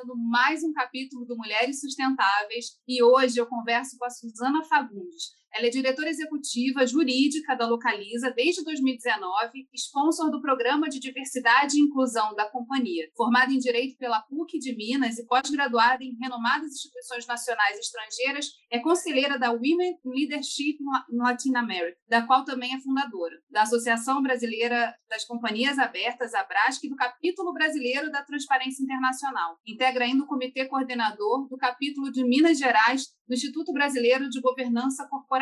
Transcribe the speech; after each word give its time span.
começando 0.00 0.16
mais 0.16 0.62
um 0.62 0.72
capítulo 0.72 1.26
do 1.26 1.36
Mulheres 1.36 1.80
Sustentáveis 1.80 2.78
e 2.88 3.02
hoje 3.02 3.38
eu 3.38 3.46
converso 3.46 3.96
com 3.98 4.04
a 4.04 4.10
Suzana 4.10 4.64
Fagundes. 4.64 5.32
Ela 5.52 5.66
é 5.66 5.70
diretora 5.70 6.08
executiva 6.08 6.86
jurídica 6.86 7.56
da 7.56 7.66
Localiza 7.66 8.30
desde 8.30 8.62
2019, 8.64 9.68
sponsor 9.74 10.30
do 10.30 10.40
Programa 10.40 10.88
de 10.88 11.00
Diversidade 11.00 11.76
e 11.76 11.82
Inclusão 11.82 12.34
da 12.34 12.48
companhia. 12.48 13.08
Formada 13.16 13.52
em 13.52 13.58
Direito 13.58 13.96
pela 13.98 14.20
PUC 14.22 14.58
de 14.58 14.74
Minas 14.76 15.18
e 15.18 15.26
pós-graduada 15.26 16.04
em 16.04 16.16
renomadas 16.20 16.72
instituições 16.72 17.26
nacionais 17.26 17.76
e 17.76 17.80
estrangeiras, 17.80 18.46
é 18.70 18.78
conselheira 18.78 19.38
da 19.38 19.50
Women 19.50 19.98
Leadership 20.04 20.78
Latin 21.10 21.56
America, 21.56 21.98
da 22.08 22.22
qual 22.22 22.44
também 22.44 22.74
é 22.74 22.80
fundadora, 22.80 23.36
da 23.50 23.62
Associação 23.62 24.22
Brasileira 24.22 24.94
das 25.08 25.24
Companhias 25.24 25.78
Abertas, 25.78 26.34
ABRASC, 26.34 26.84
e 26.84 26.88
do 26.88 26.96
Capítulo 26.96 27.52
Brasileiro 27.52 28.10
da 28.10 28.22
Transparência 28.22 28.82
Internacional. 28.82 29.58
Integra 29.66 30.04
ainda 30.04 30.22
o 30.22 30.26
comitê 30.26 30.66
coordenador 30.66 31.48
do 31.48 31.56
capítulo 31.56 32.10
de 32.12 32.24
Minas 32.24 32.58
Gerais 32.58 33.06
do 33.26 33.34
Instituto 33.34 33.72
Brasileiro 33.72 34.28
de 34.28 34.40
Governança 34.40 35.06
Corporativa. 35.08 35.39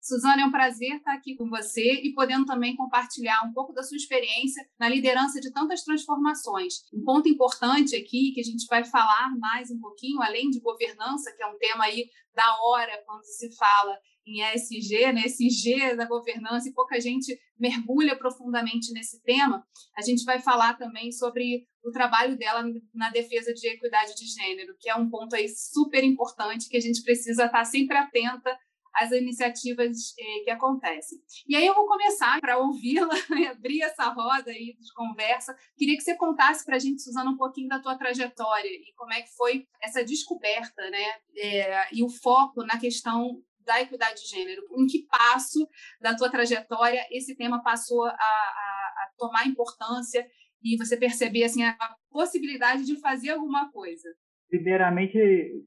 Suzana, 0.00 0.42
é 0.42 0.46
um 0.46 0.52
prazer 0.52 0.96
estar 0.96 1.14
aqui 1.14 1.34
com 1.34 1.48
você 1.48 2.00
e 2.02 2.12
podendo 2.14 2.46
também 2.46 2.76
compartilhar 2.76 3.42
um 3.44 3.52
pouco 3.52 3.72
da 3.72 3.82
sua 3.82 3.96
experiência 3.96 4.64
na 4.78 4.88
liderança 4.88 5.40
de 5.40 5.52
tantas 5.52 5.82
transformações. 5.82 6.74
Um 6.94 7.02
ponto 7.04 7.28
importante 7.28 7.96
aqui 7.96 8.32
que 8.32 8.40
a 8.40 8.44
gente 8.44 8.66
vai 8.68 8.84
falar 8.84 9.36
mais 9.38 9.70
um 9.70 9.80
pouquinho, 9.80 10.22
além 10.22 10.48
de 10.50 10.60
governança, 10.60 11.34
que 11.36 11.42
é 11.42 11.46
um 11.46 11.58
tema 11.58 11.84
aí 11.84 12.06
da 12.34 12.56
hora 12.62 13.02
quando 13.04 13.24
se 13.24 13.54
fala 13.56 13.98
em 14.26 14.42
ESG, 14.42 15.12
né, 15.12 15.94
da 15.94 16.04
governança, 16.04 16.68
e 16.68 16.72
pouca 16.72 17.00
gente 17.00 17.38
mergulha 17.58 18.16
profundamente 18.16 18.92
nesse 18.92 19.22
tema, 19.22 19.64
a 19.96 20.02
gente 20.02 20.24
vai 20.24 20.40
falar 20.40 20.74
também 20.74 21.12
sobre 21.12 21.64
o 21.84 21.92
trabalho 21.92 22.36
dela 22.36 22.64
na 22.92 23.10
defesa 23.10 23.54
de 23.54 23.68
equidade 23.68 24.14
de 24.16 24.26
gênero, 24.26 24.74
que 24.80 24.90
é 24.90 24.96
um 24.96 25.08
ponto 25.08 25.36
aí 25.36 25.48
super 25.48 26.02
importante 26.02 26.68
que 26.68 26.76
a 26.76 26.80
gente 26.80 27.02
precisa 27.02 27.46
estar 27.46 27.64
sempre 27.64 27.96
atenta 27.96 28.58
às 28.96 29.12
iniciativas 29.12 30.14
eh, 30.18 30.44
que 30.44 30.50
acontecem. 30.50 31.18
E 31.48 31.54
aí 31.54 31.66
eu 31.66 31.74
vou 31.74 31.86
começar 31.86 32.40
para 32.40 32.58
ouvi-la, 32.58 33.14
né, 33.30 33.48
abrir 33.48 33.82
essa 33.82 34.08
roda 34.08 34.50
aí 34.50 34.76
de 34.78 34.92
conversa. 34.94 35.56
Queria 35.76 35.96
que 35.96 36.02
você 36.02 36.16
contasse 36.16 36.64
para 36.64 36.76
a 36.76 36.78
gente, 36.78 37.02
Suzana, 37.02 37.30
um 37.30 37.36
pouquinho 37.36 37.68
da 37.68 37.80
tua 37.80 37.96
trajetória 37.96 38.68
e 38.68 38.92
como 38.96 39.12
é 39.12 39.22
que 39.22 39.34
foi 39.36 39.66
essa 39.82 40.04
descoberta, 40.04 40.90
né, 40.90 41.14
é, 41.36 41.94
e 41.94 42.02
o 42.02 42.08
foco 42.08 42.64
na 42.64 42.78
questão 42.78 43.42
da 43.66 43.80
equidade 43.80 44.22
de 44.22 44.28
gênero. 44.28 44.62
Em 44.78 44.86
que 44.86 45.06
passo 45.06 45.68
da 46.00 46.14
tua 46.16 46.30
trajetória 46.30 47.04
esse 47.10 47.36
tema 47.36 47.62
passou 47.62 48.04
a, 48.04 48.10
a, 48.10 48.12
a 48.12 49.10
tomar 49.18 49.46
importância 49.46 50.26
e 50.62 50.76
você 50.76 50.96
perceber 50.96 51.44
assim 51.44 51.64
a 51.64 51.76
possibilidade 52.10 52.84
de 52.84 52.98
fazer 53.00 53.30
alguma 53.30 53.70
coisa? 53.70 54.08
Primeiramente, 54.48 55.18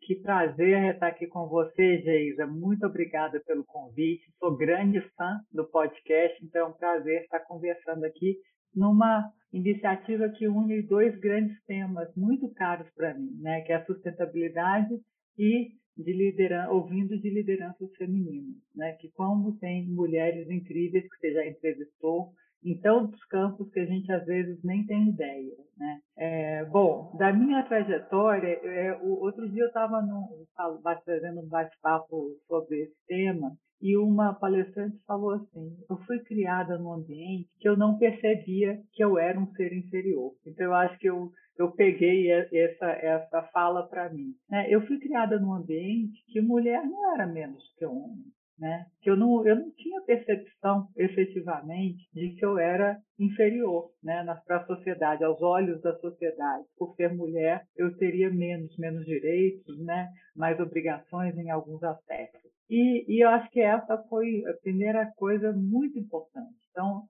que 0.01 0.15
prazer 0.15 0.93
estar 0.93 1.07
aqui 1.07 1.27
com 1.27 1.47
você, 1.49 2.01
Geisa. 2.01 2.47
Muito 2.47 2.85
obrigada 2.85 3.41
pelo 3.45 3.65
convite. 3.65 4.31
Sou 4.39 4.55
grande 4.55 5.01
fã 5.17 5.39
do 5.51 5.69
podcast, 5.69 6.43
então 6.43 6.61
é 6.61 6.69
um 6.69 6.73
prazer 6.73 7.23
estar 7.23 7.41
conversando 7.41 8.05
aqui 8.05 8.37
numa 8.73 9.29
iniciativa 9.51 10.29
que 10.29 10.47
une 10.47 10.81
dois 10.83 11.19
grandes 11.19 11.61
temas 11.65 12.07
muito 12.15 12.49
caros 12.53 12.89
para 12.95 13.13
mim, 13.13 13.31
né? 13.41 13.61
Que 13.61 13.73
é 13.73 13.75
a 13.75 13.85
sustentabilidade 13.85 14.95
e 15.37 15.71
de 15.97 16.13
liderança, 16.13 16.71
ouvindo 16.71 17.19
de 17.19 17.29
lideranças 17.29 17.93
femininas, 17.97 18.55
né? 18.73 18.93
Que 18.93 19.11
como 19.11 19.57
tem 19.57 19.89
mulheres 19.89 20.49
incríveis 20.49 21.03
que 21.03 21.17
você 21.17 21.33
já 21.33 21.45
entrevistou 21.45 22.31
em 22.63 22.79
tantos 22.79 23.23
campos 23.25 23.69
que 23.71 23.79
a 23.79 23.85
gente 23.85 24.11
às 24.11 24.25
vezes 24.25 24.61
nem 24.63 24.85
tem 24.85 25.09
ideia, 25.09 25.55
né? 25.77 25.99
É, 26.17 26.65
bom, 26.65 27.15
da 27.17 27.31
minha 27.31 27.63
trajetória, 27.63 28.47
é, 28.47 28.99
o, 29.01 29.21
outro 29.21 29.49
dia 29.49 29.63
eu 29.63 29.67
estava 29.67 30.01
fazendo 31.05 31.41
um 31.41 31.47
bate-papo 31.47 32.35
sobre 32.47 32.81
esse 32.81 33.05
tema 33.07 33.55
e 33.81 33.97
uma 33.97 34.33
palestrante 34.33 34.97
falou 35.07 35.31
assim: 35.31 35.77
eu 35.89 35.97
fui 36.05 36.19
criada 36.19 36.77
num 36.77 36.91
ambiente 36.91 37.49
que 37.59 37.69
eu 37.69 37.77
não 37.77 37.97
percebia 37.97 38.77
que 38.91 39.03
eu 39.03 39.17
era 39.17 39.39
um 39.39 39.49
ser 39.53 39.71
inferior. 39.73 40.33
Então 40.45 40.65
eu 40.65 40.73
acho 40.73 40.97
que 40.99 41.09
eu 41.09 41.31
eu 41.59 41.73
peguei 41.73 42.31
essa, 42.31 42.85
essa 42.85 43.43
fala 43.51 43.85
para 43.85 44.09
mim. 44.09 44.33
Né? 44.49 44.67
Eu 44.69 44.87
fui 44.87 44.97
criada 44.97 45.37
num 45.37 45.53
ambiente 45.53 46.23
que 46.29 46.39
mulher 46.39 46.81
não 46.85 47.13
era 47.13 47.27
menos 47.27 47.61
que 47.77 47.85
homem. 47.85 48.23
Né? 48.59 48.85
Que 49.01 49.09
eu 49.09 49.15
não, 49.15 49.47
eu 49.47 49.55
não 49.55 49.71
tinha 49.71 50.01
percepção 50.01 50.89
efetivamente 50.97 52.09
de 52.13 52.31
que 52.35 52.45
eu 52.45 52.57
era 52.57 52.99
inferior 53.17 53.89
né? 54.03 54.25
para 54.45 54.57
a 54.57 54.65
sociedade, 54.65 55.23
aos 55.23 55.41
olhos 55.41 55.81
da 55.81 55.97
sociedade. 55.99 56.65
Por 56.77 56.93
ser 56.95 57.13
mulher, 57.13 57.63
eu 57.77 57.95
teria 57.95 58.29
menos, 58.29 58.75
menos 58.77 59.05
direitos, 59.05 59.79
né? 59.85 60.09
mais 60.35 60.59
obrigações 60.59 61.37
em 61.37 61.49
alguns 61.49 61.81
aspectos. 61.83 62.51
E, 62.69 63.05
e 63.07 63.23
eu 63.23 63.29
acho 63.29 63.49
que 63.49 63.61
essa 63.61 63.97
foi 64.09 64.43
a 64.45 64.53
primeira 64.61 65.11
coisa 65.15 65.53
muito 65.53 65.97
importante. 65.97 66.53
Então, 66.69 67.03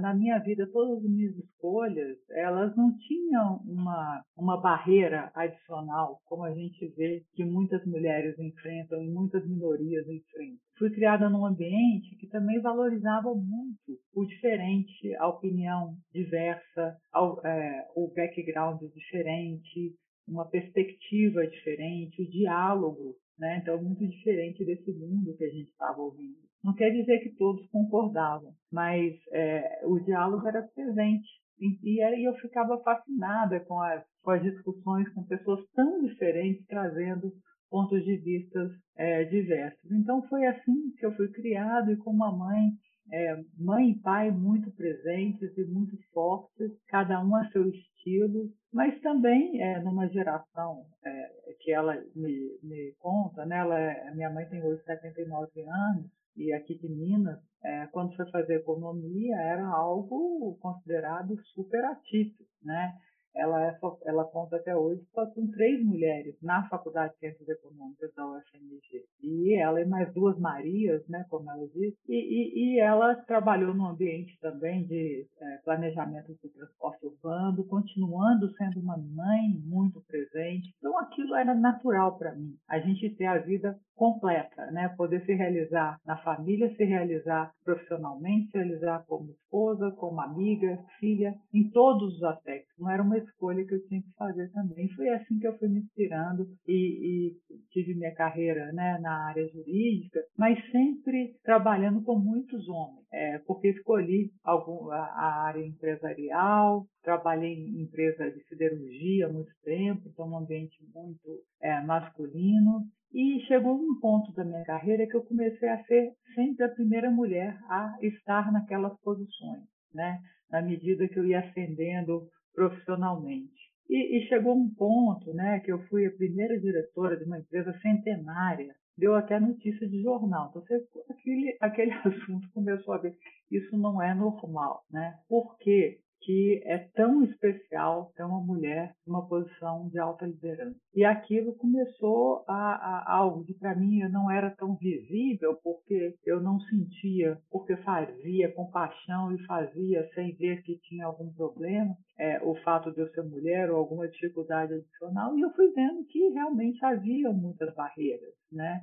na 0.00 0.14
minha 0.14 0.38
vida, 0.38 0.68
todas 0.72 0.98
as 0.98 1.10
minhas 1.10 1.36
escolhas, 1.36 2.18
elas 2.30 2.76
não 2.76 2.96
tinham 2.98 3.60
uma, 3.64 4.22
uma 4.36 4.60
barreira 4.60 5.30
adicional, 5.34 6.20
como 6.26 6.44
a 6.44 6.52
gente 6.52 6.86
vê 6.96 7.24
que 7.34 7.44
muitas 7.44 7.84
mulheres 7.86 8.38
enfrentam 8.38 9.02
e 9.02 9.08
muitas 9.08 9.46
minorias 9.48 10.06
enfrentam. 10.08 10.58
Fui 10.78 10.90
criada 10.90 11.30
num 11.30 11.46
ambiente 11.46 12.16
que 12.16 12.26
também 12.26 12.60
valorizava 12.60 13.34
muito 13.34 13.98
o 14.14 14.24
diferente, 14.24 15.14
a 15.16 15.28
opinião 15.28 15.94
diversa, 16.12 16.96
é, 17.44 17.86
o 17.94 18.12
background 18.14 18.80
diferente, 18.92 19.94
uma 20.28 20.44
perspectiva 20.48 21.46
diferente, 21.46 22.22
o 22.22 22.30
diálogo, 22.30 23.14
né? 23.38 23.58
Então, 23.62 23.82
muito 23.82 24.06
diferente 24.06 24.64
desse 24.64 24.92
mundo 24.92 25.36
que 25.36 25.44
a 25.44 25.50
gente 25.50 25.70
estava 25.70 26.00
ouvindo. 26.00 26.45
Não 26.66 26.74
quer 26.74 26.90
dizer 26.90 27.20
que 27.20 27.30
todos 27.36 27.64
concordavam, 27.68 28.52
mas 28.72 29.14
é, 29.30 29.82
o 29.84 30.00
diálogo 30.00 30.48
era 30.48 30.62
presente. 30.74 31.28
E, 31.60 32.26
eu 32.26 32.34
ficava 32.38 32.76
fascinada 32.82 33.60
com 33.60 33.80
as, 33.80 34.04
com 34.20 34.32
as 34.32 34.42
discussões 34.42 35.08
com 35.10 35.22
pessoas 35.22 35.64
tão 35.76 36.02
diferentes, 36.04 36.66
trazendo 36.66 37.32
pontos 37.70 38.04
de 38.04 38.16
vista 38.16 38.68
é, 38.96 39.22
diversos. 39.26 39.92
Então, 39.92 40.26
foi 40.26 40.44
assim 40.44 40.90
que 40.98 41.06
eu 41.06 41.14
fui 41.14 41.28
criado 41.28 41.92
e 41.92 41.96
com 41.98 42.10
uma 42.10 42.36
mãe 42.36 42.72
é, 43.12 43.40
mãe 43.56 43.90
e 43.90 44.00
pai 44.00 44.32
muito 44.32 44.68
presentes 44.72 45.56
e 45.56 45.64
muito 45.66 45.96
fortes, 46.12 46.72
cada 46.88 47.24
um 47.24 47.36
a 47.36 47.48
seu 47.50 47.68
estilo, 47.68 48.50
mas 48.72 49.00
também 49.00 49.62
é, 49.62 49.80
numa 49.80 50.08
geração 50.08 50.84
é, 51.04 51.54
que 51.60 51.70
ela 51.70 51.94
me, 52.16 52.58
me 52.60 52.92
conta, 52.98 53.46
né? 53.46 53.58
ela, 53.58 53.78
é, 53.78 54.12
minha 54.12 54.30
mãe 54.30 54.44
tem 54.46 54.60
hoje 54.60 54.82
79 54.82 55.60
anos, 55.60 56.10
e 56.36 56.52
aqui 56.52 56.78
de 56.78 56.88
Minas, 56.88 57.38
é, 57.64 57.86
quando 57.86 58.14
foi 58.14 58.30
fazer 58.30 58.56
economia, 58.56 59.36
era 59.36 59.66
algo 59.66 60.56
considerado 60.60 61.36
super 61.54 61.84
atípico, 61.84 62.44
né? 62.62 62.94
Ela, 63.36 63.66
é, 63.66 63.78
ela 64.06 64.24
conta 64.24 64.56
até 64.56 64.74
hoje 64.74 65.02
só 65.14 65.26
com 65.26 65.46
três 65.50 65.84
mulheres 65.84 66.34
na 66.42 66.66
Faculdade 66.68 67.12
de 67.14 67.18
Ciências 67.20 67.48
Econômicas 67.48 68.12
da 68.14 68.26
UFMG. 68.26 69.04
E 69.22 69.54
ela 69.54 69.80
e 69.80 69.84
mais 69.84 70.12
duas 70.12 70.38
Marias, 70.38 71.06
né, 71.08 71.24
como 71.28 71.50
ela 71.50 71.66
disse, 71.68 71.96
e, 72.08 72.14
e, 72.14 72.76
e 72.76 72.80
ela 72.80 73.14
trabalhou 73.14 73.74
no 73.74 73.86
ambiente 73.86 74.38
também 74.40 74.86
de 74.86 75.26
é, 75.40 75.58
planejamento 75.64 76.34
de 76.42 76.48
transporte 76.48 77.06
urbano, 77.06 77.66
continuando 77.66 78.50
sendo 78.54 78.80
uma 78.80 78.96
mãe 78.96 79.48
muito 79.64 80.00
presente. 80.06 80.74
Então 80.78 80.98
aquilo 80.98 81.34
era 81.34 81.54
natural 81.54 82.16
para 82.18 82.34
mim, 82.34 82.56
a 82.68 82.78
gente 82.78 83.10
ter 83.16 83.26
a 83.26 83.38
vida 83.38 83.78
completa, 83.96 84.70
né? 84.70 84.88
Poder 84.96 85.24
se 85.24 85.32
realizar 85.32 85.98
na 86.06 86.16
família, 86.18 86.72
se 86.76 86.84
realizar 86.84 87.50
profissionalmente, 87.64 88.50
se 88.50 88.58
realizar 88.58 89.04
como 89.06 89.30
esposa, 89.30 89.90
como 89.92 90.20
amiga, 90.20 90.78
filha, 91.00 91.34
em 91.52 91.70
todos 91.70 92.16
os 92.16 92.22
aspectos. 92.22 92.74
Não 92.78 92.90
era 92.90 93.02
uma 93.02 93.18
escolha 93.26 93.64
que 93.64 93.74
eu 93.74 93.86
tinha 93.86 94.00
que 94.00 94.12
fazer 94.16 94.50
também. 94.52 94.88
Foi 94.94 95.08
assim 95.10 95.38
que 95.38 95.46
eu 95.46 95.56
fui 95.58 95.68
me 95.68 95.80
inspirando 95.80 96.46
e, 96.66 97.30
e 97.30 97.36
tive 97.70 97.94
minha 97.94 98.14
carreira 98.14 98.72
né, 98.72 98.98
na 99.00 99.28
área 99.28 99.46
jurídica, 99.48 100.20
mas 100.38 100.58
sempre 100.70 101.34
trabalhando 101.42 102.02
com 102.02 102.18
muitos 102.18 102.68
homens, 102.68 103.04
é, 103.12 103.38
porque 103.46 103.68
escolhi 103.68 104.30
algum, 104.44 104.90
a, 104.90 104.98
a 104.98 105.46
área 105.46 105.64
empresarial, 105.64 106.86
trabalhei 107.02 107.54
em 107.54 107.82
empresa 107.82 108.30
de 108.30 108.42
siderurgia 108.44 109.26
há 109.26 109.32
muito 109.32 109.52
tempo, 109.62 110.02
então 110.06 110.28
um 110.28 110.38
ambiente 110.38 110.76
muito 110.94 111.42
é, 111.60 111.80
masculino. 111.82 112.84
E 113.12 113.40
chegou 113.46 113.74
um 113.74 113.98
ponto 114.00 114.32
da 114.32 114.44
minha 114.44 114.64
carreira 114.64 115.06
que 115.06 115.16
eu 115.16 115.24
comecei 115.24 115.68
a 115.68 115.82
ser 115.84 116.10
sempre 116.34 116.64
a 116.64 116.68
primeira 116.68 117.10
mulher 117.10 117.56
a 117.68 117.96
estar 118.02 118.52
naquelas 118.52 118.98
posições, 119.00 119.62
né? 119.94 120.18
na 120.50 120.62
medida 120.62 121.08
que 121.08 121.18
eu 121.18 121.26
ia 121.26 121.40
ascendendo 121.40 122.28
profissionalmente. 122.56 123.52
E, 123.88 124.18
e, 124.18 124.26
chegou 124.28 124.56
um 124.56 124.74
ponto 124.74 125.32
né, 125.32 125.60
que 125.60 125.70
eu 125.70 125.78
fui 125.86 126.06
a 126.06 126.10
primeira 126.10 126.58
diretora 126.58 127.16
de 127.16 127.24
uma 127.24 127.38
empresa 127.38 127.72
centenária, 127.80 128.74
deu 128.98 129.14
até 129.14 129.38
notícia 129.38 129.86
de 129.86 130.02
jornal. 130.02 130.48
Então, 130.50 130.62
você, 130.62 130.84
aquele, 131.08 131.56
aquele 131.60 131.92
assunto 131.92 132.50
começou 132.52 132.94
a 132.94 132.98
ver, 132.98 133.16
isso 133.50 133.76
não 133.76 134.02
é 134.02 134.12
normal. 134.12 134.82
Né? 134.90 135.16
Por 135.28 135.56
quê? 135.58 136.00
Que 136.26 136.60
é 136.64 136.78
tão 136.92 137.22
especial 137.22 138.10
ter 138.16 138.24
uma 138.24 138.40
mulher 138.40 138.92
numa 139.06 139.28
posição 139.28 139.88
de 139.88 139.98
alta 140.00 140.26
liderança. 140.26 140.76
E 140.92 141.04
aquilo 141.04 141.54
começou 141.54 142.44
a, 142.48 142.74
a 142.74 143.12
algo 143.14 143.44
que 143.44 143.54
para 143.54 143.76
mim 143.76 144.00
não 144.08 144.28
era 144.28 144.50
tão 144.50 144.74
visível, 144.74 145.54
porque 145.62 146.16
eu 146.26 146.40
não 146.40 146.58
sentia, 146.58 147.38
porque 147.48 147.76
fazia 147.76 148.52
com 148.52 148.68
paixão 148.72 149.32
e 149.32 149.46
fazia 149.46 150.04
sem 150.14 150.34
ver 150.34 150.62
que 150.62 150.80
tinha 150.80 151.06
algum 151.06 151.32
problema, 151.32 151.94
é, 152.18 152.42
o 152.42 152.56
fato 152.56 152.92
de 152.92 153.00
eu 153.00 153.08
ser 153.10 153.22
mulher 153.22 153.70
ou 153.70 153.76
alguma 153.76 154.08
dificuldade 154.08 154.74
adicional, 154.74 155.38
e 155.38 155.42
eu 155.42 155.50
fui 155.54 155.70
vendo 155.70 156.04
que 156.06 156.30
realmente 156.30 156.84
havia 156.84 157.30
muitas 157.30 157.72
barreiras, 157.72 158.34
né? 158.50 158.80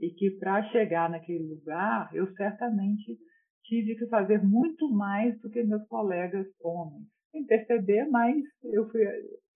E 0.00 0.08
que 0.10 0.30
para 0.30 0.62
chegar 0.70 1.10
naquele 1.10 1.44
lugar, 1.44 2.08
eu 2.14 2.26
certamente 2.36 3.18
tive 3.66 3.96
que 3.96 4.06
fazer 4.06 4.42
muito 4.42 4.88
mais 4.88 5.38
do 5.40 5.50
que 5.50 5.62
meus 5.62 5.86
colegas 5.88 6.46
homens. 6.60 7.06
Sem 7.30 7.44
perceber, 7.44 8.06
mas 8.06 8.36
eu 8.64 8.88
fui, 8.90 9.04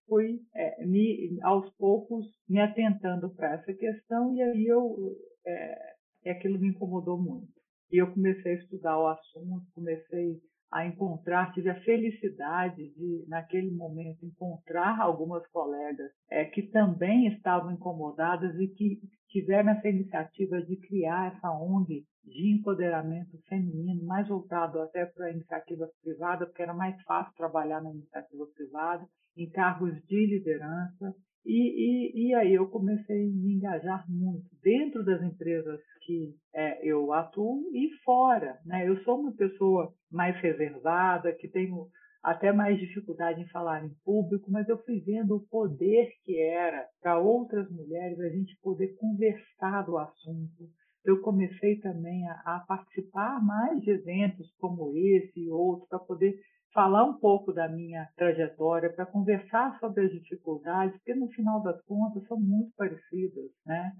fui 0.06 0.40
é, 0.54 0.84
me, 0.84 1.38
aos 1.42 1.70
poucos 1.76 2.26
me 2.48 2.60
atentando 2.60 3.30
para 3.34 3.54
essa 3.54 3.72
questão 3.72 4.34
e 4.34 4.42
aí 4.42 4.66
eu 4.66 5.16
é, 5.46 6.30
aquilo 6.30 6.58
me 6.58 6.68
incomodou 6.68 7.20
muito. 7.20 7.48
E 7.90 8.00
eu 8.00 8.12
comecei 8.12 8.52
a 8.52 8.58
estudar 8.58 8.98
o 8.98 9.08
assunto, 9.08 9.66
comecei 9.74 10.40
a 10.70 10.86
encontrar, 10.86 11.52
tive 11.52 11.68
a 11.68 11.80
felicidade 11.82 12.90
de, 12.94 13.24
naquele 13.28 13.70
momento, 13.72 14.24
encontrar 14.24 15.00
algumas 15.00 15.44
colegas 15.48 16.10
é, 16.30 16.44
que 16.44 16.62
também 16.62 17.26
estavam 17.26 17.72
incomodadas 17.72 18.54
e 18.56 18.68
que 18.68 19.00
tiveram 19.28 19.70
essa 19.70 19.88
iniciativa 19.88 20.62
de 20.62 20.76
criar 20.76 21.34
essa 21.34 21.50
ONG 21.50 22.04
de 22.24 22.54
empoderamento 22.54 23.36
feminino, 23.48 24.04
mais 24.04 24.28
voltado 24.28 24.80
até 24.80 25.06
para 25.06 25.26
a 25.26 25.32
iniciativa 25.32 25.88
privada, 26.02 26.46
porque 26.46 26.62
era 26.62 26.74
mais 26.74 27.00
fácil 27.02 27.34
trabalhar 27.34 27.82
na 27.82 27.90
iniciativa 27.90 28.46
privada, 28.54 29.04
em 29.36 29.50
cargos 29.50 29.94
de 30.06 30.26
liderança. 30.26 31.14
E, 31.44 31.52
e, 31.52 32.28
e 32.28 32.34
aí 32.34 32.54
eu 32.54 32.68
comecei 32.68 33.24
a 33.24 33.28
me 33.28 33.54
engajar 33.54 34.04
muito 34.08 34.48
dentro 34.62 35.04
das 35.04 35.22
empresas 35.22 35.80
que 36.04 36.34
é, 36.54 36.86
eu 36.86 37.12
atuo 37.12 37.70
e 37.72 37.90
fora. 38.04 38.58
Né? 38.64 38.88
Eu 38.88 39.02
sou 39.04 39.20
uma 39.20 39.32
pessoa 39.32 39.92
mais 40.10 40.36
reservada, 40.40 41.32
que 41.32 41.48
tenho 41.48 41.86
até 42.22 42.52
mais 42.52 42.78
dificuldade 42.78 43.40
em 43.40 43.48
falar 43.48 43.84
em 43.84 43.94
público, 44.04 44.50
mas 44.50 44.68
eu 44.68 44.76
fui 44.84 45.00
vendo 45.00 45.36
o 45.36 45.46
poder 45.48 46.10
que 46.24 46.38
era 46.38 46.86
para 47.00 47.18
outras 47.18 47.70
mulheres 47.70 48.20
a 48.20 48.28
gente 48.28 48.58
poder 48.62 48.94
conversar 48.96 49.82
do 49.86 49.96
assunto, 49.96 50.68
eu 51.04 51.20
comecei 51.22 51.80
também 51.80 52.28
a, 52.28 52.32
a 52.44 52.64
participar 52.68 53.42
mais 53.42 53.80
de 53.80 53.90
eventos 53.90 54.52
como 54.58 54.94
esse 54.96 55.40
e 55.40 55.50
outros, 55.50 55.88
para 55.88 55.98
poder 55.98 56.38
falar 56.72 57.04
um 57.04 57.18
pouco 57.18 57.52
da 57.52 57.68
minha 57.68 58.08
trajetória, 58.16 58.92
para 58.92 59.06
conversar 59.06 59.78
sobre 59.78 60.04
as 60.04 60.12
dificuldades, 60.12 60.96
porque 60.96 61.14
no 61.14 61.28
final 61.28 61.62
das 61.62 61.80
contas 61.82 62.26
são 62.26 62.38
muito 62.38 62.72
parecidas, 62.76 63.50
né? 63.66 63.92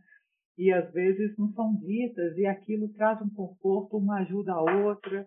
E 0.57 0.73
às 0.73 0.91
vezes 0.93 1.37
não 1.37 1.53
são 1.53 1.75
ditas, 1.77 2.37
e 2.37 2.47
aquilo 2.47 2.93
traz 2.93 3.21
um 3.23 3.31
conforto, 3.31 3.97
uma 3.97 4.21
ajuda 4.21 4.53
a 4.53 4.87
outra, 4.87 5.27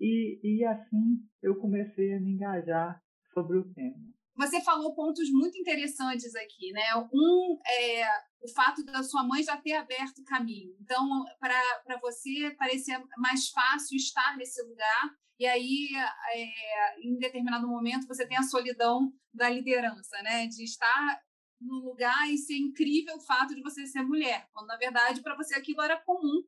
e, 0.00 0.40
e 0.42 0.64
assim 0.64 1.18
eu 1.42 1.56
comecei 1.56 2.14
a 2.14 2.20
me 2.20 2.32
engajar 2.32 3.00
sobre 3.32 3.58
o 3.58 3.74
tema. 3.74 4.19
Você 4.40 4.58
falou 4.62 4.94
pontos 4.94 5.30
muito 5.30 5.58
interessantes 5.58 6.34
aqui, 6.34 6.72
né? 6.72 6.96
Um 7.12 7.58
é 7.66 8.08
o 8.40 8.48
fato 8.48 8.82
da 8.84 9.02
sua 9.02 9.22
mãe 9.22 9.42
já 9.42 9.54
ter 9.58 9.74
aberto 9.74 10.20
o 10.20 10.24
caminho. 10.24 10.74
Então, 10.80 11.06
para 11.38 12.00
você, 12.00 12.50
parecia 12.58 13.04
mais 13.18 13.50
fácil 13.50 13.96
estar 13.96 14.38
nesse 14.38 14.62
lugar, 14.62 15.14
e 15.38 15.46
aí, 15.46 15.88
é, 16.32 17.06
em 17.06 17.18
determinado 17.18 17.68
momento, 17.68 18.06
você 18.06 18.26
tem 18.26 18.38
a 18.38 18.42
solidão 18.42 19.12
da 19.32 19.50
liderança, 19.50 20.22
né? 20.22 20.46
De 20.46 20.64
estar 20.64 21.20
no 21.60 21.74
lugar 21.84 22.30
e 22.30 22.38
ser 22.38 22.56
incrível 22.56 23.16
o 23.16 23.20
fato 23.20 23.54
de 23.54 23.60
você 23.60 23.86
ser 23.86 24.02
mulher, 24.02 24.48
quando, 24.54 24.68
na 24.68 24.78
verdade, 24.78 25.20
para 25.20 25.36
você 25.36 25.54
aquilo 25.54 25.82
era 25.82 26.00
comum 26.00 26.42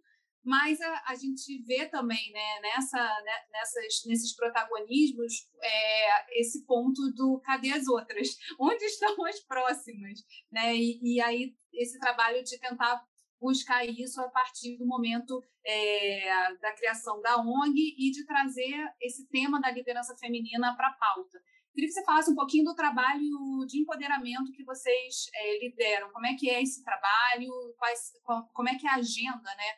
mas 0.45 0.81
a, 0.81 1.03
a 1.09 1.15
gente 1.15 1.63
vê 1.63 1.87
também 1.89 2.33
né, 2.33 2.61
nessa, 2.61 2.99
né, 2.99 3.33
nessas, 3.53 4.05
nesses 4.07 4.35
protagonismos 4.35 5.49
é, 5.61 6.41
esse 6.41 6.65
ponto 6.67 7.01
do 7.15 7.41
cadê 7.45 7.73
as 7.73 7.87
outras? 7.87 8.29
Onde 8.59 8.85
estão 8.85 9.25
as 9.25 9.41
próximas? 9.41 10.21
Né? 10.51 10.77
E, 10.77 11.01
e 11.03 11.21
aí 11.21 11.55
esse 11.73 11.99
trabalho 11.99 12.43
de 12.43 12.59
tentar 12.59 13.03
buscar 13.41 13.85
isso 13.85 14.21
a 14.21 14.29
partir 14.29 14.77
do 14.79 14.87
momento 14.87 15.43
é, 15.67 16.55
da 16.57 16.73
criação 16.73 17.21
da 17.21 17.39
ONG 17.39 17.97
e 17.99 18.11
de 18.11 18.25
trazer 18.25 18.89
esse 19.01 19.29
tema 19.29 19.61
da 19.61 19.71
liderança 19.71 20.17
feminina 20.17 20.77
para 20.77 20.89
a 20.89 20.93
pauta. 20.93 21.43
Queria 21.75 21.89
que 21.89 21.95
você 21.95 22.05
falasse 22.05 22.31
um 22.31 22.35
pouquinho 22.35 22.65
do 22.65 22.75
trabalho 22.75 23.65
de 23.67 23.81
empoderamento 23.81 24.53
que 24.53 24.63
vocês 24.63 25.27
é, 25.35 25.59
lideram. 25.59 26.11
Como 26.13 26.27
é 26.27 26.35
que 26.35 26.51
é 26.51 26.63
esse 26.63 26.85
trabalho? 26.85 27.51
Quais, 27.79 28.13
como 28.53 28.69
é 28.69 28.75
que 28.77 28.87
é 28.87 28.91
a 28.91 28.97
agenda 28.97 29.55
né, 29.57 29.73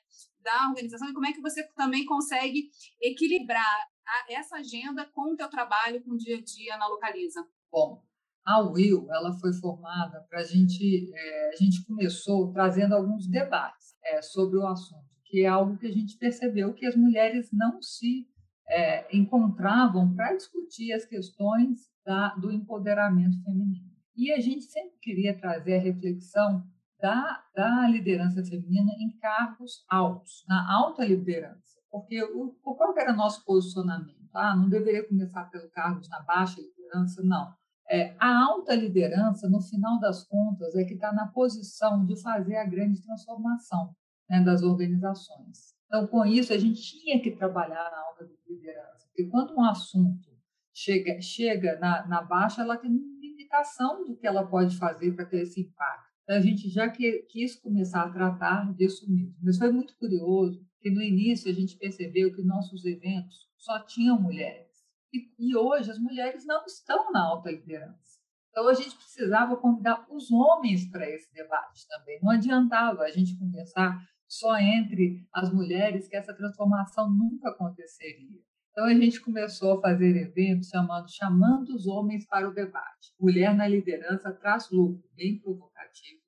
da 0.44 0.68
organização 0.68 1.08
e 1.08 1.14
como 1.14 1.26
é 1.26 1.32
que 1.32 1.40
você 1.40 1.66
também 1.74 2.04
consegue 2.04 2.70
equilibrar 3.02 3.78
a, 4.06 4.32
essa 4.32 4.56
agenda 4.56 5.04
com 5.06 5.32
o 5.32 5.36
teu 5.36 5.48
trabalho, 5.48 6.02
com 6.04 6.12
o 6.12 6.18
dia 6.18 6.36
a 6.36 6.42
dia 6.42 6.76
na 6.76 6.86
Localiza? 6.86 7.44
Bom, 7.72 8.04
a 8.44 8.60
Will 8.60 9.10
ela 9.10 9.32
foi 9.40 9.52
formada 9.54 10.20
para 10.28 10.40
a 10.40 10.44
gente, 10.44 11.10
é, 11.12 11.48
a 11.48 11.56
gente 11.56 11.84
começou 11.86 12.52
trazendo 12.52 12.94
alguns 12.94 13.26
debates 13.26 13.96
é, 14.04 14.20
sobre 14.20 14.58
o 14.58 14.66
assunto, 14.66 15.08
que 15.24 15.42
é 15.42 15.46
algo 15.46 15.78
que 15.78 15.86
a 15.86 15.92
gente 15.92 16.18
percebeu 16.18 16.74
que 16.74 16.86
as 16.86 16.94
mulheres 16.94 17.48
não 17.50 17.80
se 17.80 18.28
é, 18.68 19.16
encontravam 19.16 20.14
para 20.14 20.36
discutir 20.36 20.92
as 20.92 21.04
questões 21.04 21.90
da, 22.04 22.34
do 22.34 22.52
empoderamento 22.52 23.42
feminino. 23.42 23.90
E 24.16 24.30
a 24.32 24.40
gente 24.40 24.64
sempre 24.64 24.96
queria 25.00 25.36
trazer 25.36 25.76
a 25.76 25.80
reflexão 25.80 26.62
da, 27.04 27.44
da 27.54 27.86
liderança 27.86 28.42
feminina 28.42 28.90
em 28.98 29.10
cargos 29.18 29.84
altos, 29.90 30.42
na 30.48 30.74
alta 30.74 31.04
liderança. 31.04 31.78
Porque 31.90 32.22
o, 32.22 32.56
qual 32.62 32.96
era 32.96 33.12
nosso 33.12 33.44
posicionamento? 33.44 34.30
Ah, 34.32 34.56
não 34.56 34.70
deveria 34.70 35.06
começar 35.06 35.44
pelo 35.50 35.68
cargos 35.68 36.08
na 36.08 36.22
baixa 36.22 36.62
liderança, 36.62 37.22
não. 37.22 37.52
É, 37.90 38.16
a 38.18 38.44
alta 38.46 38.74
liderança, 38.74 39.50
no 39.50 39.60
final 39.60 40.00
das 40.00 40.26
contas, 40.26 40.74
é 40.74 40.84
que 40.84 40.94
está 40.94 41.12
na 41.12 41.28
posição 41.28 42.06
de 42.06 42.18
fazer 42.22 42.56
a 42.56 42.64
grande 42.64 43.02
transformação 43.02 43.94
né, 44.30 44.42
das 44.42 44.62
organizações. 44.62 45.74
Então, 45.84 46.06
com 46.06 46.24
isso, 46.24 46.54
a 46.54 46.58
gente 46.58 46.80
tinha 46.80 47.20
que 47.20 47.32
trabalhar 47.32 47.90
na 47.90 48.00
alta 48.00 48.26
liderança, 48.48 49.06
porque 49.08 49.26
quando 49.26 49.54
um 49.54 49.62
assunto 49.62 50.30
chega, 50.72 51.20
chega 51.20 51.78
na, 51.78 52.06
na 52.06 52.22
baixa, 52.22 52.62
ela 52.62 52.78
tem 52.78 52.90
limitação 53.20 54.06
do 54.06 54.16
que 54.16 54.26
ela 54.26 54.46
pode 54.46 54.78
fazer 54.78 55.12
para 55.14 55.26
ter 55.26 55.42
esse 55.42 55.60
impacto. 55.60 56.03
A 56.28 56.40
gente 56.40 56.68
já 56.70 56.88
que, 56.88 57.22
quis 57.30 57.54
começar 57.56 58.02
a 58.02 58.10
tratar 58.10 58.72
disso 58.74 59.10
mesmo. 59.10 59.34
Mas 59.42 59.58
foi 59.58 59.70
muito 59.70 59.94
curioso 59.96 60.64
que 60.80 60.90
no 60.90 61.02
início 61.02 61.50
a 61.50 61.54
gente 61.54 61.76
percebeu 61.76 62.34
que 62.34 62.42
nossos 62.42 62.84
eventos 62.84 63.48
só 63.58 63.78
tinham 63.80 64.20
mulheres. 64.20 64.68
E, 65.12 65.30
e 65.38 65.56
hoje 65.56 65.90
as 65.90 65.98
mulheres 65.98 66.46
não 66.46 66.64
estão 66.64 67.12
na 67.12 67.22
alta 67.22 67.50
liderança. 67.50 68.18
Então 68.50 68.68
a 68.68 68.74
gente 68.74 68.96
precisava 68.96 69.56
convidar 69.56 70.06
os 70.10 70.30
homens 70.30 70.88
para 70.90 71.08
esse 71.10 71.32
debate 71.32 71.86
também. 71.88 72.20
Não 72.22 72.30
adiantava 72.30 73.02
a 73.02 73.10
gente 73.10 73.36
conversar 73.38 74.00
só 74.26 74.56
entre 74.58 75.26
as 75.32 75.52
mulheres 75.52 76.08
que 76.08 76.16
essa 76.16 76.32
transformação 76.32 77.10
nunca 77.10 77.50
aconteceria. 77.50 78.40
Então 78.74 78.86
a 78.86 78.94
gente 78.94 79.20
começou 79.20 79.78
a 79.78 79.80
fazer 79.80 80.16
eventos 80.16 80.68
chamando 80.68 81.08
chamando 81.08 81.68
os 81.76 81.86
homens 81.86 82.26
para 82.26 82.48
o 82.48 82.52
debate. 82.52 83.14
Mulher 83.20 83.54
na 83.54 83.68
liderança 83.68 84.32
traz 84.32 84.68
lucro, 84.68 85.08
bem 85.14 85.38
provocativo. 85.38 86.20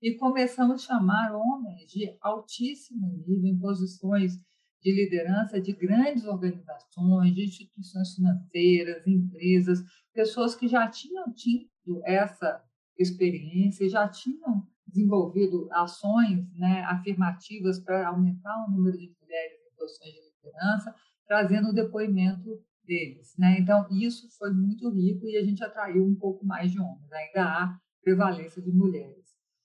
E 0.00 0.14
começamos 0.14 0.82
a 0.82 0.86
chamar 0.86 1.34
homens 1.36 1.90
de 1.90 2.16
altíssimo 2.22 3.22
nível 3.26 3.50
em 3.50 3.58
posições 3.58 4.32
de 4.80 4.94
liderança 4.94 5.60
de 5.60 5.74
grandes 5.74 6.24
organizações, 6.24 7.34
de 7.34 7.44
instituições 7.44 8.14
financeiras, 8.14 9.06
empresas, 9.06 9.80
pessoas 10.14 10.54
que 10.54 10.66
já 10.66 10.88
tinham 10.88 11.30
tido 11.34 12.00
essa 12.06 12.64
experiência, 12.98 13.86
já 13.90 14.08
tinham 14.08 14.66
desenvolvido 14.86 15.68
ações 15.70 16.50
né, 16.54 16.82
afirmativas 16.84 17.78
para 17.78 18.08
aumentar 18.08 18.64
o 18.66 18.70
número 18.70 18.96
de 18.96 19.14
mulheres 19.20 19.58
em 19.70 19.76
posições 19.76 20.14
de 20.14 20.20
liderança, 20.20 20.94
trazendo 21.26 21.70
o 21.70 21.74
depoimento 21.74 22.62
deles. 22.84 23.34
Né? 23.38 23.58
Então, 23.58 23.86
isso 23.90 24.28
foi 24.38 24.52
muito 24.52 24.90
rico 24.90 25.26
e 25.28 25.36
a 25.36 25.44
gente 25.44 25.62
atraiu 25.64 26.04
um 26.04 26.14
pouco 26.14 26.44
mais 26.44 26.70
de 26.70 26.80
homens. 26.80 27.12
Ainda 27.12 27.44
há 27.44 27.78
prevalência 28.02 28.62
de 28.62 28.70
mulheres. 28.70 29.24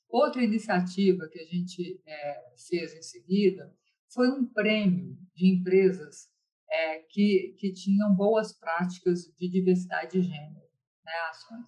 Outra 0.10 0.44
iniciativa 0.44 1.28
que 1.32 1.40
a 1.40 1.46
gente 1.46 2.02
é, 2.06 2.54
fez 2.68 2.96
em 2.96 3.02
seguida 3.02 3.72
foi 4.12 4.30
um 4.30 4.46
prêmio 4.46 5.16
de 5.36 5.54
empresas 5.54 6.30
é, 6.72 7.00
que, 7.10 7.56
que 7.60 7.72
tinham 7.74 8.16
boas 8.16 8.58
práticas 8.58 9.26
de 9.38 9.50
diversidade 9.50 10.14
de 10.14 10.22
gênero, 10.22 10.66
né, 11.06 11.12
ações. 11.30 11.66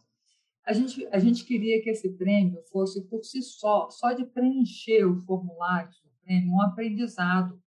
A 0.66 0.74
gente, 0.74 1.08
a 1.08 1.20
gente 1.20 1.44
queria 1.44 1.82
que 1.82 1.90
esse 1.90 2.16
prêmio 2.18 2.62
fosse 2.72 3.08
por 3.08 3.24
si 3.24 3.42
só, 3.42 3.90
só 3.90 4.14
de 4.14 4.26
preencher 4.26 5.06
o 5.06 5.20
formulário 5.22 5.90
do 6.04 6.12
prêmio, 6.24 6.54
um 6.54 6.62
aprendizado 6.62 7.62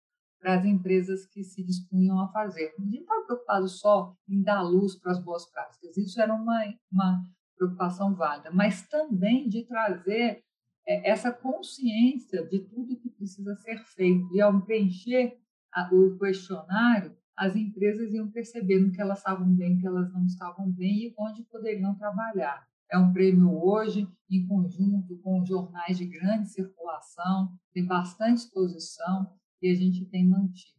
para 0.43 0.55
as 0.55 0.65
empresas 0.65 1.25
que 1.25 1.41
se 1.41 1.63
dispunham 1.63 2.19
a 2.19 2.27
fazer. 2.27 2.73
A 2.77 2.81
gente 2.81 2.95
não 2.95 3.01
estava 3.01 3.25
preocupado 3.25 3.67
só 3.69 4.13
em 4.27 4.43
dar 4.43 4.61
luz 4.61 4.99
para 4.99 5.13
as 5.13 5.23
boas 5.23 5.49
práticas, 5.49 5.95
isso 5.95 6.21
era 6.21 6.33
uma, 6.33 6.61
uma 6.91 7.23
preocupação 7.55 8.13
válida, 8.13 8.51
mas 8.51 8.85
também 8.89 9.47
de 9.47 9.63
trazer 9.63 10.43
é, 10.85 11.09
essa 11.09 11.31
consciência 11.31 12.45
de 12.45 12.59
tudo 12.59 12.99
que 12.99 13.09
precisa 13.09 13.55
ser 13.55 13.77
feito. 13.95 14.27
E 14.35 14.41
ao 14.41 14.61
preencher 14.61 15.37
a, 15.73 15.89
o 15.95 16.19
questionário, 16.19 17.15
as 17.37 17.55
empresas 17.55 18.13
iam 18.13 18.29
percebendo 18.29 18.91
que 18.91 19.01
elas 19.01 19.19
estavam 19.19 19.47
bem, 19.47 19.79
que 19.79 19.87
elas 19.87 20.11
não 20.11 20.25
estavam 20.25 20.69
bem 20.69 21.07
e 21.07 21.13
onde 21.17 21.41
poderiam 21.43 21.95
trabalhar. 21.95 22.67
É 22.91 22.97
um 22.97 23.13
prêmio 23.13 23.49
hoje, 23.49 24.07
em 24.29 24.45
conjunto 24.45 25.17
com 25.19 25.43
jornais 25.45 25.97
de 25.97 26.05
grande 26.05 26.49
circulação, 26.49 27.49
tem 27.73 27.85
bastante 27.85 28.39
exposição 28.39 29.31
e 29.63 29.71
a 29.71 29.75
gente 29.75 30.05
tem 30.05 30.27
mantido. 30.27 30.77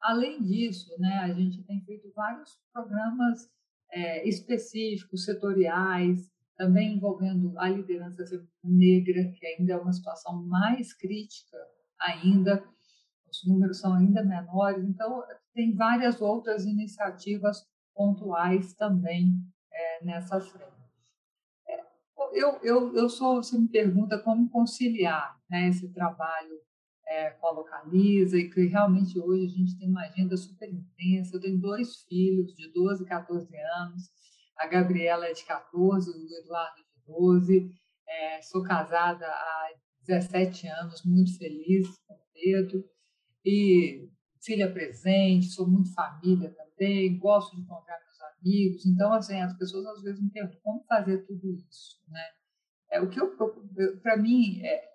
Além 0.00 0.40
disso, 0.40 0.88
né, 1.00 1.18
a 1.24 1.34
gente 1.34 1.62
tem 1.64 1.84
feito 1.84 2.10
vários 2.14 2.58
programas 2.72 3.50
é, 3.90 4.26
específicos, 4.26 5.24
setoriais, 5.24 6.30
também 6.56 6.94
envolvendo 6.94 7.58
a 7.58 7.68
liderança 7.68 8.22
negra, 8.62 9.32
que 9.32 9.46
ainda 9.46 9.72
é 9.72 9.76
uma 9.76 9.92
situação 9.92 10.46
mais 10.46 10.94
crítica 10.94 11.56
ainda, 11.98 12.64
os 13.28 13.46
números 13.46 13.80
são 13.80 13.94
ainda 13.94 14.24
menores, 14.24 14.84
então 14.84 15.22
tem 15.52 15.74
várias 15.74 16.20
outras 16.20 16.64
iniciativas 16.64 17.66
pontuais 17.94 18.72
também 18.74 19.34
é, 19.72 20.04
nessa 20.04 20.40
frente. 20.40 20.70
É, 21.68 21.80
eu, 22.32 22.58
eu, 22.62 22.94
eu 22.94 23.08
sou, 23.08 23.42
você 23.42 23.58
me 23.58 23.68
pergunta 23.68 24.18
como 24.18 24.48
conciliar 24.48 25.36
né, 25.50 25.68
esse 25.68 25.88
trabalho 25.92 26.60
é, 27.10 27.36
e 28.36 28.50
que 28.50 28.66
realmente 28.66 29.18
hoje 29.18 29.44
a 29.44 29.48
gente 29.48 29.76
tem 29.76 29.88
uma 29.88 30.02
agenda 30.02 30.36
super 30.36 30.68
intensa. 30.68 31.34
Eu 31.34 31.40
tenho 31.40 31.58
dois 31.58 32.02
filhos 32.08 32.54
de 32.54 32.72
12 32.72 33.02
e 33.02 33.06
14 33.06 33.48
anos, 33.56 34.10
a 34.56 34.68
Gabriela 34.68 35.26
é 35.26 35.32
de 35.32 35.44
14, 35.44 36.08
o 36.08 36.38
Eduardo 36.38 36.76
de 36.76 37.12
12. 37.12 37.72
É, 38.08 38.42
sou 38.42 38.62
casada 38.62 39.26
há 39.26 39.70
17 40.06 40.68
anos, 40.68 41.02
muito 41.04 41.36
feliz 41.36 41.88
com 42.06 42.14
o 42.14 42.20
Pedro. 42.32 42.84
E 43.44 44.08
filha 44.40 44.70
presente, 44.72 45.46
sou 45.46 45.68
muito 45.68 45.92
família 45.92 46.50
também, 46.50 47.18
gosto 47.18 47.56
de 47.56 47.62
encontrar 47.62 47.98
meus 48.04 48.20
amigos. 48.38 48.86
Então, 48.86 49.12
assim, 49.12 49.40
as 49.40 49.56
pessoas 49.56 49.84
às 49.86 50.02
vezes 50.02 50.22
me 50.22 50.30
perguntam 50.30 50.60
como 50.62 50.84
fazer 50.84 51.26
tudo 51.26 51.50
isso, 51.52 51.96
né? 52.08 52.24
É, 52.90 53.00
o 53.00 53.08
que 53.08 53.20
eu, 53.20 53.36
para 54.02 54.16
mim, 54.16 54.60
é, 54.62 54.89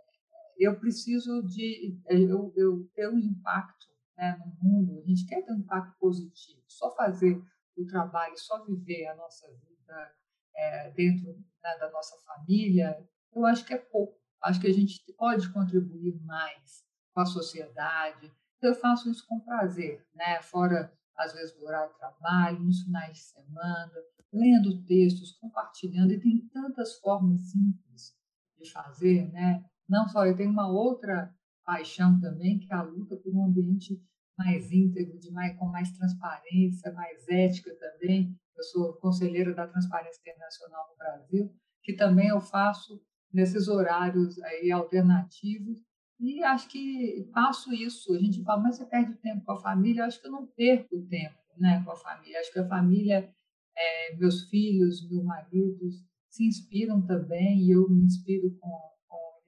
eu 0.58 0.80
preciso 0.80 1.44
de 1.44 2.00
é, 2.06 2.16
eu, 2.18 2.54
eu 2.56 2.90
ter 2.94 3.10
um 3.10 3.20
impacto 3.20 3.88
né, 4.18 4.38
no 4.40 4.70
mundo. 4.70 5.00
A 5.00 5.08
gente 5.08 5.26
quer 5.26 5.42
ter 5.44 5.52
um 5.52 5.58
impacto 5.58 5.98
positivo. 6.00 6.62
Só 6.68 6.96
fazer 6.96 7.42
o 7.78 7.86
trabalho, 7.86 8.38
só 8.38 8.64
viver 8.64 9.08
a 9.08 9.16
nossa 9.16 9.48
vida 9.48 10.16
é, 10.56 10.92
dentro 10.92 11.34
né, 11.62 11.78
da 11.78 11.92
nossa 11.92 12.16
família, 12.26 12.98
eu 13.34 13.46
acho 13.46 13.66
que 13.66 13.74
é 13.74 13.78
pouco. 13.78 14.18
Acho 14.42 14.62
que 14.62 14.68
a 14.68 14.74
gente 14.74 15.02
pode 15.18 15.52
contribuir 15.52 16.16
mais 16.24 16.86
com 17.14 17.22
a 17.22 17.26
sociedade. 17.26 18.32
Eu 18.62 18.74
faço 18.76 19.10
isso 19.10 19.26
com 19.28 19.40
prazer, 19.40 20.06
né? 20.14 20.42
Fora 20.42 20.94
às 21.18 21.34
vezes 21.34 21.56
do 21.56 21.66
horário 21.66 21.92
de 21.94 21.98
trabalho, 21.98 22.60
nos 22.60 22.84
finais 22.84 23.14
de 23.14 23.24
semana, 23.24 23.94
lendo 24.32 24.84
textos, 24.86 25.32
compartilhando, 25.34 26.12
e 26.12 26.20
tem 26.20 26.48
tantas 26.50 27.00
formas 27.00 27.40
simples 27.52 28.18
de 28.58 28.70
fazer, 28.70 29.32
né? 29.32 29.64
Não 29.88 30.08
só, 30.08 30.26
eu 30.26 30.36
tenho 30.36 30.52
uma 30.52 30.68
outra 30.68 31.34
paixão 31.64 32.20
também, 32.20 32.60
que 32.60 32.72
é 32.72 32.76
a 32.76 32.84
luta 32.84 33.16
por 33.18 33.34
um 33.34 33.46
ambiente 33.46 34.00
mais 34.38 34.72
íntegro, 34.72 35.20
de 35.20 35.32
mais, 35.32 35.58
com 35.58 35.66
mais 35.66 35.92
transparência, 35.92 36.92
mais 36.94 37.28
ética 37.28 37.74
também. 37.76 38.36
Eu 38.56 38.64
sou 38.64 38.94
conselheira 38.94 39.54
da 39.54 39.68
Transparência 39.68 40.20
Internacional 40.22 40.90
no 40.90 40.98
Brasil, 40.98 41.54
que 41.84 41.94
também 41.94 42.30
eu 42.30 42.42
faço 42.42 43.02
nesses 43.34 43.68
horários 43.68 44.42
aí 44.44 44.72
alternativos. 44.72 45.80
E 46.20 46.42
acho 46.44 46.70
que 46.70 47.30
passo 47.34 47.74
isso. 47.74 48.14
A 48.14 48.20
gente 48.20 48.44
fala, 48.44 48.64
mas 48.64 48.78
você 48.78 48.86
perde 48.86 49.16
tempo 49.16 49.44
com 49.44 49.52
a 49.52 49.62
família? 49.62 50.02
Eu 50.02 50.06
acho 50.06 50.22
que 50.22 50.28
eu 50.28 50.32
não 50.32 50.48
perco 50.48 51.02
tempo 51.08 51.38
né, 51.58 51.82
com 51.84 51.92
a 51.92 51.96
família. 51.96 52.40
Acho 52.40 52.54
que 52.54 52.60
a 52.60 52.68
família, 52.68 53.30
é, 53.78 54.16
meus 54.16 54.44
filhos, 54.50 55.08
meu 55.10 55.24
marido, 55.24 55.90
se 56.30 56.46
inspiram 56.46 57.06
também, 57.06 57.62
e 57.62 57.72
eu 57.72 57.90
me 57.90 58.04
inspiro 58.04 58.52
com 58.60 58.95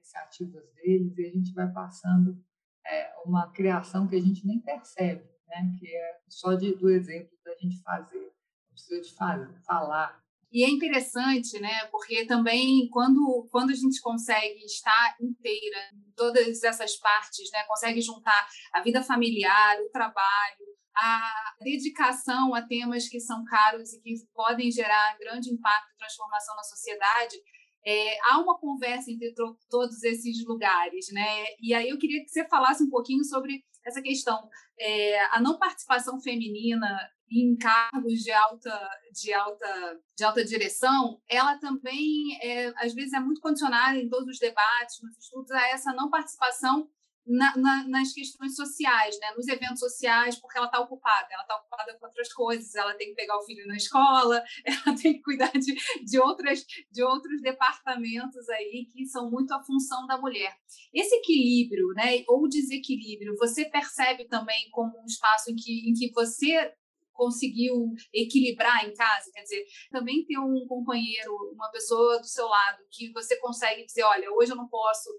iniciativas 0.08 0.64
deles 0.74 1.16
e 1.18 1.26
a 1.26 1.30
gente 1.30 1.52
vai 1.52 1.70
passando 1.72 2.42
é, 2.86 3.12
uma 3.24 3.50
criação 3.52 4.08
que 4.08 4.16
a 4.16 4.20
gente 4.20 4.46
nem 4.46 4.60
percebe, 4.60 5.24
né? 5.46 5.76
que 5.78 5.86
é 5.86 6.18
só 6.28 6.54
de, 6.54 6.74
do 6.74 6.88
exemplo 6.88 7.36
da 7.44 7.54
gente 7.56 7.80
fazer, 7.82 8.18
não 8.18 8.72
precisa 8.72 9.00
de 9.00 9.14
fazer, 9.14 9.60
falar. 9.66 10.18
E 10.50 10.64
é 10.64 10.70
interessante, 10.70 11.60
né? 11.60 11.84
Porque 11.90 12.24
também 12.24 12.88
quando, 12.90 13.46
quando 13.50 13.68
a 13.68 13.74
gente 13.74 14.00
consegue 14.00 14.64
estar 14.64 15.14
inteira 15.20 15.90
em 15.92 16.10
todas 16.16 16.62
essas 16.62 16.96
partes, 16.96 17.50
né? 17.52 17.64
Consegue 17.64 18.00
juntar 18.00 18.48
a 18.72 18.80
vida 18.80 19.02
familiar, 19.02 19.78
o 19.82 19.90
trabalho, 19.90 20.66
a 20.96 21.54
dedicação 21.60 22.54
a 22.54 22.62
temas 22.62 23.08
que 23.08 23.20
são 23.20 23.44
caros 23.44 23.92
e 23.92 24.00
que 24.00 24.14
podem 24.34 24.70
gerar 24.70 25.18
grande 25.18 25.52
impacto 25.52 25.92
e 25.92 25.98
transformação 25.98 26.56
na 26.56 26.62
sociedade, 26.62 27.36
é, 27.84 28.18
há 28.30 28.38
uma 28.38 28.58
conversa 28.58 29.10
entre 29.10 29.34
todos 29.70 30.02
esses 30.02 30.44
lugares, 30.44 31.06
né? 31.12 31.44
E 31.60 31.72
aí 31.74 31.88
eu 31.88 31.98
queria 31.98 32.22
que 32.22 32.28
você 32.28 32.46
falasse 32.48 32.82
um 32.82 32.90
pouquinho 32.90 33.24
sobre 33.24 33.62
essa 33.84 34.02
questão, 34.02 34.48
é, 34.78 35.24
a 35.34 35.40
não 35.40 35.58
participação 35.58 36.20
feminina 36.20 36.98
em 37.30 37.56
cargos 37.56 38.20
de 38.20 38.30
alta, 38.30 38.90
de 39.12 39.32
alta, 39.32 40.00
de 40.16 40.24
alta 40.24 40.44
direção, 40.44 41.20
ela 41.28 41.58
também, 41.58 42.38
é, 42.42 42.72
às 42.76 42.94
vezes, 42.94 43.12
é 43.12 43.20
muito 43.20 43.40
condicionada 43.40 43.98
em 43.98 44.08
todos 44.08 44.28
os 44.28 44.38
debates, 44.38 45.02
nos 45.02 45.16
estudos, 45.18 45.50
a 45.50 45.68
essa 45.68 45.92
não 45.92 46.10
participação 46.10 46.88
na, 47.28 47.56
na, 47.56 47.88
nas 47.88 48.12
questões 48.12 48.56
sociais, 48.56 49.18
né? 49.20 49.32
nos 49.36 49.46
eventos 49.46 49.80
sociais, 49.80 50.36
porque 50.36 50.56
ela 50.56 50.66
está 50.66 50.80
ocupada, 50.80 51.28
ela 51.30 51.42
está 51.42 51.56
ocupada 51.56 51.96
com 51.98 52.06
outras 52.06 52.32
coisas, 52.32 52.74
ela 52.74 52.94
tem 52.94 53.08
que 53.08 53.14
pegar 53.14 53.36
o 53.36 53.44
filho 53.44 53.66
na 53.66 53.76
escola, 53.76 54.42
ela 54.64 54.96
tem 54.96 55.14
que 55.14 55.22
cuidar 55.22 55.52
de, 55.52 55.74
de, 56.04 56.18
outras, 56.18 56.64
de 56.90 57.02
outros 57.02 57.42
departamentos 57.42 58.48
aí 58.48 58.86
que 58.90 59.04
são 59.06 59.30
muito 59.30 59.52
a 59.52 59.62
função 59.62 60.06
da 60.06 60.18
mulher. 60.18 60.54
Esse 60.92 61.14
equilíbrio, 61.16 61.88
né, 61.94 62.24
ou 62.26 62.48
desequilíbrio, 62.48 63.36
você 63.36 63.66
percebe 63.66 64.26
também 64.26 64.68
como 64.70 64.98
um 64.98 65.04
espaço 65.04 65.50
em 65.50 65.54
que, 65.54 65.90
em 65.90 65.92
que 65.92 66.10
você 66.12 66.72
conseguiu 67.18 67.74
equilibrar 68.14 68.86
em 68.86 68.94
casa, 68.94 69.28
quer 69.34 69.42
dizer, 69.42 69.64
também 69.90 70.24
ter 70.24 70.38
um 70.38 70.64
companheiro, 70.68 71.34
uma 71.52 71.68
pessoa 71.72 72.20
do 72.20 72.26
seu 72.26 72.46
lado 72.46 72.78
que 72.92 73.10
você 73.12 73.36
consegue 73.40 73.84
dizer, 73.84 74.04
olha, 74.04 74.30
hoje 74.30 74.52
eu 74.52 74.56
não 74.56 74.68
posso 74.68 75.10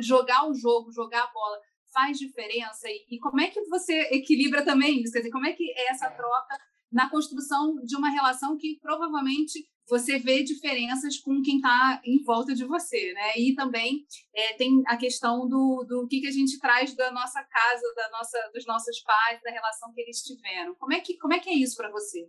jogar 0.00 0.50
o 0.50 0.52
jogo, 0.52 0.90
jogar 0.90 1.22
a 1.22 1.32
bola, 1.32 1.56
faz 1.92 2.18
diferença? 2.18 2.88
E, 2.88 3.06
e 3.16 3.18
como 3.20 3.40
é 3.40 3.48
que 3.48 3.62
você 3.66 3.92
equilibra 4.10 4.64
também 4.64 5.00
isso, 5.02 5.12
quer 5.12 5.20
dizer, 5.20 5.30
como 5.30 5.46
é 5.46 5.52
que 5.52 5.70
é 5.70 5.92
essa 5.92 6.06
é. 6.06 6.10
troca 6.10 6.58
na 6.90 7.08
construção 7.08 7.76
de 7.84 7.96
uma 7.96 8.10
relação 8.10 8.56
que 8.58 8.78
provavelmente 8.80 9.64
você 9.88 10.18
vê 10.18 10.42
diferenças 10.42 11.18
com 11.18 11.42
quem 11.42 11.56
está 11.56 12.00
em 12.04 12.22
volta 12.22 12.54
de 12.54 12.64
você, 12.64 13.12
né? 13.12 13.36
E 13.36 13.54
também 13.54 14.04
é, 14.34 14.54
tem 14.54 14.82
a 14.86 14.96
questão 14.96 15.48
do, 15.48 15.84
do 15.86 16.06
que, 16.08 16.20
que 16.20 16.28
a 16.28 16.32
gente 16.32 16.58
traz 16.58 16.94
da 16.94 17.10
nossa 17.12 17.42
casa, 17.42 17.94
da 17.96 18.10
nossa, 18.10 18.50
dos 18.52 18.66
nossos 18.66 19.00
pais, 19.00 19.42
da 19.42 19.50
relação 19.50 19.92
que 19.92 20.00
eles 20.00 20.22
tiveram. 20.22 20.74
Como 20.76 20.92
é 20.92 21.00
que, 21.00 21.16
como 21.18 21.34
é, 21.34 21.38
que 21.38 21.50
é 21.50 21.54
isso 21.54 21.76
para 21.76 21.90
você? 21.90 22.28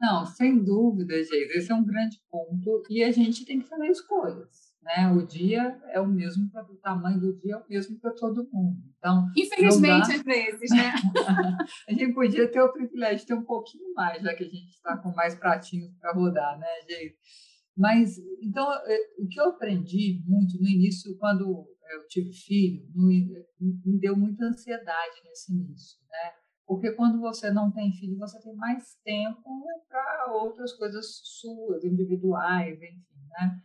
Não, 0.00 0.24
sem 0.24 0.62
dúvida, 0.64 1.22
Geisa, 1.22 1.58
esse 1.58 1.70
é 1.70 1.74
um 1.74 1.84
grande 1.84 2.20
ponto 2.30 2.82
e 2.88 3.04
a 3.04 3.10
gente 3.10 3.44
tem 3.44 3.60
que 3.60 3.68
fazer 3.68 3.88
escolhas 3.88 4.69
né? 4.82 5.12
O 5.12 5.26
dia 5.26 5.78
é 5.88 6.00
o 6.00 6.06
mesmo 6.06 6.50
para 6.50 6.64
o 6.64 6.76
tamanho 6.76 7.20
do 7.20 7.36
dia 7.36 7.54
é 7.54 7.56
o 7.56 7.68
mesmo 7.68 7.98
para 7.98 8.12
todo 8.12 8.48
mundo. 8.52 8.78
Então, 8.98 9.26
infelizmente 9.36 10.08
dá... 10.08 10.14
às 10.14 10.22
vezes, 10.22 10.70
né? 10.70 10.92
a 11.88 11.92
gente 11.92 12.14
podia 12.14 12.50
ter 12.50 12.60
o 12.60 12.72
privilégio 12.72 13.18
de 13.18 13.26
ter 13.26 13.34
um 13.34 13.44
pouquinho 13.44 13.92
mais, 13.94 14.22
já 14.22 14.34
que 14.34 14.44
a 14.44 14.48
gente 14.48 14.70
está 14.70 14.96
com 14.96 15.12
mais 15.14 15.34
pratinhos 15.34 15.92
para 16.00 16.12
rodar, 16.12 16.58
né, 16.58 16.66
gente? 16.88 17.16
Mas 17.76 18.18
então 18.42 18.70
é, 18.72 18.98
o 19.18 19.28
que 19.28 19.40
eu 19.40 19.50
aprendi 19.50 20.22
muito 20.26 20.60
no 20.60 20.68
início, 20.68 21.16
quando 21.18 21.66
eu 21.92 22.06
tive 22.08 22.32
filho, 22.32 22.86
me 22.94 23.98
deu 24.00 24.16
muita 24.16 24.44
ansiedade 24.44 25.16
nesse 25.24 25.52
início, 25.52 25.98
né? 26.10 26.32
Porque 26.66 26.92
quando 26.92 27.20
você 27.20 27.50
não 27.50 27.70
tem 27.72 27.92
filho, 27.92 28.16
você 28.16 28.40
tem 28.40 28.54
mais 28.54 28.94
tempo 29.02 29.64
para 29.88 30.32
outras 30.32 30.72
coisas 30.74 31.20
suas, 31.24 31.84
individuais, 31.84 32.80
enfim, 32.80 33.28
né? 33.28 33.60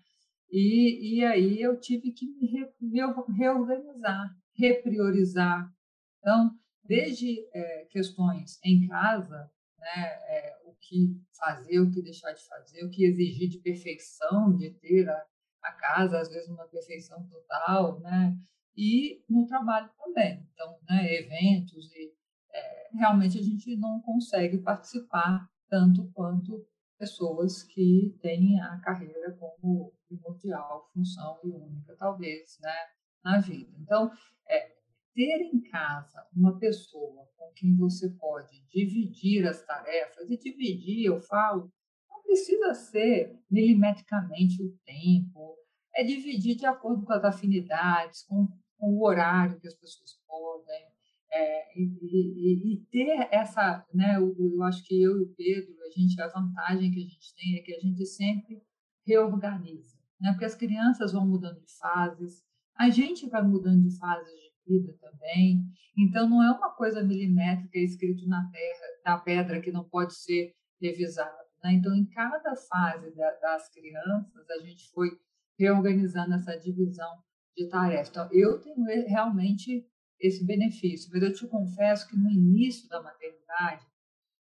E, 0.51 1.17
e 1.17 1.25
aí 1.25 1.61
eu 1.61 1.79
tive 1.79 2.11
que 2.11 2.25
me, 2.25 2.47
re, 2.47 2.69
me 2.79 2.99
reorganizar, 3.37 4.35
repriorizar. 4.53 5.71
Então, 6.19 6.51
desde 6.83 7.45
é, 7.53 7.85
questões 7.85 8.59
em 8.63 8.87
casa, 8.87 9.51
né, 9.79 10.03
é, 10.27 10.57
o 10.65 10.73
que 10.75 11.19
fazer, 11.37 11.79
o 11.79 11.91
que 11.91 12.01
deixar 12.01 12.31
de 12.31 12.45
fazer, 12.47 12.85
o 12.85 12.89
que 12.89 13.05
exigir 13.05 13.49
de 13.49 13.59
perfeição, 13.59 14.55
de 14.55 14.71
ter 14.71 15.09
a, 15.09 15.25
a 15.63 15.71
casa, 15.73 16.19
às 16.19 16.29
vezes 16.29 16.49
uma 16.49 16.67
perfeição 16.67 17.27
total, 17.27 17.99
né, 17.99 18.37
e 18.77 19.23
no 19.29 19.45
trabalho 19.45 19.89
também. 19.97 20.47
Então, 20.53 20.77
né, 20.89 21.13
eventos 21.15 21.91
e 21.93 22.13
é, 22.53 22.89
realmente 22.93 23.37
a 23.37 23.41
gente 23.41 23.75
não 23.75 23.99
consegue 24.01 24.57
participar 24.59 25.49
tanto 25.69 26.09
quanto 26.13 26.65
pessoas 26.97 27.63
que 27.63 28.17
têm 28.21 28.59
a 28.61 28.79
carreira 28.79 29.33
como 29.33 29.93
primordial, 30.07 30.89
função 30.93 31.39
e 31.43 31.49
única, 31.49 31.95
talvez, 31.97 32.57
né, 32.61 32.75
na 33.23 33.39
vida. 33.39 33.71
Então, 33.79 34.11
é, 34.47 34.75
ter 35.13 35.41
em 35.41 35.61
casa 35.61 36.25
uma 36.35 36.57
pessoa 36.59 37.27
com 37.37 37.51
quem 37.53 37.75
você 37.75 38.09
pode 38.09 38.61
dividir 38.67 39.47
as 39.47 39.63
tarefas, 39.65 40.29
e 40.29 40.37
dividir, 40.37 41.05
eu 41.05 41.19
falo, 41.21 41.71
não 42.09 42.21
precisa 42.23 42.73
ser 42.73 43.39
milimetricamente 43.49 44.61
o 44.63 44.77
tempo, 44.85 45.57
é 45.95 46.03
dividir 46.03 46.55
de 46.55 46.65
acordo 46.65 47.05
com 47.05 47.13
as 47.13 47.23
afinidades, 47.23 48.23
com, 48.23 48.47
com 48.77 48.93
o 48.93 49.05
horário 49.05 49.59
que 49.59 49.67
as 49.67 49.75
pessoas 49.75 50.19
podem, 50.27 50.94
é, 51.35 51.77
e, 51.77 51.83
e, 51.83 52.73
e, 52.73 52.85
ter 52.85 53.27
essa, 53.29 53.85
né, 53.93 54.15
eu, 54.15 54.33
eu, 54.39 54.63
acho 54.63 54.83
que 54.85 55.01
eu 55.01 55.19
e 55.19 55.23
o 55.23 55.35
Pedro, 55.35 55.75
a 55.85 55.99
gente, 55.99 56.19
a 56.21 56.29
vantagem 56.29 56.91
que 56.91 56.99
a 56.99 57.03
gente 57.03 57.35
tem 57.35 57.57
é 57.57 57.61
que 57.61 57.73
a 57.73 57.79
gente 57.79 58.05
sempre 58.05 58.61
reorganiza, 59.05 59.97
né, 60.19 60.31
porque 60.31 60.45
as 60.45 60.55
crianças 60.55 61.11
vão 61.11 61.27
mudando 61.27 61.59
de 61.59 61.77
fases, 61.77 62.41
a 62.77 62.89
gente 62.89 63.27
vai 63.29 63.43
mudando 63.43 63.83
de 63.83 63.97
fases 63.97 64.31
de 64.31 64.73
vida 64.79 64.97
também, 65.01 65.61
então 65.97 66.29
não 66.29 66.41
é 66.41 66.51
uma 66.51 66.69
coisa 66.71 67.03
milimétrica 67.03 67.79
escrito 67.79 68.25
na 68.27 68.49
terra, 68.49 68.85
na 69.05 69.17
pedra 69.17 69.61
que 69.61 69.71
não 69.71 69.83
pode 69.83 70.15
ser 70.15 70.53
revisado, 70.81 71.49
né? 71.63 71.73
Então, 71.73 71.93
em 71.95 72.05
cada 72.05 72.55
fase 72.55 73.13
da, 73.15 73.31
das 73.41 73.69
crianças, 73.69 74.49
a 74.49 74.59
gente 74.59 74.89
foi 74.91 75.09
reorganizando 75.57 76.33
essa 76.33 76.57
divisão 76.57 77.09
de 77.55 77.67
tarefas. 77.69 78.09
Então, 78.09 78.29
eu 78.31 78.59
tenho 78.59 78.83
realmente 79.07 79.87
esse 80.19 80.45
benefício. 80.45 81.09
Mas 81.11 81.23
eu 81.23 81.33
te 81.33 81.47
confesso 81.47 82.07
que 82.07 82.17
no 82.17 82.29
início 82.29 82.87
da 82.89 83.01
maternidade, 83.01 83.85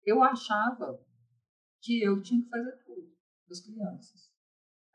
eu 0.04 0.22
achava 0.22 1.00
que 1.82 2.02
eu 2.02 2.22
tinha 2.22 2.42
que 2.42 2.48
fazer 2.48 2.76
tudo 2.84 3.12
das 3.48 3.60
crianças. 3.60 4.30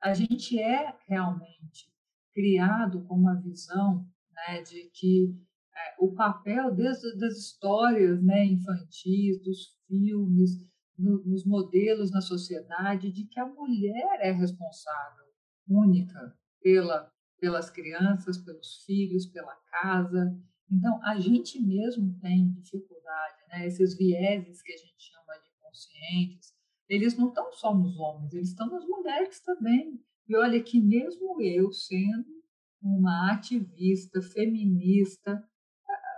A 0.02 0.14
gente 0.14 0.60
é 0.60 0.98
realmente 1.08 1.92
criado 2.34 3.04
com 3.06 3.16
uma 3.16 3.40
visão 3.40 4.08
né, 4.32 4.62
de 4.62 4.90
que 4.94 5.36
é, 5.76 5.96
o 6.00 6.14
papel 6.14 6.74
desde 6.74 7.18
das 7.18 7.38
histórias 7.38 8.22
né, 8.24 8.46
infantis, 8.46 9.42
dos 9.44 9.78
filmes, 9.88 10.52
no, 10.98 11.24
nos 11.26 11.46
modelos 11.46 12.12
na 12.12 12.22
sociedade, 12.22 13.12
de 13.12 13.26
que 13.26 13.40
a 13.40 13.46
mulher 13.46 14.20
é 14.22 14.32
responsável 14.32 15.26
única 15.68 16.36
pela, 16.62 17.12
pelas 17.40 17.70
crianças, 17.70 18.38
pelos 18.38 18.84
filhos, 18.86 19.26
pela 19.26 19.56
casa, 19.72 20.38
então, 20.72 21.04
a 21.04 21.20
gente 21.20 21.62
mesmo 21.62 22.18
tem 22.22 22.54
dificuldade, 22.54 23.38
né? 23.50 23.68
Esses 23.68 23.98
vieses 23.98 24.62
que 24.62 24.72
a 24.72 24.78
gente 24.78 24.96
chama 24.98 25.34
de 25.44 25.52
conscientes, 25.60 26.54
eles 26.88 27.18
não 27.18 27.28
estão 27.28 27.52
só 27.52 27.76
nos 27.76 28.00
homens, 28.00 28.34
eles 28.34 28.50
estão 28.50 28.70
nas 28.70 28.86
mulheres 28.86 29.42
também. 29.42 30.02
E 30.30 30.36
olha 30.36 30.64
que 30.64 30.80
mesmo 30.80 31.42
eu 31.42 31.74
sendo 31.74 32.42
uma 32.82 33.34
ativista 33.34 34.22
feminista, 34.22 35.46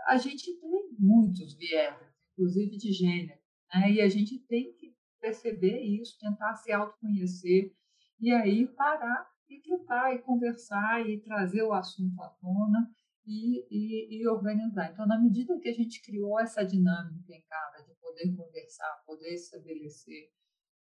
a, 0.07 0.17
gente 0.17 0.53
tem 0.60 0.89
muitos 1.00 1.55
vieses, 1.55 2.07
inclusive 2.33 2.77
de 2.77 2.91
gênero, 2.91 3.39
né? 3.74 3.91
E 3.91 4.01
a 4.01 4.07
gente 4.07 4.38
tem 4.38 4.72
que 4.74 4.95
perceber 5.19 5.81
isso, 5.81 6.19
tentar 6.19 6.55
se 6.57 6.72
autoconhecer 6.72 7.74
e 8.19 8.31
aí 8.31 8.67
parar 8.67 9.27
e 9.50 9.60
tentar 9.62 10.13
e 10.13 10.19
conversar 10.19 11.10
e 11.10 11.19
trazer 11.22 11.63
o 11.63 11.74
assunto 11.74 12.22
à 12.22 12.29
tona 12.29 12.94
e, 13.25 13.66
e, 13.70 14.22
e, 14.22 14.27
organizar. 14.27 14.92
Então, 14.92 15.05
na 15.05 15.20
medida 15.20 15.59
que 15.59 15.70
a 15.70 15.74
gente 15.74 16.01
criou 16.01 16.40
essa 16.40 16.64
dinâmica 16.64 17.33
em 17.33 17.42
casa 17.42 17.83
de 17.86 17.94
poder 17.96 18.36
conversar, 18.36 19.03
poder 19.05 19.33
estabelecer 19.33 20.31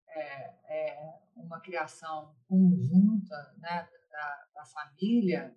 é, 0.08 0.54
é, 0.68 1.18
uma 1.36 1.60
criação 1.60 2.34
conjunta 2.48 3.54
né, 3.58 3.88
da, 4.10 4.46
da 4.54 4.64
família, 4.64 5.54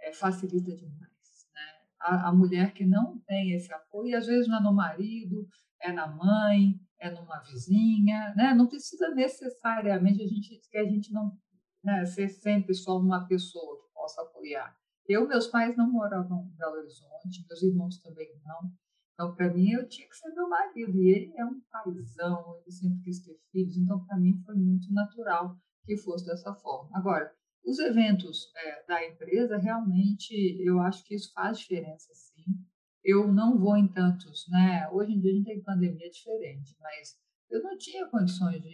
é, 0.00 0.12
facilita 0.12 0.74
demais. 0.74 1.46
Né? 1.54 1.86
A, 2.00 2.28
a, 2.28 2.32
mulher 2.32 2.74
que 2.74 2.84
não 2.84 3.18
tem 3.20 3.52
esse 3.52 3.72
apoio, 3.72 4.16
às 4.16 4.26
vezes 4.26 4.48
não 4.48 4.58
é 4.58 4.62
no 4.62 4.74
marido, 4.74 5.48
é 5.80 5.92
na 5.92 6.06
mãe, 6.06 6.80
é 6.98 7.10
numa 7.10 7.40
vizinha, 7.40 8.34
né? 8.36 8.54
não 8.54 8.68
precisa 8.68 9.08
necessariamente 9.14 10.22
a 10.22 10.26
gente, 10.26 10.60
que 10.68 10.78
a 10.78 10.84
gente 10.84 11.12
não 11.12 11.36
né, 11.82 12.04
ser 12.04 12.28
sempre 12.28 12.74
só 12.74 12.98
uma 12.98 13.26
pessoa 13.26 13.80
que 13.80 13.92
possa 13.92 14.22
apoiar 14.22 14.81
eu, 15.08 15.26
meus 15.26 15.46
pais 15.48 15.76
não 15.76 15.90
moravam 15.90 16.44
em 16.46 16.56
Belo 16.56 16.76
Horizonte, 16.76 17.46
meus 17.48 17.62
irmãos 17.62 17.98
também 18.00 18.28
não. 18.44 18.72
Então, 19.14 19.34
para 19.34 19.52
mim, 19.52 19.70
eu 19.70 19.88
tinha 19.88 20.08
que 20.08 20.16
ser 20.16 20.32
meu 20.34 20.48
marido. 20.48 20.96
E 21.00 21.10
ele 21.10 21.32
é 21.36 21.44
um 21.44 21.60
paizão, 21.70 22.56
ele 22.60 22.70
sempre 22.70 23.02
quis 23.02 23.20
ter 23.20 23.38
filhos. 23.50 23.76
Então, 23.76 24.04
para 24.04 24.18
mim, 24.18 24.40
foi 24.44 24.54
muito 24.54 24.92
natural 24.92 25.56
que 25.84 25.96
fosse 25.96 26.24
dessa 26.24 26.54
forma. 26.54 26.90
Agora, 26.94 27.32
os 27.64 27.78
eventos 27.78 28.50
é, 28.56 28.84
da 28.86 29.06
empresa, 29.06 29.56
realmente, 29.58 30.34
eu 30.60 30.80
acho 30.80 31.04
que 31.04 31.14
isso 31.14 31.32
faz 31.32 31.58
diferença, 31.58 32.12
sim. 32.14 32.44
Eu 33.04 33.32
não 33.32 33.58
vou 33.58 33.76
em 33.76 33.88
tantos, 33.88 34.46
né? 34.48 34.88
Hoje 34.90 35.12
em 35.12 35.20
dia 35.20 35.30
a 35.30 35.34
gente 35.34 35.44
tem 35.44 35.62
pandemia 35.62 36.10
diferente, 36.10 36.76
mas 36.80 37.16
eu 37.50 37.62
não 37.62 37.76
tinha 37.76 38.08
condições 38.08 38.62
de 38.62 38.68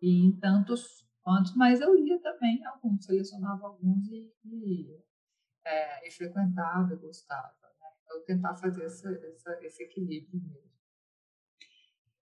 ir 0.00 0.26
em 0.26 0.32
tantos 0.38 1.06
quantos, 1.22 1.54
mas 1.56 1.80
eu 1.80 1.96
ia 1.96 2.20
também 2.20 2.64
alguns, 2.64 3.04
selecionava 3.04 3.66
alguns 3.66 4.08
e, 4.08 4.32
e 4.44 5.02
é, 5.64 6.08
e 6.08 6.10
frequentava 6.10 6.92
e 6.92 6.96
gostava. 6.96 7.54
Né? 7.62 7.88
Então, 8.04 8.24
tentar 8.24 8.56
fazer 8.56 8.84
essa, 8.84 9.10
essa, 9.10 9.58
esse 9.62 9.82
equilíbrio 9.82 10.40
mesmo. 10.40 10.72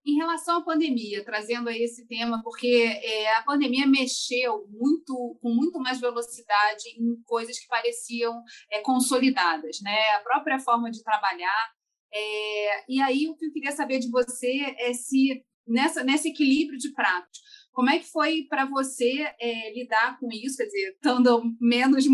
Em 0.04 0.14
relação 0.14 0.58
à 0.58 0.64
pandemia, 0.64 1.24
trazendo 1.24 1.68
aí 1.68 1.82
esse 1.82 2.06
tema, 2.06 2.42
porque 2.42 3.00
é, 3.02 3.36
a 3.36 3.42
pandemia 3.42 3.86
mexeu 3.86 4.66
muito, 4.70 5.38
com 5.42 5.54
muito 5.54 5.78
mais 5.78 6.00
velocidade 6.00 6.88
em 6.98 7.22
coisas 7.24 7.58
que 7.58 7.68
pareciam 7.68 8.42
é, 8.70 8.80
consolidadas, 8.80 9.78
né? 9.82 10.10
A 10.16 10.20
própria 10.20 10.58
forma 10.58 10.90
de 10.90 11.02
trabalhar. 11.02 11.70
É, 12.12 12.92
e 12.92 13.00
aí 13.00 13.28
o 13.28 13.36
que 13.36 13.44
eu 13.46 13.52
queria 13.52 13.72
saber 13.72 13.98
de 13.98 14.10
você 14.10 14.74
é 14.78 14.92
se 14.94 15.44
nessa, 15.66 16.02
nesse 16.02 16.30
equilíbrio 16.30 16.78
de 16.78 16.92
pratos, 16.92 17.38
como 17.72 17.90
é 17.90 17.98
que 17.98 18.06
foi 18.06 18.46
para 18.48 18.64
você 18.64 19.32
é, 19.40 19.72
lidar 19.72 20.18
com 20.18 20.28
isso, 20.32 20.56
quer 20.56 20.66
dizer, 20.66 20.98
tendo 21.00 21.42
menos, 21.60 22.04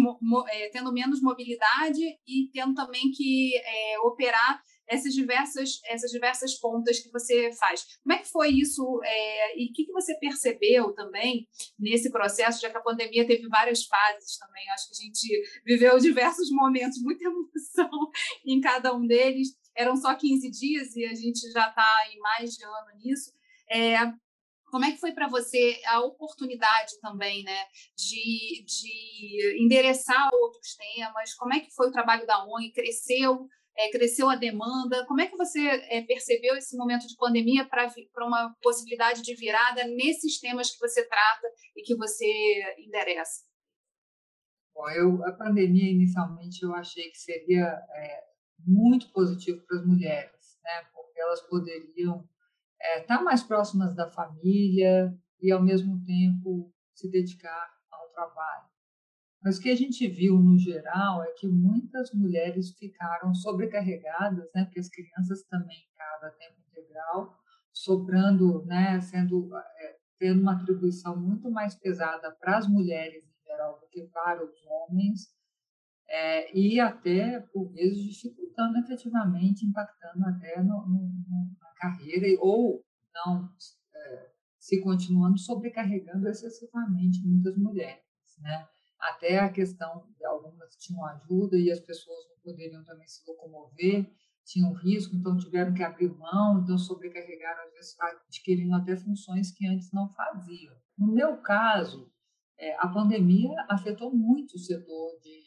é, 0.51 0.69
tendo 0.69 0.93
menos 0.93 1.23
mobilidade 1.23 2.03
e 2.27 2.51
tendo 2.53 2.75
também 2.75 3.11
que 3.11 3.57
é, 3.57 3.99
operar 4.01 4.63
essas 4.89 5.15
diversas, 5.15 5.81
essas 5.87 6.13
diversas 6.13 6.55
pontas 6.55 7.01
que 7.01 7.11
você 7.11 7.51
faz. 7.55 7.99
Como 8.03 8.13
é 8.13 8.19
que 8.19 8.29
foi 8.29 8.51
isso 8.51 9.01
e 9.57 9.69
o 9.69 9.73
que, 9.73 9.85
que 9.85 9.93
você 9.93 10.15
percebeu 10.15 10.93
também 10.93 11.49
nesse 11.77 12.11
processo, 12.11 12.61
já 12.61 12.71
que 12.71 12.77
a 12.77 12.83
pandemia 12.83 13.27
teve 13.27 13.49
várias 13.49 13.85
fases 13.85 14.39
também, 14.39 14.63
acho 14.71 14.89
que 14.89 14.95
a 14.95 15.05
gente 15.05 15.63
viveu 15.65 15.99
diversos 15.99 16.51
momentos, 16.51 17.03
muita 17.03 17.25
emoção 17.25 17.91
em 18.47 18.61
cada 18.61 18.95
um 18.95 19.05
deles. 19.05 19.57
Eram 19.75 19.97
só 19.97 20.15
15 20.15 20.51
dias 20.51 20.95
e 20.95 21.05
a 21.05 21.15
gente 21.15 21.51
já 21.51 21.69
está 21.69 21.95
em 22.13 22.19
mais 22.21 22.51
de 22.53 22.65
ano 22.65 22.99
nisso. 23.03 23.33
É, 23.69 23.97
como 24.77 24.85
é 24.85 24.93
que 24.93 25.01
foi 25.01 25.13
para 25.13 25.27
você 25.27 25.81
a 25.87 26.01
oportunidade 26.01 27.01
também, 27.01 27.43
né, 27.43 27.65
de, 27.97 28.63
de 28.67 29.65
endereçar 29.65 30.29
outros 30.35 30.77
temas? 30.77 31.33
Como 31.33 31.55
é 31.55 31.61
que 31.61 31.75
foi 31.75 31.89
o 31.89 31.91
trabalho 31.91 32.27
da 32.27 32.45
ONG? 32.45 32.73
Cresceu, 32.73 33.49
é, 33.75 33.89
cresceu 33.89 34.29
a 34.29 34.37
demanda? 34.37 35.07
Como 35.07 35.23
é 35.23 35.29
que 35.29 35.37
você 35.39 35.67
é, 35.67 36.03
percebeu 36.03 36.55
esse 36.57 36.77
momento 36.77 37.07
de 37.07 37.17
pandemia 37.17 37.65
para 37.65 37.91
uma 38.27 38.55
possibilidade 38.61 39.23
de 39.23 39.35
virada 39.35 39.83
nesses 39.85 40.39
temas 40.41 40.71
que 40.71 40.79
você 40.79 41.09
trata 41.09 41.49
e 41.75 41.83
que 41.83 41.97
você 41.97 42.27
endereça? 42.77 43.47
Bom, 44.75 44.91
eu, 44.91 45.25
a 45.25 45.33
pandemia, 45.33 45.91
inicialmente, 45.91 46.63
eu 46.63 46.75
achei 46.75 47.09
que 47.09 47.17
seria 47.17 47.65
é, 47.65 48.25
muito 48.59 49.11
positivo 49.11 49.65
para 49.67 49.79
as 49.79 49.87
mulheres, 49.87 50.59
né, 50.63 50.85
porque 50.93 51.19
elas 51.19 51.41
poderiam 51.49 52.29
é, 52.81 53.01
estar 53.01 53.19
tá 53.19 53.25
mais 53.25 53.43
próximas 53.43 53.95
da 53.95 54.11
família 54.11 55.15
e, 55.41 55.51
ao 55.51 55.63
mesmo 55.63 56.03
tempo, 56.05 56.73
se 56.95 57.11
dedicar 57.11 57.71
ao 57.91 58.09
trabalho. 58.11 58.67
Mas 59.43 59.59
o 59.59 59.63
que 59.63 59.71
a 59.71 59.77
gente 59.77 60.09
viu, 60.09 60.39
no 60.39 60.59
geral, 60.59 61.23
é 61.23 61.31
que 61.33 61.47
muitas 61.47 62.13
mulheres 62.13 62.77
ficaram 62.77 63.35
sobrecarregadas, 63.35 64.51
né, 64.55 64.65
porque 64.65 64.81
as 64.81 64.89
crianças 64.89 65.45
também 65.45 65.77
em 65.77 65.95
casa, 65.97 66.37
tempo 66.37 66.61
integral, 66.69 67.39
sobrando, 67.73 68.65
né, 68.65 69.01
sendo, 69.01 69.55
é, 69.57 69.97
tendo 70.19 70.41
uma 70.41 70.55
atribuição 70.55 71.17
muito 71.17 71.51
mais 71.51 71.75
pesada 71.75 72.35
para 72.41 72.57
as 72.57 72.67
mulheres 72.67 73.23
em 73.25 73.45
geral 73.47 73.79
do 73.79 73.87
que 73.89 74.03
para 74.09 74.45
os 74.45 74.67
homens, 74.67 75.36
é, 76.09 76.57
e 76.57 76.79
até, 76.81 77.41
por 77.53 77.73
vezes, 77.73 77.99
dificultando 78.05 78.79
efetivamente, 78.79 79.67
impactando 79.67 80.25
até 80.27 80.63
no, 80.63 80.87
no, 80.87 81.57
na 81.61 81.71
carreira, 81.77 82.27
ou 82.41 82.85
não, 83.15 83.49
é, 83.95 84.31
se 84.59 84.81
continuando 84.83 85.39
sobrecarregando 85.39 86.29
excessivamente 86.29 87.27
muitas 87.27 87.57
mulheres. 87.57 88.05
Né? 88.39 88.67
até 88.99 89.39
a 89.39 89.51
questão 89.51 90.07
de 90.17 90.25
algumas 90.25 90.77
tinham 90.77 91.05
ajuda 91.07 91.59
e 91.59 91.71
as 91.71 91.81
pessoas 91.81 92.19
não 92.29 92.37
poderiam 92.43 92.85
também 92.85 93.07
se 93.07 93.23
locomover, 93.27 94.11
tinham 94.45 94.73
risco, 94.75 95.17
então 95.17 95.37
tiveram 95.37 95.75
que 95.75 95.83
abrir 95.83 96.09
mão, 96.17 96.63
então 96.63 96.79
sobrecarregaram, 96.79 97.65
às 97.65 97.73
vezes 97.73 97.97
adquirindo 98.01 98.75
até 98.75 98.97
funções 98.97 99.51
que 99.51 99.67
antes 99.67 99.91
não 99.93 100.09
faziam. 100.11 100.75
No 100.97 101.13
meu 101.13 101.39
caso, 101.39 102.11
é, 102.59 102.77
a 102.79 102.89
pandemia 102.89 103.55
afetou 103.69 104.15
muito 104.15 104.55
o 104.55 104.59
setor 104.59 105.19
de, 105.21 105.46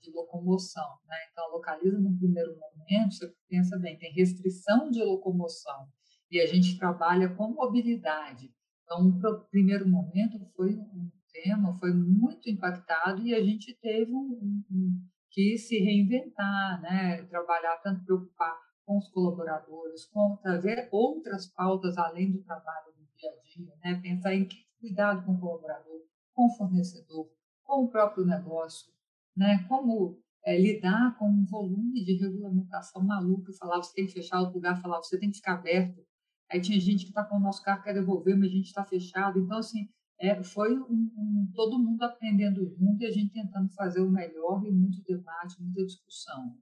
de 0.00 0.10
locomoção. 0.10 0.88
Né? 1.06 1.16
Então, 1.30 1.50
localiza 1.50 1.98
no 1.98 2.16
primeiro 2.16 2.56
momento, 2.58 3.14
você 3.14 3.32
pensa 3.48 3.78
bem, 3.78 3.98
tem 3.98 4.12
restrição 4.12 4.90
de 4.90 5.02
locomoção 5.02 5.88
e 6.30 6.40
a 6.40 6.46
gente 6.46 6.78
trabalha 6.78 7.28
com 7.34 7.52
mobilidade. 7.52 8.52
Então, 8.82 9.04
no 9.04 9.44
primeiro 9.50 9.88
momento 9.88 10.38
foi 10.56 10.74
um 10.74 11.10
tema, 11.32 11.78
foi 11.78 11.92
muito 11.92 12.48
impactado 12.48 13.22
e 13.22 13.34
a 13.34 13.42
gente 13.42 13.78
teve 13.80 14.12
um, 14.12 14.64
um, 14.70 15.06
que 15.30 15.56
se 15.58 15.78
reinventar, 15.78 16.80
né? 16.80 17.22
trabalhar, 17.24 17.76
tanto 17.82 18.04
preocupar 18.04 18.58
com 18.84 18.96
os 18.96 19.08
colaboradores, 19.10 20.06
com 20.06 20.36
trazer 20.36 20.88
outras 20.90 21.46
pautas 21.46 21.98
além 21.98 22.32
do 22.32 22.42
trabalho 22.42 22.92
do 22.96 23.04
dia 23.16 23.30
a 23.30 23.42
dia, 23.42 23.74
né? 23.84 24.00
pensar 24.02 24.34
em 24.34 24.46
que 24.46 24.56
cuidado 24.80 25.24
com 25.24 25.32
o 25.32 25.40
colaborador, 25.40 26.00
com 26.32 26.46
o 26.46 26.56
fornecedor, 26.56 27.28
com 27.64 27.84
o 27.84 27.90
próprio 27.90 28.24
negócio, 28.24 28.90
né? 29.38 29.64
como 29.68 30.18
é, 30.44 30.58
lidar 30.58 31.16
com 31.16 31.28
um 31.28 31.44
volume 31.44 32.04
de 32.04 32.14
regulamentação 32.14 33.02
maluco, 33.02 33.52
falava 33.52 33.82
você 33.82 33.94
tem 33.94 34.06
que 34.06 34.12
fechar 34.12 34.40
o 34.40 34.52
lugar, 34.52 34.80
falava 34.80 35.02
você 35.02 35.18
tem 35.18 35.30
que 35.30 35.36
ficar 35.36 35.54
aberto. 35.54 36.04
Aí 36.50 36.60
tinha 36.60 36.80
gente 36.80 37.04
que 37.04 37.10
está 37.10 37.22
com 37.24 37.36
o 37.36 37.40
nosso 37.40 37.62
carro, 37.62 37.82
quer 37.82 37.92
devolver, 37.92 38.36
mas 38.36 38.48
a 38.48 38.54
gente 38.54 38.66
está 38.66 38.84
fechado. 38.84 39.38
Então, 39.38 39.58
assim, 39.58 39.88
é, 40.18 40.42
foi 40.42 40.76
um, 40.76 41.10
um, 41.16 41.52
todo 41.54 41.78
mundo 41.78 42.02
aprendendo 42.02 42.66
junto 42.66 43.02
e 43.02 43.06
a 43.06 43.10
gente 43.10 43.32
tentando 43.32 43.68
fazer 43.74 44.00
o 44.00 44.10
melhor 44.10 44.64
e 44.64 44.72
muito 44.72 45.02
debate, 45.02 45.62
muita 45.62 45.84
discussão. 45.84 46.56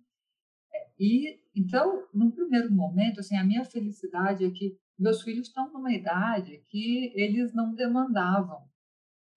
É, 0.75 0.89
e, 0.99 1.41
então, 1.55 2.07
no 2.13 2.33
primeiro 2.33 2.71
momento, 2.73 3.21
assim, 3.21 3.37
a 3.37 3.45
minha 3.45 3.65
felicidade 3.65 4.45
é 4.45 4.51
que 4.51 4.77
meus 4.99 5.23
filhos 5.23 5.47
estão 5.47 5.73
numa 5.73 5.93
idade 5.93 6.63
que 6.69 7.13
eles 7.15 7.55
não 7.55 7.75
demandavam 7.75 8.69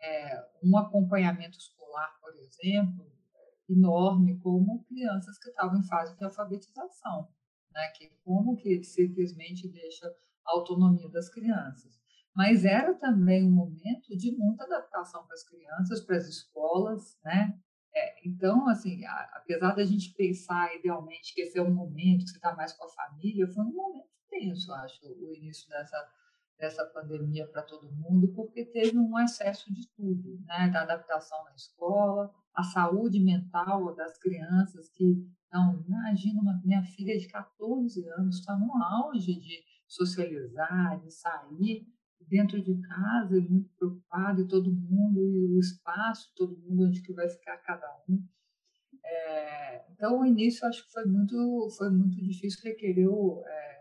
é, 0.02 0.46
um 0.64 0.78
acompanhamento 0.78 1.58
escolar, 1.58 2.10
por 2.20 2.34
exemplo, 2.36 3.10
enorme, 3.70 4.40
como 4.40 4.84
crianças 4.86 5.38
que 5.38 5.50
estavam 5.50 5.80
em 5.80 5.84
fase 5.84 6.18
de 6.18 6.24
alfabetização, 6.24 7.30
né? 7.74 7.88
que 7.96 8.10
como 8.24 8.56
que 8.56 8.84
simplesmente 8.84 9.68
deixa 9.68 10.08
a 10.46 10.52
autonomia 10.52 11.10
das 11.10 11.30
crianças. 11.30 12.00
Mas 12.36 12.64
era 12.64 12.94
também 12.94 13.46
um 13.46 13.52
momento 13.52 14.16
de 14.16 14.36
muita 14.38 14.64
adaptação 14.64 15.26
para 15.26 15.34
as 15.34 15.44
crianças, 15.44 16.02
para 16.02 16.18
as 16.18 16.28
escolas, 16.28 17.18
né? 17.24 17.60
É, 17.94 18.28
então, 18.28 18.70
assim, 18.70 19.04
a, 19.04 19.30
apesar 19.34 19.76
da 19.76 19.84
gente 19.84 20.14
pensar 20.14 20.74
idealmente 20.76 21.34
que 21.34 21.42
esse 21.42 21.58
é 21.58 21.62
um 21.62 21.74
momento 21.74 22.24
que 22.24 22.30
você 22.30 22.38
está 22.38 22.56
mais 22.56 22.72
com 22.74 22.86
a 22.86 22.90
família, 22.90 23.48
foi 23.48 23.64
um 23.64 23.74
momento 23.74 24.08
tenso, 24.30 24.72
acho, 24.74 25.06
o 25.08 25.34
início 25.36 25.68
dessa 25.68 25.98
dessa 26.60 26.86
pandemia 26.86 27.48
para 27.48 27.64
todo 27.64 27.92
mundo, 27.92 28.28
porque 28.36 28.66
teve 28.66 28.98
um 28.98 29.18
excesso 29.18 29.74
de 29.74 29.88
tudo, 29.96 30.40
né? 30.46 30.70
Da 30.70 30.82
adaptação 30.82 31.44
na 31.46 31.56
escola, 31.56 32.30
a 32.54 32.64
saúde 32.64 33.20
mental 33.20 33.96
das 33.96 34.18
crianças 34.18 34.90
que 34.90 35.26
não 35.52 35.82
imagina 35.88 36.42
uma 36.42 36.62
minha 36.64 36.84
filha 36.84 37.18
de 37.18 37.28
14 37.28 38.08
anos 38.10 38.40
está 38.40 38.56
no 38.58 38.72
auge 38.84 39.40
de 39.40 39.64
socializar, 39.88 41.00
de 41.00 41.12
sair 41.12 41.88
dentro 42.28 42.62
de 42.62 42.80
casa, 42.82 43.40
muito 43.42 43.70
preocupado 43.76 44.42
e 44.42 44.48
todo 44.48 44.72
mundo 44.72 45.20
e 45.20 45.56
o 45.56 45.60
espaço, 45.60 46.32
todo 46.36 46.60
mundo 46.60 46.88
onde 46.88 47.02
que 47.02 47.14
vai 47.14 47.28
ficar 47.28 47.58
cada 47.60 47.88
um. 48.08 48.24
É, 49.04 49.86
então 49.92 50.20
o 50.20 50.26
início 50.26 50.68
acho 50.68 50.86
que 50.86 50.92
foi 50.92 51.06
muito 51.06 51.70
foi 51.78 51.90
muito 51.90 52.22
difícil, 52.22 52.60
requereu 52.64 53.42
é, 53.46 53.79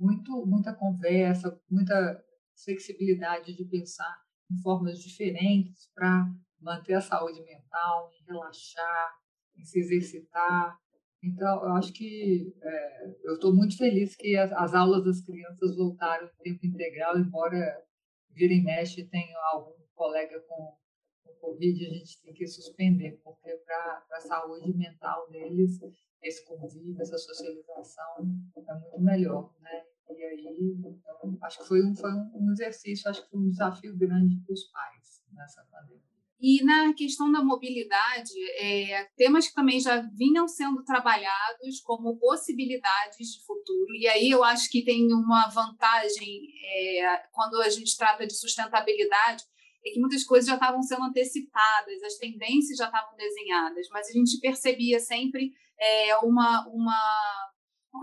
muito, 0.00 0.46
muita 0.46 0.72
conversa, 0.74 1.60
muita 1.70 2.24
flexibilidade 2.64 3.54
de 3.54 3.64
pensar 3.66 4.16
em 4.50 4.56
formas 4.62 4.98
diferentes 4.98 5.90
para 5.94 6.26
manter 6.58 6.94
a 6.94 7.00
saúde 7.00 7.42
mental, 7.44 8.10
em 8.14 8.24
relaxar, 8.24 9.14
em 9.56 9.64
se 9.64 9.78
exercitar. 9.78 10.78
Então, 11.22 11.62
eu 11.62 11.72
acho 11.74 11.92
que 11.92 12.52
é, 12.62 13.06
eu 13.24 13.34
estou 13.34 13.54
muito 13.54 13.76
feliz 13.76 14.16
que 14.16 14.36
as, 14.36 14.50
as, 14.52 14.74
aulas 14.74 15.04
das 15.04 15.20
crianças 15.20 15.76
voltaram 15.76 16.26
em 16.26 16.42
tempo 16.42 16.66
integral, 16.66 17.18
embora 17.18 17.84
vira 18.30 18.54
e 18.54 18.62
mexe 18.62 19.04
tenha 19.04 19.36
algum 19.52 19.74
colega 19.94 20.40
com, 20.48 20.76
com 21.22 21.34
Covid, 21.40 21.86
a 21.86 21.90
gente 21.90 22.22
tem 22.22 22.32
que 22.32 22.46
suspender, 22.46 23.20
porque 23.22 23.54
para 23.66 24.02
a 24.12 24.20
saúde 24.20 24.74
mental 24.74 25.28
deles, 25.28 25.78
esse 26.22 26.44
convívio, 26.46 27.00
essa 27.00 27.18
socialização 27.18 28.16
é 28.18 28.74
muito 28.74 29.00
melhor, 29.00 29.54
né? 29.60 29.89
E 30.16 30.24
aí, 30.24 30.46
então, 30.78 31.38
acho 31.42 31.58
que 31.58 31.68
foi 31.68 31.84
um, 31.84 31.94
foi 31.94 32.10
um 32.10 32.50
exercício, 32.52 33.10
acho 33.10 33.22
que 33.22 33.30
foi 33.30 33.40
um 33.40 33.50
desafio 33.50 33.96
grande 33.96 34.36
para 34.44 34.52
os 34.52 34.64
pais 34.64 35.22
nessa 35.32 35.64
pandemia. 35.70 36.10
E 36.42 36.64
na 36.64 36.94
questão 36.94 37.30
da 37.30 37.44
mobilidade, 37.44 38.32
é, 38.58 39.04
temas 39.14 39.46
que 39.46 39.54
também 39.54 39.78
já 39.78 40.00
vinham 40.16 40.48
sendo 40.48 40.82
trabalhados 40.84 41.80
como 41.84 42.16
possibilidades 42.18 43.28
de 43.28 43.44
futuro. 43.44 43.94
E 43.94 44.08
aí 44.08 44.30
eu 44.30 44.42
acho 44.42 44.70
que 44.70 44.82
tem 44.82 45.12
uma 45.12 45.48
vantagem 45.48 46.48
é, 46.64 47.18
quando 47.30 47.60
a 47.60 47.68
gente 47.68 47.94
trata 47.94 48.26
de 48.26 48.34
sustentabilidade, 48.34 49.44
é 49.84 49.90
que 49.90 50.00
muitas 50.00 50.24
coisas 50.24 50.48
já 50.48 50.54
estavam 50.54 50.82
sendo 50.82 51.04
antecipadas, 51.04 52.02
as 52.02 52.16
tendências 52.16 52.78
já 52.78 52.86
estavam 52.86 53.14
desenhadas, 53.16 53.86
mas 53.90 54.08
a 54.08 54.12
gente 54.12 54.40
percebia 54.40 54.98
sempre 54.98 55.52
é, 55.78 56.16
uma, 56.18 56.66
uma 56.68 57.50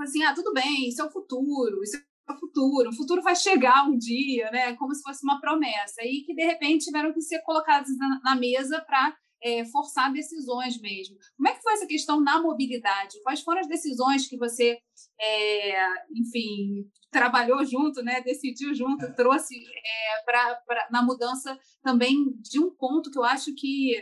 assim, 0.02 0.24
ah, 0.24 0.34
tudo 0.34 0.54
bem, 0.54 0.90
isso 0.90 1.02
é 1.02 1.06
o 1.06 1.12
futuro, 1.12 1.82
isso 1.84 1.98
é 1.98 2.32
o 2.32 2.38
futuro, 2.38 2.90
o 2.90 2.96
futuro 2.96 3.22
vai 3.22 3.36
chegar 3.36 3.88
um 3.88 3.98
dia, 3.98 4.52
né? 4.52 4.76
Como 4.76 4.94
se 4.94 5.02
fosse 5.02 5.24
uma 5.24 5.40
promessa, 5.40 6.02
e 6.04 6.24
que 6.26 6.34
de 6.34 6.44
repente 6.44 6.86
tiveram 6.86 7.14
que 7.14 7.22
ser 7.22 7.42
colocados 7.42 7.98
na, 7.98 8.20
na 8.24 8.36
mesa 8.36 8.82
para 8.82 9.16
é, 9.42 9.66
forçar 9.66 10.12
decisões 10.12 10.80
mesmo. 10.80 11.18
Como 11.36 11.48
é 11.48 11.54
que 11.54 11.62
foi 11.62 11.74
essa 11.74 11.88
questão 11.88 12.20
na 12.20 12.42
mobilidade? 12.42 13.22
Quais 13.24 13.42
foram 13.42 13.62
as 13.62 13.68
decisões 13.68 14.28
que 14.28 14.38
você, 14.38 14.78
é, 15.20 15.88
enfim, 16.16 16.90
trabalhou 17.12 17.64
junto, 17.66 18.02
né? 18.04 18.22
Decidiu 18.22 18.74
junto, 18.74 19.06
é. 19.06 19.12
trouxe 19.14 19.56
é, 19.56 20.24
para 20.26 20.88
na 20.92 21.02
mudança 21.04 21.58
também 21.82 22.34
de 22.42 22.60
um 22.60 22.72
ponto 22.72 23.12
que 23.12 23.18
eu 23.18 23.24
acho 23.24 23.54
que 23.56 23.96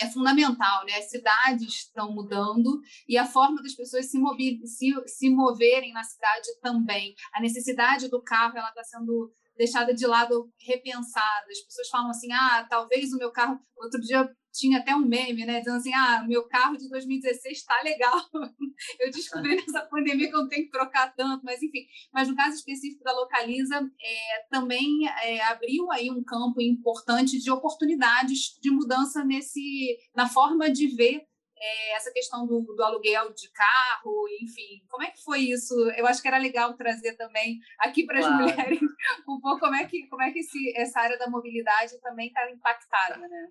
é 0.00 0.10
fundamental, 0.10 0.84
né? 0.84 0.94
As 0.98 1.10
cidades 1.10 1.74
estão 1.74 2.12
mudando 2.12 2.80
e 3.08 3.16
a 3.16 3.26
forma 3.26 3.62
das 3.62 3.74
pessoas 3.74 4.10
se, 4.10 4.18
se, 4.64 4.94
se 5.06 5.30
moverem 5.30 5.92
na 5.92 6.02
cidade 6.02 6.48
também. 6.60 7.14
A 7.34 7.40
necessidade 7.40 8.08
do 8.08 8.22
carro 8.22 8.56
ela 8.56 8.68
está 8.68 8.84
sendo 8.84 9.32
deixada 9.56 9.94
de 9.94 10.06
lado, 10.06 10.50
repensada. 10.60 11.46
As 11.50 11.60
pessoas 11.60 11.88
falam 11.88 12.10
assim, 12.10 12.30
ah, 12.32 12.66
talvez 12.68 13.12
o 13.12 13.18
meu 13.18 13.30
carro... 13.30 13.58
Outro 13.76 14.00
dia 14.00 14.28
tinha 14.56 14.78
até 14.78 14.94
um 14.94 15.04
meme, 15.04 15.44
né, 15.44 15.58
dizendo 15.58 15.76
assim, 15.76 15.92
ah, 15.94 16.24
meu 16.26 16.46
carro 16.48 16.76
de 16.76 16.88
2016 16.88 17.58
está 17.58 17.80
legal. 17.82 18.20
eu 19.00 19.10
descobri 19.10 19.56
nessa 19.56 19.82
pandemia 19.82 20.28
que 20.28 20.34
eu 20.34 20.40
não 20.40 20.48
tenho 20.48 20.64
que 20.64 20.70
trocar 20.70 21.14
tanto, 21.14 21.44
mas 21.44 21.62
enfim. 21.62 21.86
Mas 22.12 22.28
no 22.28 22.36
caso 22.36 22.56
específico 22.56 23.04
da 23.04 23.12
Localiza, 23.12 23.76
é, 23.76 24.42
também 24.50 25.06
é, 25.22 25.42
abriu 25.44 25.90
aí 25.92 26.10
um 26.10 26.24
campo 26.24 26.60
importante 26.60 27.38
de 27.38 27.50
oportunidades 27.50 28.58
de 28.60 28.70
mudança 28.70 29.24
nesse, 29.24 29.98
na 30.14 30.28
forma 30.28 30.70
de 30.70 30.88
ver 30.88 31.26
é, 31.58 31.96
essa 31.96 32.12
questão 32.12 32.46
do, 32.46 32.60
do, 32.62 32.82
aluguel 32.82 33.32
de 33.32 33.50
carro, 33.50 34.26
enfim, 34.42 34.84
como 34.88 35.02
é 35.02 35.10
que 35.10 35.22
foi 35.22 35.40
isso? 35.40 35.74
Eu 35.96 36.06
acho 36.06 36.20
que 36.20 36.28
era 36.28 36.38
legal 36.38 36.74
trazer 36.74 37.14
também 37.16 37.58
aqui 37.78 38.04
para 38.04 38.18
as 38.18 38.26
claro. 38.26 38.42
mulheres 38.42 38.80
um 39.28 39.40
pouco 39.40 39.60
como 39.60 39.74
é 39.74 39.86
que, 39.86 40.06
como 40.08 40.22
é 40.22 40.30
que 40.30 40.40
esse, 40.40 40.76
essa 40.76 41.00
área 41.00 41.18
da 41.18 41.30
mobilidade 41.30 41.98
também 42.00 42.28
está 42.28 42.50
impactada, 42.50 43.26
né? 43.26 43.48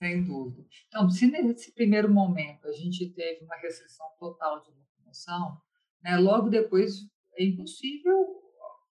Sem 0.00 0.24
dúvida. 0.24 0.66
Então, 0.88 1.10
se 1.10 1.26
nesse 1.26 1.74
primeiro 1.74 2.10
momento 2.10 2.66
a 2.66 2.72
gente 2.72 3.10
teve 3.10 3.44
uma 3.44 3.56
restrição 3.56 4.06
total 4.18 4.62
de 4.62 4.70
locomoção, 4.70 5.60
né, 6.02 6.16
logo 6.16 6.48
depois 6.48 7.06
é 7.36 7.44
impossível, 7.44 8.40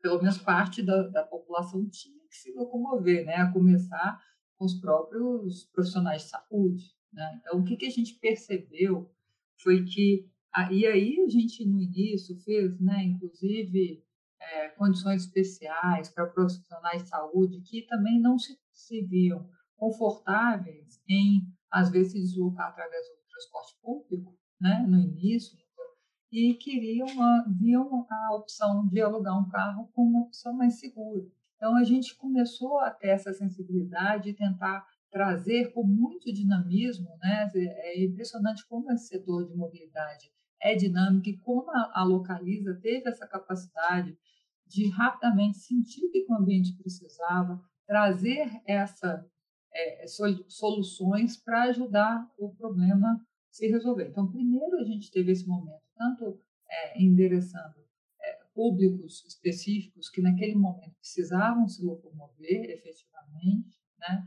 pelo 0.02 0.20
menos 0.20 0.38
parte 0.38 0.82
da, 0.82 1.04
da 1.10 1.24
população 1.24 1.90
tinha 1.90 2.18
que 2.30 2.38
se 2.38 2.54
locomover, 2.54 3.26
né, 3.26 3.36
a 3.36 3.52
começar 3.52 4.18
com 4.58 4.64
os 4.64 4.80
próprios 4.80 5.66
profissionais 5.74 6.24
de 6.24 6.30
saúde. 6.30 6.86
Né? 7.12 7.42
Então, 7.42 7.60
o 7.60 7.66
que, 7.66 7.76
que 7.76 7.86
a 7.86 7.92
gente 7.92 8.14
percebeu 8.16 9.12
foi 9.62 9.84
que, 9.84 10.26
e 10.72 10.88
aí 10.88 11.20
a 11.20 11.30
gente 11.30 11.66
no 11.66 11.82
início 11.82 12.34
fez, 12.46 12.80
né, 12.80 13.04
inclusive, 13.04 14.02
é, 14.40 14.70
condições 14.70 15.26
especiais 15.26 16.10
para 16.10 16.28
profissionais 16.28 17.04
de 17.04 17.10
saúde 17.10 17.62
que 17.62 17.82
também 17.82 18.22
não 18.22 18.40
se, 18.40 18.58
se 18.72 19.02
viam 19.02 19.50
confortáveis 19.84 21.02
em, 21.10 21.42
às 21.70 21.90
vezes, 21.90 22.14
se 22.14 22.20
deslocar 22.22 22.70
através 22.70 23.06
do 23.06 23.30
transporte 23.30 23.76
público, 23.82 24.34
né, 24.62 24.86
no 24.88 24.98
início, 24.98 25.58
e 26.32 26.54
queriam, 26.54 27.08
viam 27.60 28.08
a 28.10 28.36
opção 28.36 28.88
de 28.88 29.02
alugar 29.02 29.38
um 29.38 29.50
carro 29.50 29.90
como 29.94 30.10
uma 30.10 30.26
opção 30.26 30.54
mais 30.54 30.80
segura. 30.80 31.26
Então, 31.58 31.76
a 31.76 31.84
gente 31.84 32.16
começou 32.16 32.80
a 32.80 32.92
ter 32.92 33.10
essa 33.10 33.34
sensibilidade 33.34 34.30
e 34.30 34.34
tentar 34.34 34.88
trazer 35.12 35.74
com 35.74 35.84
muito 35.84 36.34
dinamismo, 36.34 37.18
né? 37.22 37.52
É 37.54 38.04
impressionante 38.04 38.66
como 38.68 38.90
esse 38.92 39.10
setor 39.10 39.46
de 39.46 39.56
mobilidade 39.56 40.32
é 40.62 40.76
dinâmico 40.76 41.28
e 41.28 41.38
como 41.38 41.70
a, 41.70 42.04
Localiza 42.06 42.74
teve 42.82 43.10
essa 43.10 43.28
capacidade 43.28 44.18
de 44.66 44.90
rapidamente 44.90 45.58
sentir 45.58 46.06
o 46.06 46.10
que 46.10 46.26
o 46.28 46.36
ambiente 46.36 46.74
precisava, 46.78 47.62
trazer 47.86 48.50
essa 48.66 49.24
é, 49.74 50.06
soluções 50.48 51.38
para 51.38 51.64
ajudar 51.64 52.32
o 52.38 52.54
problema 52.54 53.26
se 53.50 53.68
resolver. 53.68 54.08
Então, 54.10 54.32
primeiro 54.32 54.78
a 54.78 54.84
gente 54.84 55.12
teve 55.12 55.32
esse 55.32 55.48
momento, 55.48 55.84
tanto 55.96 56.40
é, 56.70 57.02
endereçando 57.02 57.76
é, 58.22 58.40
públicos 58.54 59.24
específicos 59.28 60.10
que 60.10 60.22
naquele 60.22 60.56
momento 60.56 60.96
precisavam 61.00 61.68
se 61.68 61.84
locomover 61.84 62.70
efetivamente, 62.70 63.78
né? 64.00 64.26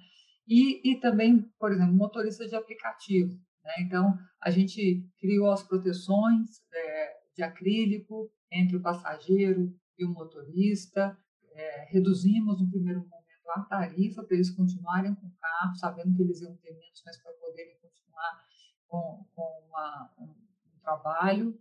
E, 0.49 0.93
e 0.93 1.01
também, 1.01 1.43
por 1.59 1.73
exemplo, 1.73 1.93
motorista 1.93 2.47
de 2.47 2.55
aplicativo. 2.55 3.37
Né? 3.65 3.73
Então, 3.81 4.17
a 4.41 4.49
gente 4.49 5.05
criou 5.19 5.51
as 5.51 5.63
proteções 5.63 6.63
é, 6.73 7.17
de 7.35 7.43
acrílico 7.43 8.31
entre 8.51 8.77
o 8.77 8.81
passageiro 8.81 9.75
e 9.99 10.05
o 10.05 10.09
motorista, 10.09 11.19
é, 11.53 11.87
reduzimos 11.91 12.61
no 12.61 12.71
primeiro 12.71 13.01
momento 13.01 13.26
a 13.53 13.61
tarifa 13.63 14.23
para 14.23 14.35
eles 14.35 14.51
continuarem 14.51 15.15
com 15.15 15.27
o 15.27 15.37
carro, 15.41 15.77
sabendo 15.77 16.15
que 16.15 16.23
eles 16.23 16.41
iam 16.41 16.57
ter 16.57 16.73
menos, 16.73 17.03
mas 17.05 17.17
para 17.23 17.33
poderem 17.33 17.77
continuar 17.81 18.45
com, 18.89 19.27
com 19.35 19.67
uma, 19.69 20.13
um, 20.19 20.25
um, 20.25 20.79
trabalho. 20.83 21.59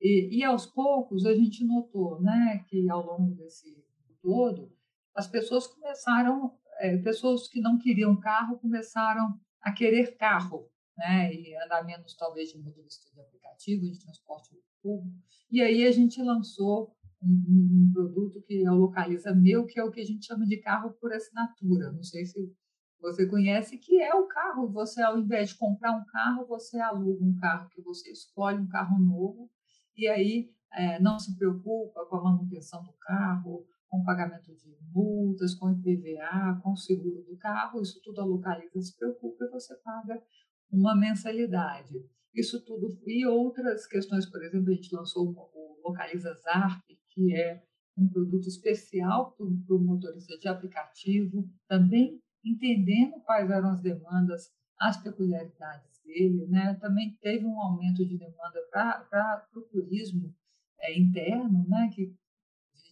E, 0.00 0.38
e, 0.38 0.44
aos 0.44 0.66
poucos 0.66 1.26
a 1.26 1.34
gente 1.34 1.64
notou 1.64 2.20
né, 2.20 2.64
que 2.68 2.88
ao 2.88 3.04
longo 3.04 3.34
desse 3.34 3.84
todo, 4.22 4.72
as 5.14 5.26
pessoas 5.26 5.66
começaram 5.66 6.56
é, 6.78 6.96
pessoas 6.98 7.48
que 7.48 7.60
não 7.60 7.78
queriam 7.78 8.18
carro 8.18 8.58
começaram 8.58 9.38
a 9.60 9.72
querer 9.72 10.16
carro, 10.16 10.70
né? 10.96 11.32
E 11.32 11.56
andar 11.64 11.84
menos, 11.84 12.14
talvez, 12.14 12.50
de 12.50 12.58
motorista 12.58 13.10
de 13.12 13.20
aplicativo, 13.20 13.82
de 13.82 13.98
transporte 13.98 14.50
público. 14.82 15.16
E 15.50 15.60
aí 15.60 15.86
a 15.86 15.92
gente 15.92 16.22
lançou 16.22 16.96
um, 17.22 17.88
um, 17.88 17.90
produto 17.92 18.42
que 18.42 18.64
é 18.64 18.70
o 18.70 18.76
Localiza 18.76 19.34
Meu, 19.34 19.66
que 19.66 19.78
é 19.78 19.84
o 19.84 19.90
que 19.90 20.00
a 20.00 20.04
gente 20.04 20.26
chama 20.26 20.46
de 20.46 20.58
carro 20.58 20.92
por 21.00 21.12
assinatura. 21.12 21.92
Não 21.92 22.02
sei 22.02 22.24
se 22.24 22.52
você 23.00 23.26
conhece, 23.26 23.78
que 23.78 24.00
é 24.00 24.14
o 24.14 24.26
carro. 24.26 24.70
Você, 24.72 25.02
ao 25.02 25.18
invés 25.18 25.50
de 25.50 25.58
comprar 25.58 25.92
um 25.92 26.04
carro, 26.06 26.46
você 26.46 26.78
aluga 26.80 27.24
um 27.24 27.36
carro 27.36 27.68
que 27.70 27.82
você 27.82 28.10
escolhe, 28.10 28.60
um 28.60 28.68
carro 28.68 28.98
novo, 28.98 29.50
e 29.96 30.08
aí 30.08 30.50
é, 30.72 31.00
não 31.00 31.18
se 31.18 31.36
preocupa 31.36 32.06
com 32.06 32.16
a 32.16 32.24
manutenção 32.24 32.82
do 32.82 32.92
carro, 33.00 33.66
com 33.88 34.04
pagamento 34.04 34.54
de 34.54 34.76
multas, 34.92 35.54
com 35.54 35.70
IPVA, 35.70 36.60
com 36.62 36.72
o 36.72 36.76
seguro 36.76 37.22
do 37.22 37.36
carro, 37.38 37.80
isso 37.80 38.00
tudo 38.02 38.20
a 38.20 38.24
localiza 38.24 38.80
se 38.80 38.96
preocupa 38.96 39.44
e 39.44 39.50
você 39.50 39.74
paga 39.76 40.22
uma 40.70 40.94
mensalidade. 40.94 41.94
Isso 42.34 42.62
tudo 42.64 42.86
e 43.06 43.26
outras 43.26 43.86
questões, 43.86 44.26
por 44.26 44.42
exemplo, 44.42 44.70
a 44.70 44.74
gente 44.74 44.94
lançou 44.94 45.30
o 45.30 45.80
Localiza 45.82 46.34
Zarp, 46.34 46.84
que 47.18 47.34
é 47.34 47.60
um 47.96 48.08
produto 48.08 48.46
especial 48.46 49.32
para 49.32 49.44
o 49.44 49.78
motorista 49.80 50.38
de 50.38 50.46
aplicativo, 50.46 51.50
também 51.66 52.22
entendendo 52.44 53.20
quais 53.22 53.50
eram 53.50 53.70
as 53.70 53.80
demandas, 53.80 54.52
as 54.78 54.96
peculiaridades 55.02 56.00
dele, 56.04 56.46
né? 56.46 56.74
Também 56.80 57.18
teve 57.20 57.44
um 57.44 57.60
aumento 57.60 58.06
de 58.06 58.16
demanda 58.16 58.60
para 58.70 59.48
o 59.56 59.62
turismo 59.62 60.32
é, 60.80 60.96
interno, 60.96 61.66
né? 61.68 61.90
Que 61.92 62.16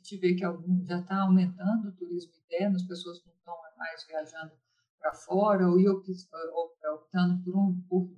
gente 0.06 0.16
vê 0.18 0.34
que 0.34 0.44
algum, 0.44 0.84
já 0.84 1.00
está 1.00 1.22
aumentando 1.22 1.88
o 1.88 1.92
turismo 1.92 2.32
interno, 2.44 2.74
as 2.74 2.82
pessoas 2.82 3.24
não 3.24 3.32
estão 3.32 3.54
mais 3.76 4.04
viajando 4.06 4.52
para 4.98 5.12
fora 5.14 5.68
ou, 5.68 5.78
optando 5.78 7.42
por 7.44 7.56
um 7.56 7.80
por 7.88 8.08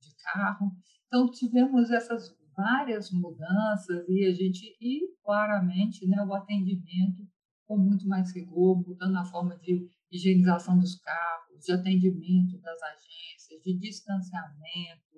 de 0.00 0.14
carro. 0.22 0.72
Então, 1.06 1.28
tivemos 1.30 1.90
essas 1.90 2.36
várias 2.56 3.10
mudanças 3.10 4.08
e 4.08 4.24
a 4.26 4.32
gente, 4.32 4.76
e 4.80 5.00
claramente, 5.22 6.06
né, 6.06 6.22
o 6.22 6.34
atendimento 6.34 7.26
com 7.66 7.78
muito 7.78 8.06
mais 8.08 8.34
rigor, 8.34 8.82
mudando 8.86 9.16
a 9.16 9.24
forma 9.24 9.56
de 9.58 9.88
higienização 10.10 10.78
dos 10.78 10.96
carros, 10.96 11.64
de 11.64 11.72
atendimento 11.72 12.58
das 12.58 12.82
agências, 12.82 13.62
de 13.62 13.78
distanciamento, 13.78 15.16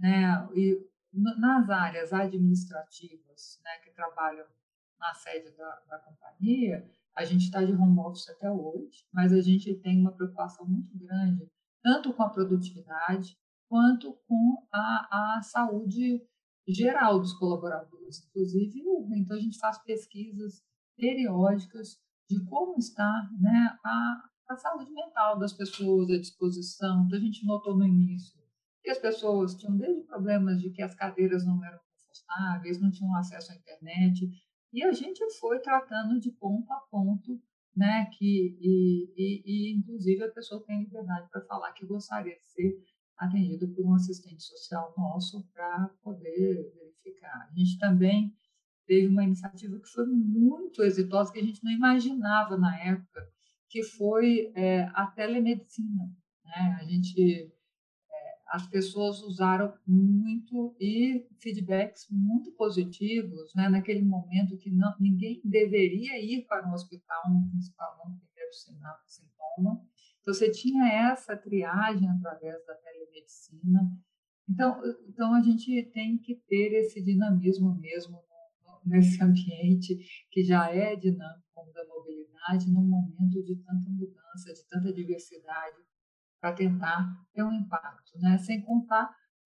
né, 0.00 0.48
e 0.54 0.80
nas 1.12 1.68
áreas 1.68 2.12
administrativas, 2.12 3.60
né, 3.62 3.78
que 3.84 3.90
trabalham 3.90 4.46
na 4.98 5.12
sede 5.14 5.54
da, 5.56 5.82
da 5.88 5.98
companhia, 5.98 6.88
a 7.14 7.24
gente 7.24 7.44
está 7.44 7.62
de 7.62 7.72
home 7.72 7.98
office 7.98 8.28
até 8.30 8.50
hoje, 8.50 9.04
mas 9.12 9.32
a 9.32 9.40
gente 9.40 9.74
tem 9.74 10.00
uma 10.00 10.12
preocupação 10.12 10.66
muito 10.66 10.96
grande, 10.96 11.46
tanto 11.82 12.14
com 12.14 12.22
a 12.22 12.30
produtividade, 12.30 13.36
quanto 13.68 14.14
com 14.26 14.66
a, 14.72 15.36
a 15.36 15.42
saúde 15.42 16.22
geral 16.68 17.18
dos 17.18 17.32
colaboradores, 17.34 18.24
inclusive 18.28 18.82
Então, 19.16 19.36
a 19.36 19.40
gente 19.40 19.58
faz 19.58 19.78
pesquisas 19.82 20.62
periódicas 20.96 21.98
de 22.28 22.44
como 22.44 22.78
está 22.78 23.28
né, 23.40 23.76
a, 23.84 24.22
a 24.48 24.56
saúde 24.56 24.92
mental 24.92 25.38
das 25.38 25.52
pessoas, 25.52 26.10
a 26.10 26.18
disposição. 26.18 27.04
Então, 27.04 27.18
a 27.18 27.22
gente 27.22 27.44
notou 27.44 27.76
no 27.76 27.86
início 27.86 28.40
que 28.82 28.90
as 28.90 28.98
pessoas 28.98 29.54
tinham 29.54 29.76
desde 29.76 30.02
problemas 30.02 30.60
de 30.60 30.70
que 30.70 30.82
as 30.82 30.94
cadeiras 30.94 31.46
não 31.46 31.64
eram 31.64 31.78
confortáveis, 31.78 32.80
não 32.80 32.90
tinham 32.90 33.14
acesso 33.14 33.52
à 33.52 33.54
internet, 33.54 34.28
e 34.72 34.82
a 34.82 34.92
gente 34.92 35.22
foi 35.38 35.60
tratando 35.60 36.18
de 36.18 36.32
ponto 36.32 36.72
a 36.72 36.80
ponto, 36.90 37.40
né? 37.76 38.06
Que, 38.06 38.58
e, 38.60 39.12
e, 39.16 39.42
e 39.46 39.78
inclusive, 39.78 40.24
a 40.24 40.32
pessoa 40.32 40.64
tem 40.64 40.80
liberdade 40.80 41.28
para 41.30 41.44
falar 41.44 41.72
que 41.72 41.86
gostaria 41.86 42.36
de 42.36 42.50
ser 42.50 42.84
atendido 43.22 43.68
por 43.68 43.86
um 43.86 43.94
assistente 43.94 44.42
social 44.42 44.92
nosso 44.96 45.46
para 45.52 45.90
poder 46.02 46.72
verificar. 46.74 47.48
A 47.50 47.54
gente 47.54 47.78
também 47.78 48.34
teve 48.86 49.06
uma 49.06 49.24
iniciativa 49.24 49.78
que 49.78 49.88
foi 49.88 50.06
muito 50.06 50.82
exitosa, 50.82 51.32
que 51.32 51.38
a 51.38 51.44
gente 51.44 51.62
não 51.62 51.70
imaginava 51.70 52.56
na 52.56 52.76
época, 52.80 53.26
que 53.68 53.82
foi 53.82 54.52
é, 54.54 54.82
a 54.94 55.06
telemedicina. 55.06 56.04
Né? 56.44 56.78
A 56.80 56.84
gente 56.84 57.52
as 58.52 58.66
pessoas 58.66 59.22
usaram 59.22 59.72
muito 59.86 60.76
e 60.78 61.26
feedbacks 61.40 62.06
muito 62.10 62.52
positivos, 62.52 63.54
né? 63.54 63.66
naquele 63.70 64.02
momento 64.02 64.58
que 64.58 64.70
não, 64.70 64.94
ninguém 65.00 65.40
deveria 65.42 66.22
ir 66.22 66.46
para 66.46 66.68
um 66.68 66.74
hospital 66.74 67.22
no 67.32 67.48
principal 67.48 67.96
no 68.06 68.18
primeiro 68.18 68.52
sintoma. 69.06 69.82
Então, 70.22 70.32
você 70.32 70.50
tinha 70.50 70.86
essa 71.10 71.36
triagem 71.36 72.08
através 72.08 72.64
da 72.64 72.74
telemedicina. 72.76 73.80
Então, 74.48 74.80
então 75.08 75.34
a 75.34 75.42
gente 75.42 75.90
tem 75.92 76.16
que 76.18 76.36
ter 76.46 76.72
esse 76.74 77.02
dinamismo 77.02 77.74
mesmo 77.74 78.22
nesse 78.84 79.22
ambiente 79.22 79.96
que 80.30 80.42
já 80.44 80.70
é 80.70 80.96
dinâmico 80.96 81.72
da 81.72 81.84
mobilidade, 81.86 82.70
num 82.70 82.84
momento 82.84 83.42
de 83.44 83.56
tanta 83.56 83.88
mudança, 83.90 84.52
de 84.52 84.64
tanta 84.68 84.92
diversidade, 84.92 85.76
para 86.40 86.54
tentar 86.54 87.24
ter 87.32 87.42
um 87.44 87.52
impacto, 87.52 88.18
né? 88.18 88.38
Sem 88.38 88.62
contar, 88.62 89.14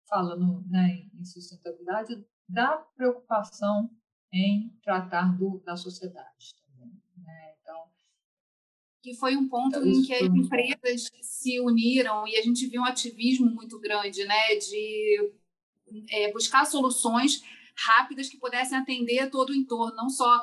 falando 0.07 0.63
né, 0.67 1.07
em 1.13 1.25
sustentabilidade, 1.25 2.23
da 2.47 2.77
preocupação 2.95 3.89
em 4.31 4.69
tratar 4.83 5.35
do, 5.35 5.61
da 5.65 5.75
sociedade 5.75 6.64
que 9.05 9.13
foi 9.13 9.37
um 9.37 9.47
ponto 9.47 9.87
em 9.87 10.01
que 10.01 10.15
as 10.15 10.23
empresas 10.23 11.11
se 11.21 11.59
uniram 11.59 12.27
e 12.27 12.37
a 12.37 12.41
gente 12.41 12.65
viu 12.65 12.81
um 12.81 12.85
ativismo 12.85 13.45
muito 13.45 13.79
grande, 13.79 14.25
né, 14.25 14.55
de 14.55 15.31
é, 16.09 16.31
buscar 16.33 16.65
soluções 16.65 17.43
rápidas 17.75 18.29
que 18.29 18.37
pudessem 18.37 18.77
atender 18.77 19.29
todo 19.29 19.49
o 19.49 19.55
entorno, 19.55 19.95
não 19.95 20.09
só 20.09 20.41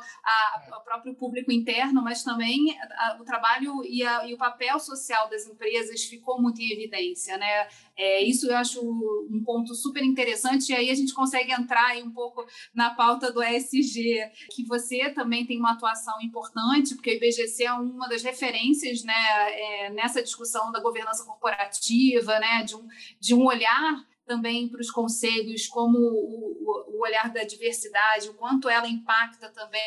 o 0.77 0.81
próprio 0.81 1.15
público 1.15 1.51
interno, 1.51 2.03
mas 2.03 2.23
também 2.23 2.77
a, 2.81 3.19
o 3.21 3.25
trabalho 3.25 3.83
e, 3.85 4.05
a, 4.05 4.27
e, 4.27 4.35
o 4.35 4.39
papel 4.39 4.79
social 4.79 5.29
das 5.31 5.47
empresas 5.47 6.05
ficou 6.05 6.41
muito 6.41 6.61
em 6.61 6.71
evidência, 6.71 7.37
né? 7.39 7.69
É, 7.97 8.23
isso 8.23 8.47
eu 8.47 8.57
acho 8.57 8.81
um 8.83 9.43
ponto 9.45 9.75
super 9.75 10.03
interessante 10.03 10.71
e 10.71 10.75
aí 10.75 10.91
a 10.91 10.95
gente 10.95 11.15
consegue 11.15 11.53
entrar 11.53 11.89
aí 11.89 12.03
um 12.03 12.11
pouco 12.11 12.45
na 12.75 12.91
pauta 12.91 13.33
do 13.33 13.43
ESG, 13.43 14.31
que 14.51 14.65
você 14.65 15.11
também 15.11 15.47
tem 15.47 15.59
uma 15.59 15.73
atuação 15.73 16.21
importante, 16.23 16.95
porque 16.95 17.11
o 17.11 17.15
IBGC 17.15 17.65
é 17.65 17.73
uma 17.73 18.09
das 18.09 18.23
referências, 18.23 19.03
né, 19.05 19.15
é, 19.15 19.91
nessa 19.91 20.23
discussão 20.23 20.73
da 20.73 20.81
governança 20.81 21.25
corporativa, 21.25 22.39
né, 22.39 22.65
de 22.65 22.77
um, 22.77 22.89
de 23.21 23.35
um 23.35 23.45
olhar 23.45 24.05
também 24.25 24.69
para 24.69 24.81
os 24.81 24.91
conselhos, 24.91 25.67
como 25.67 25.99
o, 25.99 26.97
o, 26.97 27.03
olhar 27.03 27.33
da 27.33 27.45
diversidade, 27.45 28.29
o 28.29 28.35
quanto 28.35 28.69
ela 28.69 28.89
impacta 28.89 29.49
também 29.51 29.81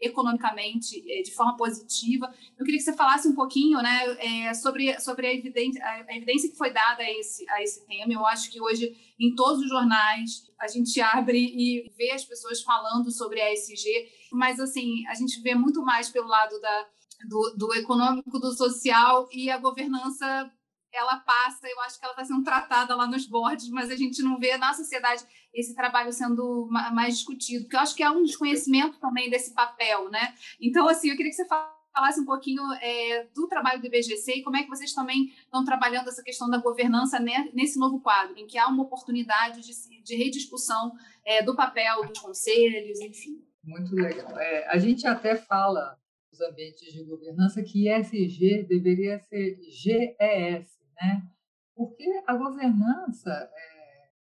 economicamente 0.00 1.02
eh, 1.10 1.22
de 1.22 1.34
forma 1.34 1.56
positiva. 1.56 2.32
Eu 2.58 2.64
queria 2.64 2.78
que 2.78 2.84
você 2.84 2.92
falasse 2.92 3.26
um 3.26 3.34
pouquinho 3.34 3.78
né, 3.80 4.16
é, 4.18 4.54
sobre, 4.54 5.00
sobre 5.00 5.26
a, 5.26 5.32
evidência, 5.32 5.82
a 5.82 6.16
evidência 6.16 6.50
que 6.50 6.56
foi 6.56 6.70
dada 6.70 7.02
a 7.02 7.10
esse, 7.10 7.48
a 7.48 7.62
esse 7.62 7.86
tema. 7.86 8.12
Eu 8.12 8.26
acho 8.26 8.50
que 8.50 8.60
hoje, 8.60 8.94
em 9.18 9.34
todos 9.34 9.62
os 9.62 9.68
jornais, 9.68 10.46
a 10.60 10.68
gente 10.68 11.00
abre 11.00 11.38
e 11.38 11.90
vê 11.96 12.10
as 12.10 12.24
pessoas 12.24 12.62
falando 12.62 13.10
sobre 13.10 13.40
a 13.40 13.52
ESG, 13.52 13.88
mas 14.32 14.60
assim, 14.60 15.06
a 15.08 15.14
gente 15.14 15.40
vê 15.40 15.54
muito 15.54 15.82
mais 15.82 16.10
pelo 16.10 16.28
lado 16.28 16.60
da 16.60 16.86
do, 17.28 17.54
do 17.56 17.74
econômico, 17.74 18.38
do 18.38 18.52
social 18.52 19.28
e 19.32 19.50
a 19.50 19.58
governança 19.58 20.50
ela 20.96 21.18
passa, 21.20 21.68
eu 21.68 21.80
acho 21.80 21.98
que 21.98 22.04
ela 22.04 22.12
está 22.12 22.24
sendo 22.24 22.44
tratada 22.44 22.94
lá 22.94 23.06
nos 23.06 23.26
bordes, 23.26 23.68
mas 23.70 23.90
a 23.90 23.96
gente 23.96 24.22
não 24.22 24.38
vê 24.38 24.56
na 24.56 24.72
sociedade 24.72 25.24
esse 25.52 25.74
trabalho 25.74 26.12
sendo 26.12 26.68
mais 26.70 27.18
discutido, 27.18 27.64
porque 27.64 27.76
eu 27.76 27.80
acho 27.80 27.94
que 27.94 28.02
há 28.02 28.10
um 28.10 28.24
desconhecimento 28.24 28.98
também 28.98 29.30
desse 29.30 29.54
papel, 29.54 30.10
né? 30.10 30.34
Então, 30.60 30.88
assim, 30.88 31.10
eu 31.10 31.16
queria 31.16 31.30
que 31.30 31.36
você 31.36 31.46
falasse 31.94 32.20
um 32.20 32.24
pouquinho 32.24 32.62
é, 32.80 33.26
do 33.34 33.46
trabalho 33.46 33.80
do 33.80 33.86
IBGC 33.86 34.38
e 34.38 34.42
como 34.42 34.56
é 34.56 34.64
que 34.64 34.68
vocês 34.68 34.92
também 34.92 35.32
estão 35.44 35.64
trabalhando 35.64 36.08
essa 36.08 36.22
questão 36.22 36.50
da 36.50 36.58
governança 36.58 37.20
nesse 37.20 37.78
novo 37.78 38.00
quadro, 38.00 38.36
em 38.36 38.46
que 38.46 38.58
há 38.58 38.66
uma 38.66 38.82
oportunidade 38.82 39.60
de, 39.60 40.02
de 40.02 40.16
rediscussão 40.16 40.92
é, 41.24 41.42
do 41.42 41.54
papel 41.54 42.04
dos 42.06 42.18
conselhos, 42.18 43.00
enfim. 43.00 43.40
Muito 43.62 43.94
legal. 43.94 44.38
É, 44.38 44.68
a 44.68 44.78
gente 44.78 45.06
até 45.06 45.36
fala 45.36 45.96
nos 46.30 46.40
ambientes 46.40 46.92
de 46.92 47.04
governança 47.04 47.62
que 47.62 47.88
ESG 47.88 48.64
deveria 48.64 49.20
ser 49.20 49.56
GES, 49.70 50.83
né? 51.00 51.28
Porque 51.74 52.04
a 52.26 52.36
governança, 52.36 53.50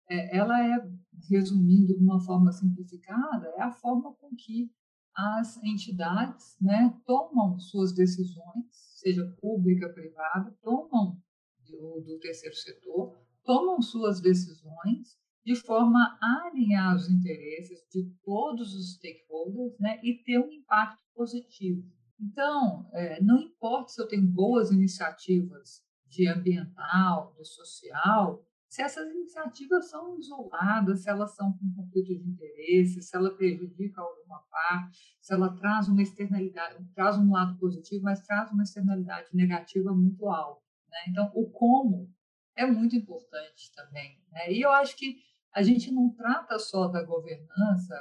é, 0.09 0.37
ela 0.37 0.59
é, 0.63 0.89
resumindo 1.29 1.97
de 1.97 2.03
uma 2.03 2.21
forma 2.21 2.53
simplificada, 2.53 3.47
é 3.57 3.63
a 3.63 3.73
forma 3.73 4.15
com 4.15 4.35
que 4.35 4.71
as 5.15 5.57
entidades 5.63 6.57
né, 6.61 6.95
tomam 7.07 7.59
suas 7.59 7.95
decisões, 7.95 8.67
seja 8.71 9.25
pública, 9.41 9.89
privada, 9.89 10.55
tomam 10.63 11.19
do, 11.67 12.03
do 12.05 12.19
terceiro 12.21 12.55
setor, 12.55 13.19
tomam 13.45 13.81
suas 13.81 14.21
decisões 14.21 15.17
de 15.45 15.55
forma 15.55 16.19
a 16.21 16.49
alinhar 16.49 16.95
os 16.95 17.09
interesses 17.09 17.87
de 17.91 18.13
todos 18.25 18.75
os 18.75 18.95
stakeholders 18.95 19.79
né, 19.79 20.01
e 20.03 20.23
ter 20.25 20.39
um 20.39 20.51
impacto 20.51 21.01
positivo. 21.15 21.83
Então, 22.21 22.91
é, 22.93 23.23
não 23.23 23.39
importa 23.39 23.89
se 23.89 24.03
eu 24.03 24.09
tenho 24.09 24.27
boas 24.27 24.71
iniciativas 24.71 25.86
de 26.17 26.29
ambiental, 26.29 27.35
de 27.37 27.45
social, 27.45 28.43
se 28.69 28.83
essas 28.83 29.09
iniciativas 29.11 29.89
são 29.89 30.19
isoladas, 30.19 31.03
se 31.03 31.09
elas 31.09 31.35
são 31.35 31.53
com 31.53 31.73
conflito 31.75 32.09
de 32.09 32.29
interesse, 32.29 33.01
se 33.01 33.17
ela 33.17 33.35
prejudica 33.35 34.01
alguma 34.01 34.41
parte, 34.51 35.17
se 35.21 35.33
ela 35.33 35.55
traz 35.55 35.89
uma 35.89 36.03
externalidade, 36.03 36.85
traz 36.95 37.17
um 37.17 37.33
lado 37.33 37.57
positivo, 37.59 38.05
mas 38.05 38.21
traz 38.23 38.51
uma 38.51 38.63
externalidade 38.63 39.29
negativa 39.33 39.95
muito 39.95 40.29
alta. 40.29 40.63
Né? 40.91 40.99
Então, 41.09 41.31
o 41.35 41.49
como 41.49 42.13
é 42.57 42.67
muito 42.67 42.97
importante 42.97 43.73
também. 43.75 44.21
Né? 44.33 44.53
E 44.53 44.63
eu 44.63 44.71
acho 44.71 44.97
que 44.97 45.19
a 45.55 45.63
gente 45.63 45.91
não 45.91 46.11
trata 46.11 46.59
só 46.59 46.89
da 46.89 47.03
governança, 47.03 47.95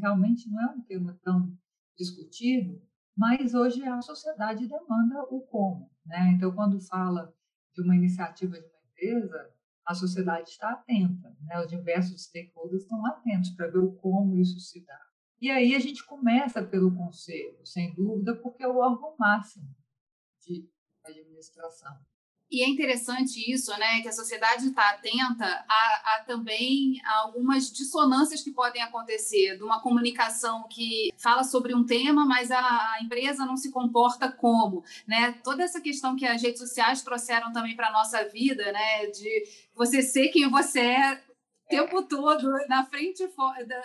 realmente 0.00 0.48
não 0.48 0.60
é 0.62 0.66
um 0.72 0.80
tema 0.80 1.18
tão 1.22 1.56
discutido, 1.96 2.82
mas 3.16 3.54
hoje 3.54 3.82
a 3.84 4.00
sociedade 4.02 4.66
demanda 4.66 5.22
o 5.30 5.40
como. 5.40 5.90
Né? 6.04 6.32
Então, 6.34 6.52
quando 6.52 6.80
fala 6.80 7.32
de 7.76 7.82
uma 7.82 7.96
iniciativa 7.96 8.58
de 8.58 8.66
uma 8.66 8.80
empresa, 8.90 9.50
a 9.86 9.94
sociedade 9.94 10.50
está 10.50 10.70
atenta, 10.70 11.36
né? 11.42 11.60
os 11.60 11.68
diversos 11.68 12.24
stakeholders 12.24 12.82
estão 12.82 13.04
atentos 13.06 13.50
para 13.50 13.68
ver 13.68 13.86
como 14.00 14.36
isso 14.36 14.58
se 14.58 14.84
dá. 14.84 15.00
E 15.40 15.50
aí 15.50 15.74
a 15.74 15.78
gente 15.78 16.04
começa 16.04 16.64
pelo 16.64 16.96
conselho, 16.96 17.64
sem 17.64 17.94
dúvida, 17.94 18.34
porque 18.36 18.62
é 18.62 18.68
o 18.68 18.78
órgão 18.78 19.14
máximo 19.18 19.68
de 20.44 20.68
administração. 21.04 21.94
E 22.48 22.62
é 22.62 22.68
interessante 22.68 23.52
isso, 23.52 23.76
né, 23.76 24.00
que 24.02 24.08
a 24.08 24.12
sociedade 24.12 24.68
está 24.68 24.90
atenta 24.90 25.44
a, 25.44 26.14
a, 26.14 26.24
também 26.24 27.00
a 27.04 27.18
algumas 27.22 27.72
dissonâncias 27.72 28.40
que 28.40 28.52
podem 28.52 28.80
acontecer, 28.80 29.56
de 29.56 29.64
uma 29.64 29.82
comunicação 29.82 30.66
que 30.68 31.10
fala 31.18 31.42
sobre 31.42 31.74
um 31.74 31.84
tema, 31.84 32.24
mas 32.24 32.52
a, 32.52 32.98
empresa 33.02 33.44
não 33.44 33.56
se 33.56 33.72
comporta 33.72 34.30
como, 34.30 34.84
né? 35.06 35.32
Toda 35.42 35.64
essa 35.64 35.80
questão 35.80 36.14
que 36.14 36.24
as 36.24 36.40
redes 36.40 36.60
sociais 36.60 37.02
trouxeram 37.02 37.52
também 37.52 37.74
para 37.74 37.88
a 37.88 37.92
nossa 37.92 38.24
vida, 38.28 38.70
né, 38.72 39.06
de 39.06 39.44
você 39.74 40.00
ser 40.00 40.28
quem 40.28 40.48
você 40.48 40.80
é 40.80 41.14
o 41.14 41.68
tempo 41.68 42.02
todo 42.04 42.48
na 42.68 42.84
frente 42.86 43.28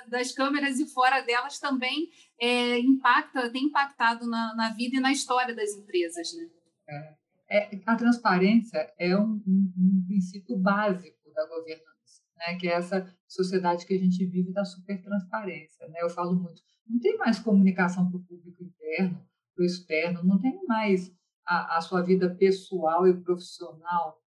das 0.07 0.31
câmeras 0.33 0.79
e 0.79 0.85
fora 0.85 1.21
delas 1.21 1.59
também 1.59 2.09
é, 2.39 2.77
impacta, 2.77 3.49
tem 3.49 3.63
impactado 3.63 4.27
na, 4.29 4.53
na 4.55 4.69
vida 4.69 4.97
e 4.97 4.99
na 4.99 5.11
história 5.11 5.55
das 5.55 5.71
empresas, 5.71 6.31
né? 6.33 6.47
É 6.87 7.20
é, 7.51 7.69
a 7.85 7.95
transparência 7.97 8.89
é 8.97 9.15
um, 9.17 9.43
um, 9.45 9.73
um, 9.77 10.03
princípio 10.07 10.57
básico 10.57 11.29
da 11.35 11.45
governança, 11.47 12.23
né? 12.37 12.55
que 12.55 12.65
é 12.65 12.71
essa 12.71 13.13
sociedade 13.27 13.85
que 13.85 13.93
a 13.93 13.99
gente 13.99 14.25
vive 14.25 14.53
da 14.53 14.63
supertransparência. 14.63 15.85
Né? 15.89 15.95
Eu 16.01 16.09
falo 16.09 16.33
muito, 16.33 16.61
não 16.87 16.97
tem 16.99 17.17
mais 17.17 17.39
comunicação 17.39 18.09
para 18.09 18.17
o 18.17 18.23
público 18.23 18.63
interno, 18.63 19.21
para 19.53 19.63
o 19.63 19.65
externo, 19.65 20.23
não 20.23 20.39
tem 20.39 20.65
mais 20.65 21.13
a, 21.45 21.77
a 21.77 21.81
sua 21.81 22.01
vida 22.01 22.33
pessoal 22.33 23.05
e 23.05 23.21
profissional. 23.21 24.21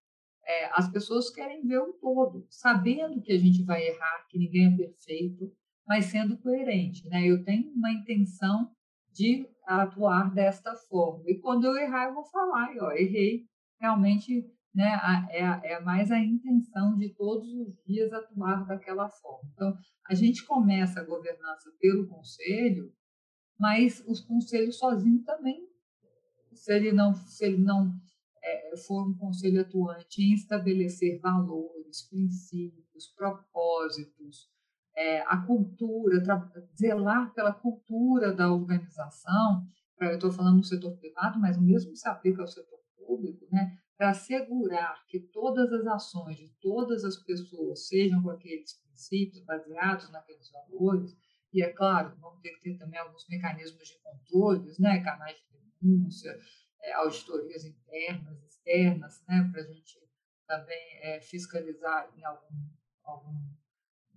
É, 0.47 0.67
as 0.79 0.91
pessoas 0.91 1.31
querem 1.31 1.67
ver 1.67 1.79
o 1.79 1.95
todo, 1.95 2.47
sabendo 2.51 3.23
que 3.23 3.33
a 3.33 3.39
gente 3.39 3.63
vai 3.65 3.87
errar, 3.87 4.27
que 4.29 4.39
ninguém 4.39 4.67
é 4.67 4.77
perfeito, 4.77 5.51
mas 5.89 6.07
sendo 6.07 6.37
coerente. 6.37 7.09
Né? 7.09 7.27
Eu 7.27 7.43
tenho 7.43 7.71
uma 7.73 7.91
intenção 7.91 8.71
de 9.15 9.49
atuar 9.65 10.35
desta 10.35 10.75
forma. 10.75 11.23
E 11.27 11.39
quando 11.39 11.65
eu 11.65 11.77
errar, 11.77 12.09
eu 12.09 12.15
vou 12.15 12.25
falar, 12.25 12.69
ó, 12.81 12.93
errei. 12.93 13.47
Realmente, 13.81 14.45
né, 14.75 14.99
é, 15.31 15.75
é 15.75 15.81
mais 15.81 16.11
a 16.11 16.19
intenção 16.19 16.97
de 16.97 17.11
todos 17.15 17.49
os 17.55 17.77
dias 17.87 18.13
atuar 18.13 18.67
daquela 18.67 19.09
forma. 19.09 19.49
Então, 19.55 19.79
a 20.07 20.15
gente 20.15 20.45
começa 20.45 21.01
a 21.01 21.05
governança 21.05 21.71
pelo 21.79 22.09
conselho, 22.09 22.93
mas 23.59 24.03
os 24.07 24.21
conselhos 24.21 24.79
sozinhos 24.79 25.25
também, 25.25 25.69
se 26.53 26.75
ele 26.75 26.93
não, 26.93 27.15
se 27.15 27.45
ele 27.45 27.59
não 27.59 27.93
é, 28.43 28.77
for 28.87 29.09
um 29.09 29.17
conselho 29.17 29.61
atuante 29.61 30.23
em 30.23 30.35
estabelecer 30.35 31.21
valores, 31.21 32.03
princípios, 32.09 33.09
propósitos, 33.17 34.49
é, 34.97 35.21
a 35.23 35.39
cultura, 35.39 36.23
zelar 36.77 37.33
pela 37.35 37.53
cultura 37.53 38.33
da 38.33 38.53
organização, 38.53 39.67
eu 40.01 40.15
estou 40.15 40.33
falando 40.33 40.59
no 40.59 40.65
setor 40.65 40.97
privado, 40.99 41.39
mas 41.39 41.61
mesmo 41.61 41.97
se 41.97 42.09
aplica 42.09 42.43
ao 42.43 42.49
setor 42.49 42.79
público, 42.97 43.47
né? 43.51 43.79
para 43.97 44.11
assegurar 44.11 45.05
que 45.07 45.21
todas 45.21 45.73
as 45.73 45.87
ações 45.87 46.37
de 46.37 46.49
todas 46.61 47.05
as 47.05 47.17
pessoas 47.17 47.87
sejam 47.87 48.23
com 48.23 48.31
aqueles 48.31 48.75
princípios, 48.81 49.45
baseados 49.45 50.11
naqueles 50.11 50.51
valores, 50.51 51.17
e 51.53 51.63
é 51.63 51.73
claro, 51.73 52.17
vamos 52.21 52.41
ter 52.41 52.51
que 52.51 52.63
ter 52.63 52.79
também 52.79 52.99
alguns 52.99 53.27
mecanismos 53.29 53.87
de 53.87 53.99
controles, 54.03 54.79
né? 54.79 55.03
canais 55.03 55.37
de 55.37 55.81
denúncia, 55.81 56.37
é, 56.83 56.93
auditorias 56.95 57.65
internas, 57.65 58.43
externas, 58.43 59.23
né? 59.29 59.49
para 59.53 59.63
a 59.63 59.65
gente 59.65 59.99
também 60.47 60.99
é, 61.03 61.21
fiscalizar 61.21 62.13
em 62.17 62.25
algum, 62.25 62.69
algum 63.05 63.55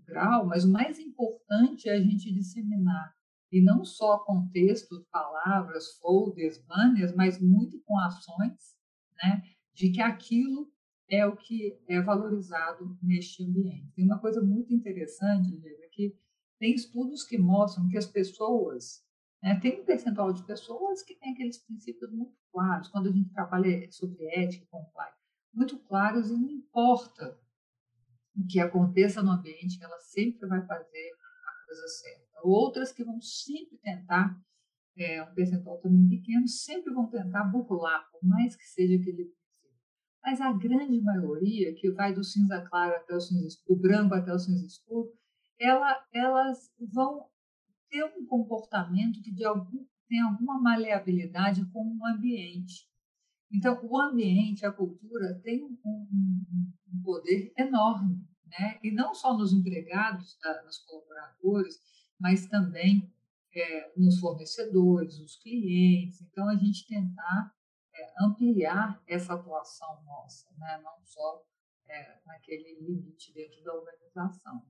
grau, 0.08 0.46
mas 0.46 0.64
o 0.64 0.72
mais 0.72 0.98
importante 0.98 1.90
é 1.90 1.94
a 1.94 2.02
gente 2.02 2.34
disseminar, 2.34 3.14
e 3.52 3.62
não 3.62 3.84
só 3.84 4.20
com 4.20 4.48
textos, 4.50 5.06
palavras, 5.12 5.98
folders, 6.00 6.58
banners, 6.66 7.14
mas 7.14 7.42
muito 7.42 7.80
com 7.86 8.00
ações, 8.00 8.76
né, 9.22 9.44
de 9.74 9.92
que 9.92 10.02
aquilo 10.02 10.72
é 11.10 11.26
o 11.26 11.36
que 11.36 11.80
é 11.88 12.02
valorizado 12.02 12.98
neste 13.02 13.44
ambiente. 13.44 13.92
Tem 13.96 14.06
uma 14.06 14.20
coisa 14.20 14.42
muito 14.42 14.74
interessante, 14.74 15.58
é 15.66 15.88
que 15.90 16.16
tem 16.60 16.74
estudos 16.74 17.24
que 17.24 17.38
mostram 17.38 17.88
que 17.88 17.98
as 17.98 18.06
pessoas, 18.06 19.04
né, 19.42 19.60
tem 19.60 19.82
um 19.82 19.86
percentual 19.86 20.34
de 20.34 20.44
pessoas 20.46 21.04
que 21.04 21.16
tem 21.16 21.34
aqueles 21.34 21.58
princípios 21.60 22.12
muito 22.12 22.36
claros, 22.52 22.90
quando 22.90 23.08
a 23.08 23.12
gente 23.12 23.30
trabalha 23.30 23.90
sobre 23.92 24.26
ética 24.26 24.66
e 24.66 24.68
compliance, 24.68 25.18
muito 25.54 25.80
claros, 25.80 26.30
e 26.30 26.34
não 26.34 26.50
importa 26.50 27.40
o 28.38 28.46
que 28.46 28.60
aconteça 28.60 29.24
no 29.24 29.32
ambiente, 29.32 29.82
ela 29.82 30.00
sempre 30.00 30.48
vai 30.48 30.66
fazer 30.66 31.12
a 31.44 31.66
coisa 31.66 31.88
certa. 31.88 32.40
Outras 32.44 32.92
que 32.92 33.04
vão 33.04 33.20
sempre 33.20 33.78
tentar, 33.80 34.40
é, 34.96 35.24
um 35.24 35.34
percentual 35.34 35.80
também 35.80 36.08
pequeno, 36.08 36.48
sempre 36.48 36.94
vão 36.94 37.08
tentar 37.08 37.46
burlar, 37.46 38.08
por 38.12 38.24
mais 38.24 38.56
que 38.56 38.64
seja 38.64 38.96
aquele 38.96 39.26
princípio. 39.26 39.38
Mas 40.24 40.40
a 40.40 40.54
grande 40.54 41.02
maioria, 41.02 41.74
que 41.74 41.92
vai 41.92 42.14
do 42.14 42.24
cinza 42.24 42.62
claro 42.62 42.96
até 42.96 43.16
o 43.16 43.20
cinza 43.20 43.48
escuro, 43.48 43.76
do 43.76 43.82
branco 43.82 44.14
até 44.14 44.32
o 44.32 44.40
cinza 44.40 44.66
escuro, 44.66 45.12
ela, 45.60 46.06
elas 46.14 46.72
vão 46.80 47.28
ter 47.90 48.04
um 48.04 48.26
comportamento 48.26 49.22
que 49.22 49.32
de 49.32 49.46
algum, 49.46 49.86
tem 50.08 50.22
alguma 50.22 50.60
maleabilidade 50.62 51.66
com 51.72 51.98
o 52.00 52.06
ambiente. 52.06 52.88
Então, 53.52 53.80
o 53.84 54.00
ambiente, 54.00 54.66
a 54.66 54.72
cultura, 54.72 55.40
tem 55.42 55.64
um, 55.64 55.78
um, 55.86 57.02
poder 57.04 57.54
enorme, 57.58 58.28
né? 58.46 58.80
e 58.84 58.92
não 58.92 59.14
só 59.14 59.38
nos 59.38 59.54
empregados, 59.54 60.36
tá? 60.40 60.64
nos 60.64 60.80
colaboradores, 60.80 61.80
mas 62.20 62.48
também 62.48 63.10
é, 63.56 63.94
nos 63.96 64.20
fornecedores, 64.20 65.20
nos 65.20 65.38
clientes. 65.38 66.22
Então, 66.22 66.50
a 66.50 66.56
gente 66.56 66.86
tentar 66.88 67.54
é, 67.96 68.14
ampliar 68.20 69.02
essa 69.08 69.34
atuação 69.34 70.04
nossa, 70.04 70.50
né? 70.58 70.82
não 70.84 71.00
só 71.06 71.44
é, 71.88 72.20
naquele 72.26 72.80
limite 72.82 73.34
dentro 73.34 73.64
da 73.64 73.74
organização. 73.74 74.66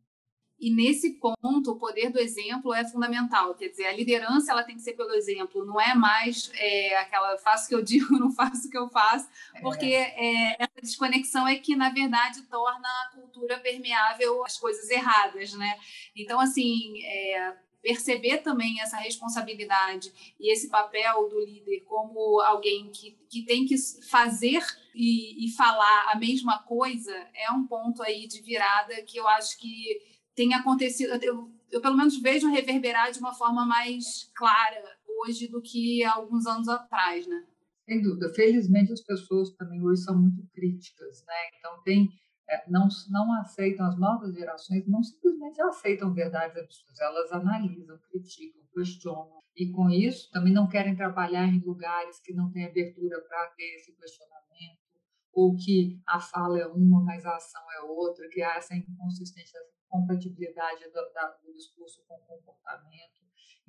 E 0.59 0.73
nesse 0.73 1.13
ponto, 1.13 1.71
o 1.71 1.75
poder 1.75 2.09
do 2.09 2.19
exemplo 2.19 2.73
é 2.73 2.83
fundamental. 2.83 3.53
Quer 3.53 3.69
dizer, 3.69 3.85
a 3.85 3.93
liderança 3.93 4.51
ela 4.51 4.63
tem 4.63 4.75
que 4.75 4.81
ser 4.81 4.93
pelo 4.93 5.13
exemplo, 5.13 5.63
não 5.63 5.79
é 5.79 5.93
mais 5.93 6.51
é, 6.55 6.97
aquela 6.97 7.37
faço 7.37 7.65
o 7.65 7.67
que 7.69 7.75
eu 7.75 7.81
digo, 7.83 8.13
não 8.17 8.31
faço 8.31 8.67
o 8.67 8.71
que 8.71 8.77
eu 8.77 8.89
faço, 8.89 9.29
porque 9.61 9.85
é. 9.85 10.15
É, 10.17 10.55
essa 10.59 10.81
desconexão 10.81 11.47
é 11.47 11.55
que, 11.57 11.75
na 11.75 11.89
verdade, 11.89 12.41
torna 12.43 12.87
a 12.87 13.15
cultura 13.15 13.59
permeável 13.59 14.43
às 14.43 14.57
coisas 14.57 14.89
erradas. 14.89 15.53
Né? 15.53 15.77
Então, 16.15 16.39
assim, 16.39 17.03
é, 17.03 17.53
perceber 17.81 18.39
também 18.39 18.81
essa 18.81 18.97
responsabilidade 18.97 20.11
e 20.39 20.51
esse 20.51 20.69
papel 20.69 21.29
do 21.29 21.39
líder 21.39 21.81
como 21.81 22.41
alguém 22.41 22.89
que, 22.89 23.17
que 23.29 23.43
tem 23.43 23.65
que 23.65 23.77
fazer 24.09 24.61
e, 24.93 25.45
e 25.45 25.51
falar 25.51 26.09
a 26.11 26.17
mesma 26.17 26.59
coisa 26.63 27.15
é 27.33 27.51
um 27.51 27.65
ponto 27.65 28.01
aí 28.01 28.27
de 28.27 28.41
virada 28.41 29.01
que 29.03 29.17
eu 29.17 29.27
acho 29.27 29.57
que 29.59 30.01
tem 30.37 30.53
acontecido, 30.53 31.19
eu, 31.23 31.51
eu 31.71 31.81
pelo 31.81 31.97
menos 31.97 32.21
vejo 32.21 32.47
reverberar 32.47 33.11
de 33.11 33.17
uma 33.17 33.33
forma 33.33 33.65
mais 33.65 34.31
clara 34.35 34.83
hoje 35.07 35.47
do 35.47 35.59
que 35.59 36.03
há 36.03 36.13
alguns 36.13 36.45
anos 36.45 36.69
atrás, 36.69 37.25
né? 37.25 37.43
Sem 37.83 38.03
dúvida. 38.03 38.31
Felizmente 38.35 38.93
as 38.93 39.01
pessoas 39.01 39.49
também 39.55 39.81
hoje 39.83 40.03
são 40.03 40.15
muito 40.15 40.45
críticas, 40.53 41.23
né? 41.25 41.33
Então 41.57 41.81
tem 41.83 42.07
é, 42.47 42.69
não 42.69 42.87
não 43.09 43.33
aceitam 43.41 43.87
as 43.87 43.97
novas 43.97 44.33
gerações, 44.35 44.87
não 44.87 45.01
simplesmente 45.01 45.59
aceitam 45.63 46.13
verdades 46.13 46.55
absurdas, 46.55 46.99
elas 46.99 47.31
analisam, 47.31 47.97
criticam, 48.09 48.61
questionam 48.73 49.41
e 49.55 49.71
com 49.71 49.89
isso 49.89 50.29
também 50.31 50.53
não 50.53 50.69
querem 50.69 50.95
trabalhar 50.95 51.47
em 51.47 51.59
lugares 51.59 52.19
que 52.19 52.31
não 52.31 52.51
têm 52.51 52.65
abertura 52.65 53.19
para 53.27 53.47
ter 53.57 53.75
esse 53.75 53.91
questionamento 53.91 54.87
ou 55.33 55.55
que 55.55 55.99
a 56.07 56.19
fala 56.19 56.59
é 56.59 56.67
uma, 56.67 57.03
mas 57.03 57.25
a 57.25 57.35
ação 57.35 57.61
é 57.71 57.81
outra, 57.81 58.27
que 58.29 58.41
há 58.41 58.55
essa 58.55 58.75
inconsistência, 58.75 59.59
compatibilidade 59.89 60.85
do, 60.85 61.13
da, 61.13 61.37
do 61.43 61.53
discurso 61.53 62.03
com 62.07 62.15
o 62.15 62.19
comportamento. 62.19 63.17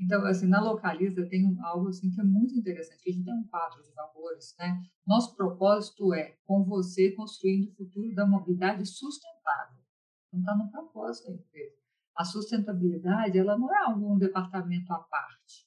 Então, 0.00 0.24
assim, 0.26 0.46
na 0.46 0.60
Localiza 0.60 1.26
tem 1.26 1.56
algo 1.60 1.88
assim 1.88 2.10
que 2.10 2.20
é 2.20 2.24
muito 2.24 2.54
interessante, 2.54 3.02
que 3.02 3.10
a 3.10 3.12
gente 3.12 3.24
tem 3.24 3.34
um 3.34 3.48
quadro 3.48 3.82
de 3.82 3.90
valores, 3.92 4.54
né? 4.56 4.80
Nosso 5.04 5.34
propósito 5.34 6.14
é, 6.14 6.36
com 6.46 6.62
você, 6.64 7.10
construindo 7.12 7.68
o 7.68 7.74
futuro 7.74 8.14
da 8.14 8.24
mobilidade 8.24 8.86
sustentável. 8.86 9.82
Não 10.32 10.40
está 10.40 10.54
no 10.54 10.70
propósito 10.70 11.26
da 11.26 11.34
empresa. 11.34 11.76
A 12.14 12.24
sustentabilidade, 12.24 13.38
ela 13.38 13.58
não 13.58 13.74
é 13.74 13.84
algum 13.84 14.16
departamento 14.16 14.92
à 14.92 14.98
parte. 14.98 15.66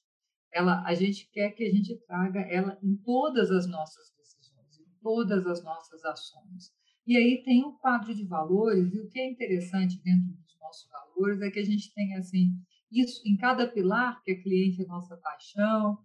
Ela, 0.50 0.82
a 0.86 0.94
gente 0.94 1.28
quer 1.30 1.50
que 1.50 1.64
a 1.64 1.70
gente 1.70 1.96
traga 2.06 2.40
ela 2.40 2.78
em 2.82 2.96
todas 2.96 3.50
as 3.50 3.66
nossas 3.66 4.12
decisões, 4.16 4.78
em 4.78 4.98
todas 5.02 5.46
as 5.46 5.62
nossas 5.62 6.04
ações. 6.04 6.72
E 7.06 7.16
aí 7.16 7.42
tem 7.44 7.64
um 7.64 7.76
quadro 7.78 8.14
de 8.14 8.24
valores, 8.24 8.92
e 8.94 9.00
o 9.00 9.08
que 9.08 9.18
é 9.18 9.30
interessante 9.30 10.00
dentro 10.02 10.32
dos 10.32 10.58
nossos 10.60 10.88
valores 10.88 11.40
é 11.40 11.50
que 11.50 11.58
a 11.58 11.64
gente 11.64 11.92
tem 11.92 12.14
assim, 12.16 12.54
isso 12.90 13.20
em 13.26 13.36
cada 13.36 13.66
pilar, 13.66 14.22
que 14.22 14.30
é 14.30 14.34
cliente 14.36 14.82
é 14.82 14.86
nossa 14.86 15.16
paixão, 15.16 15.98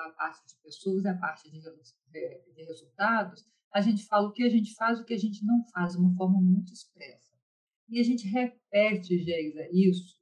a, 0.00 0.10
parte 0.10 0.46
de 0.46 0.56
pessoas 0.62 1.04
e 1.04 1.08
a 1.08 1.16
parte 1.16 1.50
de, 1.50 1.60
de 1.60 2.64
resultados, 2.64 3.44
a 3.72 3.80
gente 3.80 4.04
fala 4.06 4.28
o 4.28 4.32
que 4.32 4.44
a 4.44 4.48
gente 4.48 4.74
faz, 4.74 5.00
o 5.00 5.04
que 5.04 5.14
a 5.14 5.18
gente 5.18 5.44
não 5.44 5.64
faz, 5.70 5.92
de 5.92 5.98
uma 5.98 6.14
forma 6.16 6.40
muito 6.40 6.72
expressa. 6.72 7.32
E 7.88 8.00
a 8.00 8.02
gente 8.02 8.26
repete, 8.28 9.18
Geisa, 9.18 9.68
isso 9.72 10.16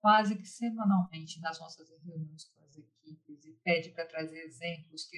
quase 0.00 0.36
que 0.36 0.46
semanalmente 0.46 1.40
nas 1.40 1.60
nossas 1.60 1.88
reuniões 1.88 2.44
com 2.46 2.64
as 2.64 2.76
equipes 2.76 3.44
e 3.44 3.52
pede 3.62 3.90
para 3.90 4.06
trazer 4.06 4.38
exemplos 4.42 5.04
que 5.04 5.16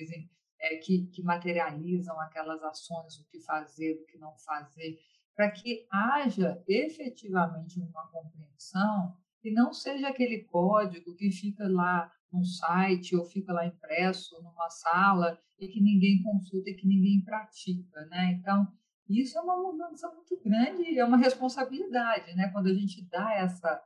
é, 0.64 0.76
que, 0.76 1.06
que 1.06 1.22
materializam 1.22 2.18
aquelas 2.20 2.62
ações, 2.62 3.18
o 3.18 3.24
que 3.26 3.40
fazer, 3.40 4.00
o 4.00 4.06
que 4.06 4.18
não 4.18 4.34
fazer, 4.38 4.98
para 5.36 5.50
que 5.50 5.86
haja 5.90 6.62
efetivamente 6.66 7.78
uma 7.80 8.06
compreensão 8.08 9.16
e 9.42 9.52
não 9.52 9.72
seja 9.72 10.08
aquele 10.08 10.44
código 10.44 11.14
que 11.16 11.30
fica 11.30 11.68
lá 11.68 12.10
num 12.32 12.44
site 12.44 13.14
ou 13.14 13.24
fica 13.24 13.52
lá 13.52 13.66
impresso 13.66 14.42
numa 14.42 14.70
sala 14.70 15.38
e 15.58 15.68
que 15.68 15.80
ninguém 15.80 16.22
consulta 16.22 16.70
e 16.70 16.74
que 16.74 16.86
ninguém 16.86 17.20
pratica, 17.22 18.06
né? 18.06 18.32
Então, 18.32 18.66
isso 19.08 19.38
é 19.38 19.40
uma 19.42 19.56
mudança 19.56 20.10
muito 20.12 20.40
grande 20.42 20.82
e 20.82 20.98
é 20.98 21.04
uma 21.04 21.18
responsabilidade, 21.18 22.34
né? 22.34 22.48
Quando 22.48 22.68
a 22.68 22.74
gente 22.74 23.06
dá 23.08 23.34
essa 23.34 23.82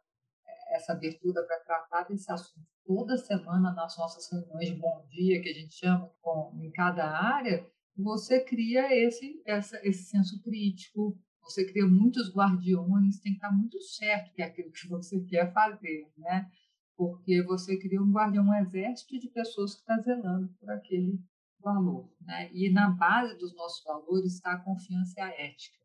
essa 0.71 0.93
abertura 0.93 1.43
para 1.45 1.61
tratar 1.61 2.03
desse 2.05 2.31
assunto 2.31 2.67
toda 2.85 3.17
semana 3.17 3.73
nas 3.73 3.97
nossas 3.99 4.31
reuniões 4.31 4.69
de 4.69 4.75
bom 4.77 5.07
dia, 5.11 5.43
que 5.43 5.49
a 5.51 5.55
gente 5.55 5.75
chama 5.75 6.11
com, 6.23 6.59
em 6.63 6.71
cada 6.71 7.05
área, 7.07 7.67
você 7.97 8.43
cria 8.43 8.95
esse, 8.95 9.43
essa, 9.45 9.79
esse 9.87 10.05
senso 10.05 10.41
crítico, 10.43 11.19
você 11.43 11.67
cria 11.67 11.87
muitos 11.87 12.33
guardiões, 12.35 13.21
tem 13.21 13.33
que 13.33 13.39
estar 13.39 13.51
muito 13.51 13.81
certo 13.81 14.33
que 14.33 14.43
é 14.43 14.47
aquilo 14.47 14.71
que 14.71 14.89
você 14.89 15.21
quer 15.25 15.53
fazer, 15.53 16.11
né? 16.17 16.51
Porque 16.97 17.43
você 17.43 17.79
cria 17.79 18.03
um 18.03 18.13
guardião, 18.13 18.45
um 18.45 18.55
exército 18.55 19.19
de 19.19 19.29
pessoas 19.29 19.75
que 19.75 19.81
está 19.81 19.99
zelando 19.99 20.49
por 20.61 20.71
aquele 20.71 21.19
valor, 21.61 22.11
né? 22.21 22.51
E 22.53 22.71
na 22.71 22.91
base 22.91 23.37
dos 23.39 23.55
nossos 23.55 23.83
valores 23.85 24.35
está 24.35 24.53
a 24.53 24.61
confiança 24.61 25.15
e 25.19 25.23
a 25.23 25.29
ética. 25.29 25.79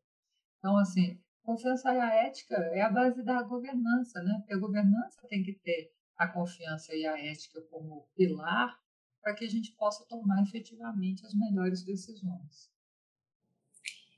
Então, 0.60 0.78
assim, 0.78 1.20
Confiança 1.44 1.94
e 1.94 2.00
a 2.00 2.14
ética 2.26 2.56
é 2.56 2.82
a 2.82 2.90
base 2.90 3.22
da 3.24 3.44
governança, 3.44 4.22
né? 4.24 4.36
Porque 4.40 4.54
a 4.54 4.60
governança 4.60 5.28
tem 5.28 5.44
que 5.44 5.54
ter 5.54 5.94
a 6.18 6.28
confiança 6.28 6.96
e 6.96 7.06
a 7.06 7.20
ética 7.20 7.62
como 7.70 8.08
pilar 8.16 8.80
para 9.22 9.34
que 9.34 9.46
a 9.46 9.50
gente 9.50 9.72
possa 9.74 10.06
tomar 10.06 10.42
efetivamente 10.44 11.26
as 11.26 11.34
melhores 11.34 11.84
decisões. 11.84 12.72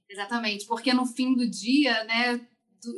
Exatamente, 0.10 0.68
porque 0.68 0.94
no 0.94 1.06
fim 1.06 1.36
do 1.36 1.50
dia, 1.50 2.04
né, 2.04 2.48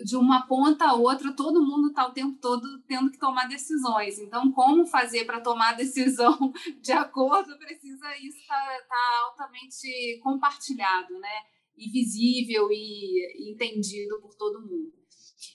de 0.03 0.15
uma 0.17 0.45
ponta 0.45 0.85
a 0.85 0.93
outra, 0.93 1.33
todo 1.33 1.65
mundo 1.65 1.89
está 1.89 2.05
o 2.05 2.13
tempo 2.13 2.37
todo 2.39 2.81
tendo 2.83 3.11
que 3.11 3.17
tomar 3.17 3.47
decisões. 3.47 4.19
Então, 4.19 4.51
como 4.51 4.85
fazer 4.85 5.25
para 5.25 5.41
tomar 5.41 5.73
decisão 5.73 6.37
de 6.81 6.91
acordo, 6.91 7.57
precisa 7.57 8.15
isso 8.17 8.37
estar 8.39 8.55
tá, 8.55 8.85
tá 8.89 9.21
altamente 9.25 10.19
compartilhado, 10.21 11.17
né? 11.19 11.43
E 11.77 11.89
visível 11.89 12.69
e 12.71 13.51
entendido 13.51 14.19
por 14.21 14.33
todo 14.35 14.61
mundo. 14.61 14.97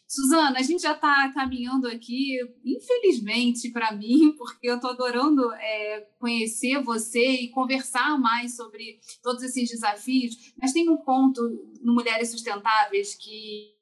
Suzana, 0.06 0.58
a 0.58 0.62
gente 0.62 0.82
já 0.82 0.92
está 0.92 1.32
caminhando 1.32 1.88
aqui, 1.88 2.38
infelizmente 2.62 3.70
para 3.70 3.92
mim, 3.92 4.32
porque 4.36 4.68
eu 4.68 4.74
estou 4.74 4.90
adorando 4.90 5.50
é, 5.54 6.06
conhecer 6.18 6.82
você 6.82 7.26
e 7.26 7.50
conversar 7.50 8.18
mais 8.18 8.54
sobre 8.54 9.00
todos 9.22 9.42
esses 9.42 9.70
desafios, 9.70 10.52
mas 10.60 10.74
tem 10.74 10.88
um 10.90 10.98
ponto 10.98 11.40
no 11.80 11.94
Mulheres 11.94 12.30
Sustentáveis 12.30 13.14
que 13.14 13.72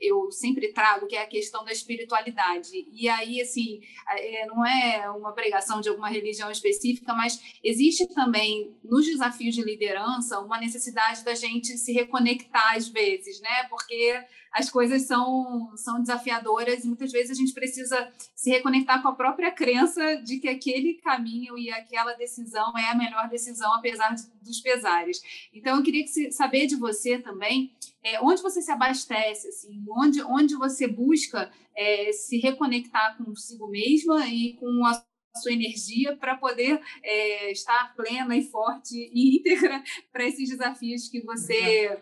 eu 0.00 0.30
sempre 0.30 0.72
trago, 0.72 1.06
que 1.06 1.16
é 1.16 1.22
a 1.22 1.26
questão 1.26 1.64
da 1.64 1.72
espiritualidade. 1.72 2.70
E 2.92 3.08
aí, 3.08 3.40
assim, 3.40 3.80
é, 4.10 4.46
não 4.46 4.64
é 4.64 5.10
uma 5.10 5.32
pregação 5.32 5.80
de 5.80 5.88
alguma 5.88 6.08
religião 6.08 6.50
específica, 6.50 7.12
mas 7.14 7.40
existe 7.62 8.06
também, 8.14 8.74
nos 8.82 9.06
desafios 9.06 9.54
de 9.54 9.62
liderança, 9.62 10.40
uma 10.40 10.58
necessidade 10.58 11.24
da 11.24 11.34
gente 11.34 11.76
se 11.76 11.92
reconectar 11.92 12.76
às 12.76 12.88
vezes, 12.88 13.40
né? 13.40 13.64
Porque 13.68 14.24
as 14.52 14.68
coisas 14.68 15.02
são, 15.02 15.74
são 15.76 16.00
desafiadoras 16.00 16.84
e 16.84 16.86
muitas 16.86 17.10
vezes 17.10 17.30
a 17.30 17.40
gente 17.40 17.54
precisa 17.54 18.12
se 18.34 18.50
reconectar 18.50 19.00
com 19.00 19.08
a 19.08 19.14
própria 19.14 19.50
crença 19.50 20.16
de 20.16 20.38
que 20.38 20.48
aquele 20.48 20.94
caminho 20.94 21.56
e 21.56 21.70
aquela 21.70 22.12
decisão 22.12 22.76
é 22.76 22.90
a 22.90 22.94
melhor 22.94 23.28
decisão, 23.30 23.72
apesar 23.74 24.14
de, 24.14 24.24
dos 24.42 24.60
pesares. 24.60 25.22
Então, 25.54 25.76
eu 25.76 25.82
queria 25.82 26.04
que, 26.04 26.30
saber 26.30 26.66
de 26.66 26.76
você 26.76 27.18
também 27.18 27.74
é, 28.04 28.20
onde 28.20 28.42
você 28.42 28.60
se 28.60 28.70
abastece, 28.70 29.48
assim, 29.48 29.82
onde, 29.88 30.22
onde 30.22 30.54
você 30.54 30.86
busca 30.86 31.50
é, 31.74 32.12
se 32.12 32.36
reconectar 32.38 33.16
consigo 33.16 33.68
mesma 33.68 34.26
e 34.26 34.54
com 34.54 34.84
a 34.84 35.02
sua 35.40 35.52
energia 35.52 36.14
para 36.16 36.36
poder 36.36 36.78
é, 37.02 37.50
estar 37.50 37.94
plena 37.96 38.36
e 38.36 38.42
forte 38.42 38.94
e 38.94 39.38
íntegra 39.38 39.82
para 40.12 40.26
esses 40.26 40.48
desafios 40.48 41.08
que 41.08 41.22
você 41.22 41.98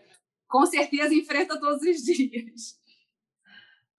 com 0.51 0.67
certeza 0.67 1.15
enfrenta 1.15 1.59
todos 1.59 1.81
os 1.83 2.03
dias. 2.03 2.79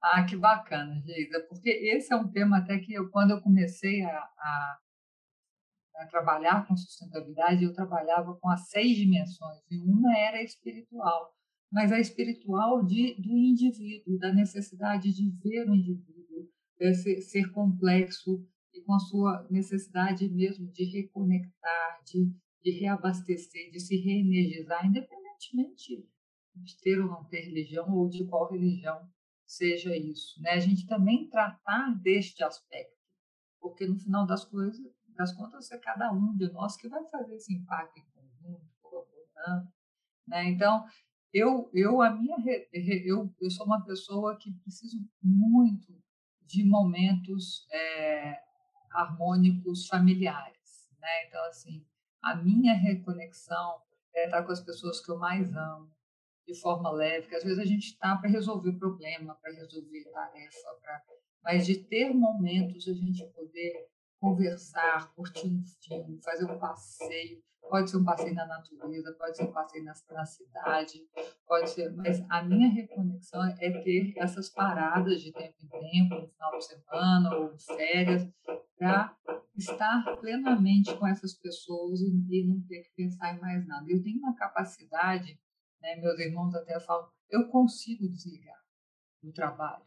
Ah, 0.03 0.23
que 0.25 0.35
bacana, 0.35 1.01
Geisa, 1.05 1.39
porque 1.47 1.69
esse 1.69 2.11
é 2.11 2.15
um 2.15 2.29
tema 2.29 2.57
até 2.57 2.77
que 2.79 2.93
eu, 2.93 3.09
quando 3.09 3.31
eu 3.31 3.41
comecei 3.41 4.01
a, 4.01 4.17
a, 4.17 4.79
a, 5.97 6.07
trabalhar 6.07 6.67
com 6.67 6.75
sustentabilidade, 6.75 7.63
eu 7.63 7.73
trabalhava 7.73 8.35
com 8.35 8.49
as 8.49 8.67
seis 8.67 8.97
dimensões, 8.97 9.59
e 9.69 9.79
uma 9.79 10.17
era 10.17 10.41
espiritual, 10.41 11.31
mas 11.71 11.91
a 11.91 11.99
espiritual 11.99 12.83
de, 12.83 13.15
do 13.21 13.37
indivíduo, 13.37 14.17
da 14.17 14.33
necessidade 14.33 15.13
de 15.13 15.29
ver 15.43 15.69
o 15.69 15.75
indivíduo, 15.75 16.49
ser, 16.95 17.21
ser 17.21 17.51
complexo 17.51 18.43
e 18.73 18.81
com 18.81 18.95
a 18.95 18.99
sua 18.99 19.47
necessidade 19.51 20.27
mesmo 20.29 20.71
de 20.71 20.83
reconectar, 20.85 22.01
de, 22.05 22.33
de 22.63 22.71
reabastecer, 22.79 23.69
de 23.69 23.79
se 23.79 23.95
reenergizar, 23.97 24.83
independentemente 24.83 26.09
de 26.55 26.77
ter 26.79 26.99
ou 26.99 27.07
não 27.07 27.23
ter 27.25 27.41
religião 27.41 27.91
ou 27.93 28.09
de 28.09 28.25
qual 28.25 28.51
religião 28.51 29.09
seja 29.45 29.95
isso, 29.95 30.41
né? 30.41 30.51
A 30.51 30.59
gente 30.59 30.87
também 30.87 31.29
tratar 31.29 31.93
deste 32.01 32.43
aspecto, 32.43 32.97
porque 33.59 33.85
no 33.85 33.97
final 33.97 34.25
das 34.25 34.45
coisas, 34.45 34.79
das 35.15 35.33
contas, 35.33 35.71
é 35.71 35.77
cada 35.77 36.11
um 36.11 36.35
de 36.35 36.51
nós 36.51 36.77
que 36.77 36.87
vai 36.87 37.03
fazer 37.09 37.35
esse 37.35 37.53
impacto 37.53 37.99
em 37.99 38.05
conjunto, 38.11 38.65
colaborando, 38.81 39.71
né? 40.27 40.45
Então, 40.49 40.85
eu, 41.33 41.69
eu, 41.73 42.01
a 42.01 42.11
minha, 42.11 42.37
eu, 42.73 43.33
eu 43.39 43.51
sou 43.51 43.65
uma 43.65 43.83
pessoa 43.83 44.37
que 44.37 44.51
preciso 44.51 44.97
muito 45.21 46.01
de 46.41 46.63
momentos 46.63 47.65
é, 47.71 48.37
harmônicos 48.91 49.87
familiares, 49.87 50.89
né? 50.99 51.27
Então, 51.27 51.43
assim, 51.45 51.85
a 52.21 52.35
minha 52.35 52.73
reconexão 52.73 53.81
é 54.13 54.25
estar 54.25 54.43
com 54.43 54.51
as 54.51 54.61
pessoas 54.61 55.03
que 55.03 55.11
eu 55.11 55.17
mais 55.17 55.53
amo, 55.55 55.89
de 56.45 56.59
forma 56.59 56.91
leve, 56.91 57.27
que 57.27 57.35
às 57.35 57.43
vezes 57.43 57.59
a 57.59 57.65
gente 57.65 57.87
está 57.87 58.15
para 58.17 58.29
resolver 58.29 58.73
problema, 58.73 59.35
para 59.35 59.53
resolver 59.53 60.03
tarefa, 60.11 60.69
pra... 60.81 61.01
mas 61.43 61.65
de 61.65 61.77
ter 61.77 62.13
momentos 62.13 62.87
a 62.87 62.93
gente 62.93 63.25
poder 63.27 63.87
conversar, 64.19 65.13
curtir 65.15 65.47
um 65.47 65.63
filme, 65.81 66.21
fazer 66.23 66.45
um 66.45 66.59
passeio, 66.59 67.41
pode 67.69 67.89
ser 67.89 67.97
um 67.97 68.03
passeio 68.03 68.35
na 68.35 68.45
natureza, 68.45 69.13
pode 69.13 69.37
ser 69.37 69.43
um 69.43 69.51
passeio 69.51 69.83
na, 69.83 69.93
na 70.11 70.25
cidade, 70.25 71.07
pode 71.47 71.69
ser, 71.69 71.91
mas 71.93 72.23
a 72.29 72.43
minha 72.43 72.69
reconexão 72.69 73.43
é 73.59 73.81
ter 73.81 74.13
essas 74.17 74.49
paradas 74.49 75.21
de 75.21 75.31
tempo 75.31 75.55
em 75.63 75.67
tempo, 75.67 76.21
no 76.21 76.27
final 76.27 76.57
de 76.57 76.65
semana 76.65 77.35
ou 77.35 77.53
de 77.53 77.65
férias, 77.65 78.27
para 78.77 79.15
estar 79.55 80.17
plenamente 80.19 80.95
com 80.97 81.07
essas 81.07 81.33
pessoas 81.33 82.01
e, 82.01 82.07
e 82.29 82.45
não 82.45 82.61
ter 82.61 82.81
que 82.81 82.91
pensar 82.95 83.35
em 83.35 83.39
mais 83.39 83.65
nada. 83.65 83.85
Eu 83.89 84.01
tenho 84.01 84.19
uma 84.19 84.35
capacidade, 84.35 85.39
né, 85.82 85.95
meus 85.95 86.19
irmãos 86.19 86.53
até 86.55 86.79
falam, 86.79 87.09
eu 87.29 87.47
consigo 87.49 88.07
desligar 88.07 88.61
do 89.21 89.32
trabalho, 89.32 89.86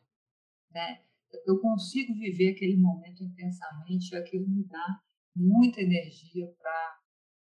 né? 0.71 1.03
Eu 1.47 1.61
consigo 1.61 2.15
viver 2.15 2.53
aquele 2.53 2.77
momento 2.77 3.25
intensamente 3.25 4.15
aquilo 4.15 4.49
me 4.49 4.65
dá 4.65 5.01
muita 5.35 5.81
energia 5.81 6.47
para 6.59 7.05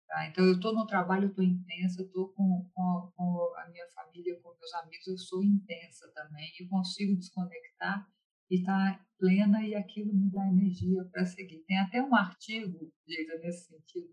Tá? 0.09 0.27
Então, 0.27 0.43
eu 0.43 0.55
estou 0.55 0.75
no 0.75 0.87
trabalho, 0.87 1.25
eu 1.25 1.29
estou 1.29 1.45
intensa, 1.45 2.03
estou 2.03 2.31
com, 2.31 2.67
com, 2.75 3.13
com, 3.15 3.55
a 3.59 3.69
minha 3.69 3.87
família, 3.89 4.41
com 4.41 4.57
meus 4.59 4.73
amigos, 4.75 5.07
eu 5.07 5.19
sou 5.19 5.45
intensa 5.45 6.11
também. 6.15 6.51
Eu 6.59 6.67
consigo 6.69 7.15
desconectar 7.15 8.09
e 8.51 8.61
estar 8.61 8.99
tá 8.99 9.07
plena 9.19 9.63
e 9.63 9.75
aquilo 9.75 10.15
me 10.15 10.31
dá 10.31 10.49
energia 10.49 11.05
para 11.13 11.27
seguir. 11.27 11.59
Tem 11.67 11.79
até 11.79 12.03
um 12.03 12.15
artigo, 12.15 12.91
Diego, 13.07 13.39
nesse 13.43 13.67
sentido, 13.67 14.09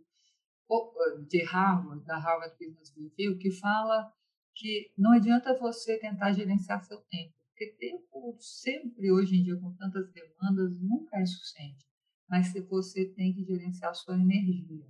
de 1.29 1.43
Harvard, 1.45 2.03
da 2.03 2.17
Harvard 2.17 2.53
Business 2.59 2.93
Review, 2.97 3.37
que 3.37 3.51
fala 3.51 4.11
que 4.55 4.91
não 4.97 5.11
adianta 5.11 5.57
você 5.59 5.99
tentar 5.99 6.31
gerenciar 6.33 6.83
seu 6.83 6.99
tempo, 7.01 7.33
porque 7.49 7.75
tempo 7.79 8.37
sempre, 8.39 9.11
hoje 9.11 9.37
em 9.37 9.43
dia, 9.43 9.57
com 9.57 9.75
tantas 9.75 10.11
demandas, 10.11 10.71
nunca 10.79 11.19
é 11.19 11.25
suficiente. 11.25 11.85
Mas 12.27 12.51
você 12.67 13.05
tem 13.13 13.33
que 13.33 13.45
gerenciar 13.45 13.93
sua 13.93 14.15
energia, 14.15 14.87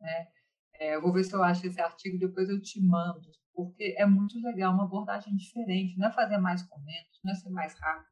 né? 0.00 0.28
É, 0.74 0.96
eu 0.96 1.02
vou 1.02 1.12
ver 1.12 1.24
se 1.24 1.34
eu 1.34 1.42
acho 1.42 1.66
esse 1.66 1.80
artigo, 1.80 2.18
depois 2.18 2.48
eu 2.48 2.60
te 2.60 2.80
mando, 2.80 3.30
porque 3.54 3.94
é 3.96 4.04
muito 4.04 4.40
legal, 4.40 4.74
uma 4.74 4.84
abordagem 4.84 5.34
diferente. 5.36 5.96
Não 5.96 6.08
é 6.08 6.12
fazer 6.12 6.38
mais 6.38 6.62
com 6.62 6.80
menos, 6.80 7.20
não 7.22 7.32
é 7.32 7.34
ser 7.34 7.50
mais 7.50 7.74
rápido. 7.78 8.10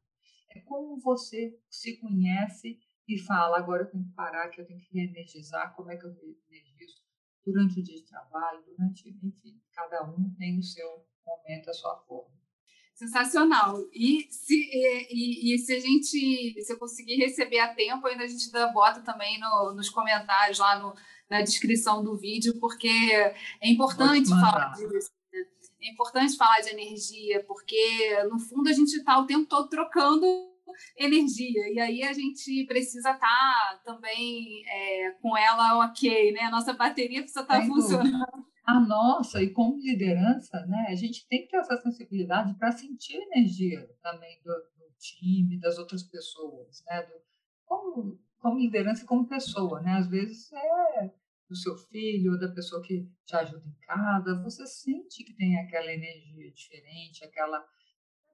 É 0.51 0.59
como 0.61 0.99
você 0.99 1.57
se 1.69 1.97
conhece 1.99 2.79
e 3.07 3.19
fala: 3.19 3.57
agora 3.57 3.83
eu 3.83 3.89
tenho 3.89 4.05
que 4.05 4.13
parar, 4.13 4.49
que 4.49 4.61
eu 4.61 4.65
tenho 4.65 4.79
que 4.79 4.93
reenergizar. 4.93 5.75
Como 5.75 5.91
é 5.91 5.97
que 5.97 6.05
eu 6.05 6.13
reenergizo? 6.49 7.00
Durante 7.45 7.79
o 7.79 7.83
dia 7.83 7.95
de 7.95 8.03
trabalho, 8.03 8.63
durante. 8.65 9.09
Enfim, 9.09 9.59
cada 9.73 10.03
um 10.03 10.33
tem 10.37 10.59
o 10.59 10.63
seu 10.63 11.05
momento, 11.25 11.69
a 11.69 11.73
sua 11.73 11.95
forma. 12.07 12.31
Sensacional. 12.93 13.79
E 13.91 14.27
se, 14.29 14.53
e, 14.53 15.55
e, 15.55 15.57
se 15.57 15.73
a 15.73 15.79
gente, 15.79 16.61
se 16.61 16.71
eu 16.71 16.77
conseguir 16.77 17.15
receber 17.15 17.59
a 17.59 17.73
tempo, 17.73 18.05
ainda 18.05 18.23
a 18.23 18.27
gente 18.27 18.51
bota 18.71 19.01
também 19.01 19.39
no, 19.39 19.73
nos 19.73 19.89
comentários 19.89 20.59
lá 20.59 20.77
no, 20.77 20.93
na 21.27 21.41
descrição 21.41 22.03
do 22.03 22.15
vídeo, 22.15 22.59
porque 22.59 22.87
é 22.87 23.69
importante 23.69 24.29
falar 24.29 24.73
disso. 24.73 25.09
Né? 25.33 25.45
É 25.81 25.91
importante 25.91 26.37
falar 26.37 26.61
de 26.61 26.69
energia, 26.69 27.43
porque 27.45 28.23
no 28.25 28.37
fundo 28.37 28.69
a 28.69 28.73
gente 28.73 28.93
está 28.93 29.17
o 29.17 29.25
tempo 29.25 29.47
todo 29.47 29.67
trocando 29.67 30.50
energia 30.97 31.73
e 31.73 31.79
aí 31.79 32.03
a 32.03 32.13
gente 32.13 32.65
precisa 32.65 33.11
estar 33.11 33.19
tá 33.19 33.81
também 33.83 34.63
é, 34.67 35.11
com 35.21 35.37
ela 35.37 35.85
ok, 35.85 36.31
né? 36.31 36.41
A 36.41 36.51
nossa 36.51 36.73
bateria 36.73 37.21
precisa 37.21 37.41
estar 37.41 37.59
tá 37.59 37.65
funcionando. 37.65 38.45
A 38.63 38.79
nossa, 38.79 39.41
e 39.41 39.51
como 39.51 39.81
liderança, 39.81 40.65
né, 40.67 40.85
a 40.89 40.95
gente 40.95 41.27
tem 41.27 41.41
que 41.41 41.49
ter 41.49 41.57
essa 41.57 41.77
sensibilidade 41.77 42.53
para 42.57 42.71
sentir 42.71 43.17
a 43.17 43.37
energia 43.37 43.89
também 44.01 44.39
do, 44.43 44.53
do, 44.53 44.91
time, 44.99 45.59
das 45.59 45.79
outras 45.79 46.03
pessoas, 46.03 46.83
né? 46.85 47.01
Do, 47.01 47.13
como, 47.65 48.19
como 48.39 48.59
liderança 48.59 49.03
e 49.03 49.07
como 49.07 49.27
pessoa, 49.27 49.81
né? 49.81 49.93
Às 49.93 50.07
vezes 50.07 50.51
é 50.53 51.11
do 51.49 51.55
seu 51.55 51.75
filho, 51.75 52.31
ou 52.31 52.39
da 52.39 52.47
pessoa 52.47 52.81
que 52.81 53.05
te 53.25 53.35
ajuda 53.35 53.67
em 53.67 53.85
casa, 53.85 54.41
você 54.41 54.65
sente 54.65 55.23
que 55.25 55.33
tem 55.33 55.59
aquela 55.59 55.91
energia 55.91 56.49
diferente, 56.53 57.25
aquela 57.25 57.61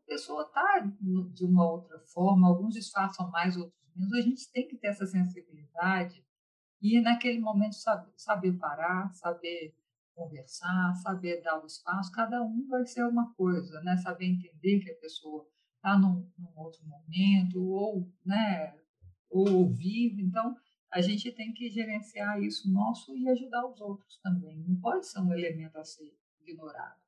pessoa 0.08 0.43
está 0.43 0.80
de 0.80 1.45
uma 1.45 1.70
outra 1.70 1.99
forma, 1.99 2.47
alguns 2.47 2.74
disfarçam 2.74 3.30
mais, 3.30 3.58
outros 3.58 3.78
menos. 3.95 4.14
A 4.14 4.22
gente 4.22 4.51
tem 4.51 4.68
que 4.68 4.78
ter 4.78 4.88
essa 4.88 5.05
sensibilidade 5.05 6.26
e 6.82 6.99
naquele 7.01 7.39
momento 7.39 7.76
saber, 7.76 8.12
saber 8.16 8.53
parar, 8.53 9.14
saber 9.14 9.76
conversar, 10.16 10.95
saber 10.95 11.41
dar 11.41 11.62
o 11.62 11.66
espaço. 11.66 12.12
Cada 12.12 12.41
um 12.41 12.68
vai 12.68 12.86
ser 12.86 13.03
uma 13.03 13.34
coisa, 13.34 13.82
né? 13.82 13.97
Saber 13.97 14.26
entender 14.26 14.80
que 14.80 14.91
a 14.91 14.99
pessoa 14.99 15.47
está 15.76 15.97
num, 15.97 16.30
num, 16.38 16.53
outro 16.58 16.82
momento 16.88 17.62
ou, 17.62 18.12
né? 18.26 18.76
Ou 19.30 19.49
ouvir. 19.53 20.20
Então 20.20 20.55
a 20.91 21.01
gente 21.01 21.32
tem 21.32 21.53
que 21.53 21.70
gerenciar 21.70 22.41
isso 22.41 22.72
nosso 22.72 23.16
e 23.16 23.28
ajudar 23.30 23.68
os 23.68 23.80
outros 23.82 24.20
também. 24.22 24.64
Não 24.68 24.80
pode 24.80 25.08
ser 25.08 25.20
um 25.20 25.34
elemento 25.34 25.78
a 25.78 25.84
ser 25.84 26.16
ignorado. 26.41 27.07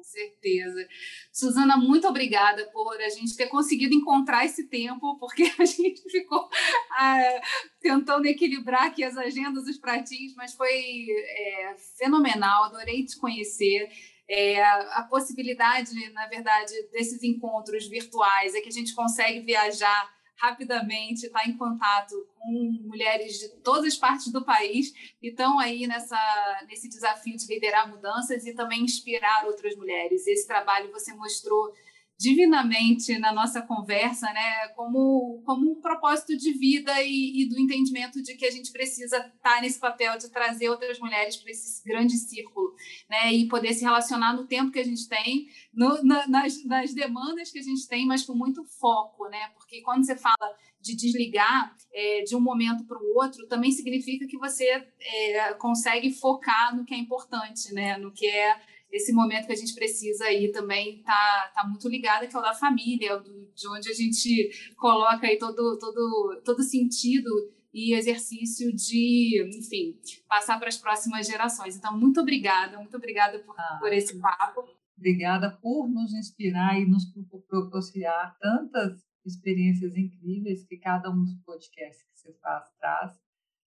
Com 0.00 0.02
certeza. 0.02 0.88
Suzana, 1.30 1.76
muito 1.76 2.08
obrigada 2.08 2.64
por 2.72 2.98
a 3.00 3.08
gente 3.10 3.36
ter 3.36 3.48
conseguido 3.48 3.94
encontrar 3.94 4.46
esse 4.46 4.66
tempo, 4.66 5.18
porque 5.18 5.42
a 5.60 5.64
gente 5.66 6.00
ficou 6.10 6.48
ah, 6.92 7.40
tentando 7.80 8.24
equilibrar 8.26 8.84
aqui 8.84 9.04
as 9.04 9.16
agendas, 9.18 9.64
os 9.66 9.76
pratinhos, 9.76 10.34
mas 10.34 10.54
foi 10.54 11.06
é, 11.10 11.74
fenomenal, 11.98 12.64
adorei 12.64 13.04
te 13.04 13.18
conhecer. 13.18 13.90
É, 14.26 14.62
a 14.62 15.06
possibilidade, 15.10 15.90
na 16.12 16.26
verdade, 16.28 16.72
desses 16.92 17.22
encontros 17.22 17.86
virtuais 17.86 18.54
é 18.54 18.60
que 18.60 18.68
a 18.68 18.72
gente 18.72 18.94
consegue 18.94 19.40
viajar 19.40 20.19
rapidamente, 20.40 21.26
estar 21.26 21.40
tá 21.40 21.48
em 21.48 21.56
contato 21.56 22.14
com 22.38 22.78
mulheres 22.82 23.38
de 23.38 23.48
todas 23.62 23.84
as 23.84 23.96
partes 23.96 24.32
do 24.32 24.44
país 24.44 24.92
e 25.22 25.28
estão 25.28 25.58
aí 25.58 25.86
nessa, 25.86 26.18
nesse 26.66 26.88
desafio 26.88 27.36
de 27.36 27.46
liderar 27.46 27.88
mudanças 27.88 28.46
e 28.46 28.54
também 28.54 28.82
inspirar 28.82 29.44
outras 29.46 29.76
mulheres. 29.76 30.26
Esse 30.26 30.46
trabalho 30.46 30.90
você 30.90 31.12
mostrou 31.14 31.72
divinamente 32.20 33.18
na 33.18 33.32
nossa 33.32 33.62
conversa, 33.62 34.30
né, 34.30 34.68
como, 34.76 35.42
como 35.46 35.72
um 35.72 35.80
propósito 35.80 36.36
de 36.36 36.52
vida 36.52 36.92
e, 37.02 37.40
e, 37.40 37.48
do 37.48 37.58
entendimento 37.58 38.22
de 38.22 38.34
que 38.34 38.44
a 38.44 38.50
gente 38.50 38.70
precisa 38.70 39.16
estar 39.34 39.62
nesse 39.62 39.80
papel 39.80 40.18
de 40.18 40.28
trazer 40.28 40.68
outras 40.68 40.98
mulheres 40.98 41.36
para 41.38 41.50
esse 41.50 41.82
grande 41.82 42.18
círculo, 42.18 42.74
né, 43.08 43.32
e 43.32 43.48
poder 43.48 43.72
se 43.72 43.82
relacionar 43.82 44.34
no 44.34 44.46
tempo 44.46 44.70
que 44.70 44.78
a 44.78 44.84
gente 44.84 45.08
tem, 45.08 45.46
no, 45.72 46.02
na, 46.02 46.28
nas, 46.28 46.62
nas 46.66 46.92
demandas 46.92 47.50
que 47.50 47.58
a 47.58 47.62
gente 47.62 47.88
tem, 47.88 48.04
mas 48.04 48.22
com 48.22 48.34
muito 48.34 48.62
foco, 48.64 49.26
né, 49.30 49.48
porque 49.54 49.80
quando 49.80 50.04
você 50.04 50.14
fala 50.14 50.54
de 50.78 50.94
desligar 50.94 51.74
é, 51.90 52.22
de 52.22 52.36
um 52.36 52.40
momento 52.40 52.84
para 52.84 52.98
o 52.98 53.16
outro, 53.16 53.46
também 53.46 53.72
significa 53.72 54.26
que 54.26 54.36
você 54.36 54.66
é, 54.66 55.54
consegue 55.54 56.12
focar 56.12 56.76
no 56.76 56.84
que 56.84 56.92
é 56.92 56.98
importante, 56.98 57.72
né, 57.72 57.96
no 57.96 58.12
que 58.12 58.26
é 58.26 58.60
esse 58.90 59.12
momento 59.12 59.46
que 59.46 59.52
a 59.52 59.56
gente 59.56 59.74
precisa 59.74 60.24
aí 60.24 60.50
também 60.50 61.02
tá, 61.02 61.52
tá 61.54 61.66
muito 61.66 61.88
ligado, 61.88 62.28
que 62.28 62.34
é 62.34 62.38
o 62.38 62.42
da 62.42 62.54
família, 62.54 63.18
do, 63.18 63.52
de 63.54 63.68
onde 63.68 63.88
a 63.88 63.94
gente 63.94 64.50
coloca 64.76 65.26
aí 65.26 65.38
todo, 65.38 65.78
todo, 65.78 66.42
todo 66.44 66.62
sentido 66.62 67.30
e 67.72 67.94
exercício 67.94 68.74
de, 68.74 69.48
enfim, 69.56 69.96
passar 70.28 70.58
para 70.58 70.68
as 70.68 70.76
próximas 70.76 71.26
gerações. 71.26 71.76
Então, 71.76 71.96
muito 71.96 72.20
obrigada, 72.20 72.78
muito 72.78 72.96
obrigada 72.96 73.38
por, 73.38 73.54
ah, 73.58 73.78
por 73.80 73.92
esse 73.92 74.18
papo. 74.18 74.64
Obrigada 74.98 75.56
por 75.62 75.88
nos 75.88 76.12
inspirar 76.12 76.78
e 76.78 76.86
nos 76.86 77.06
proporcionar 77.48 78.36
tantas 78.38 79.00
experiências 79.24 79.96
incríveis 79.96 80.66
que 80.66 80.76
cada 80.76 81.10
um 81.10 81.24
dos 81.24 81.34
podcasts 81.44 82.02
que 82.02 82.18
você 82.18 82.38
faz 82.40 82.68
traz. 82.78 83.12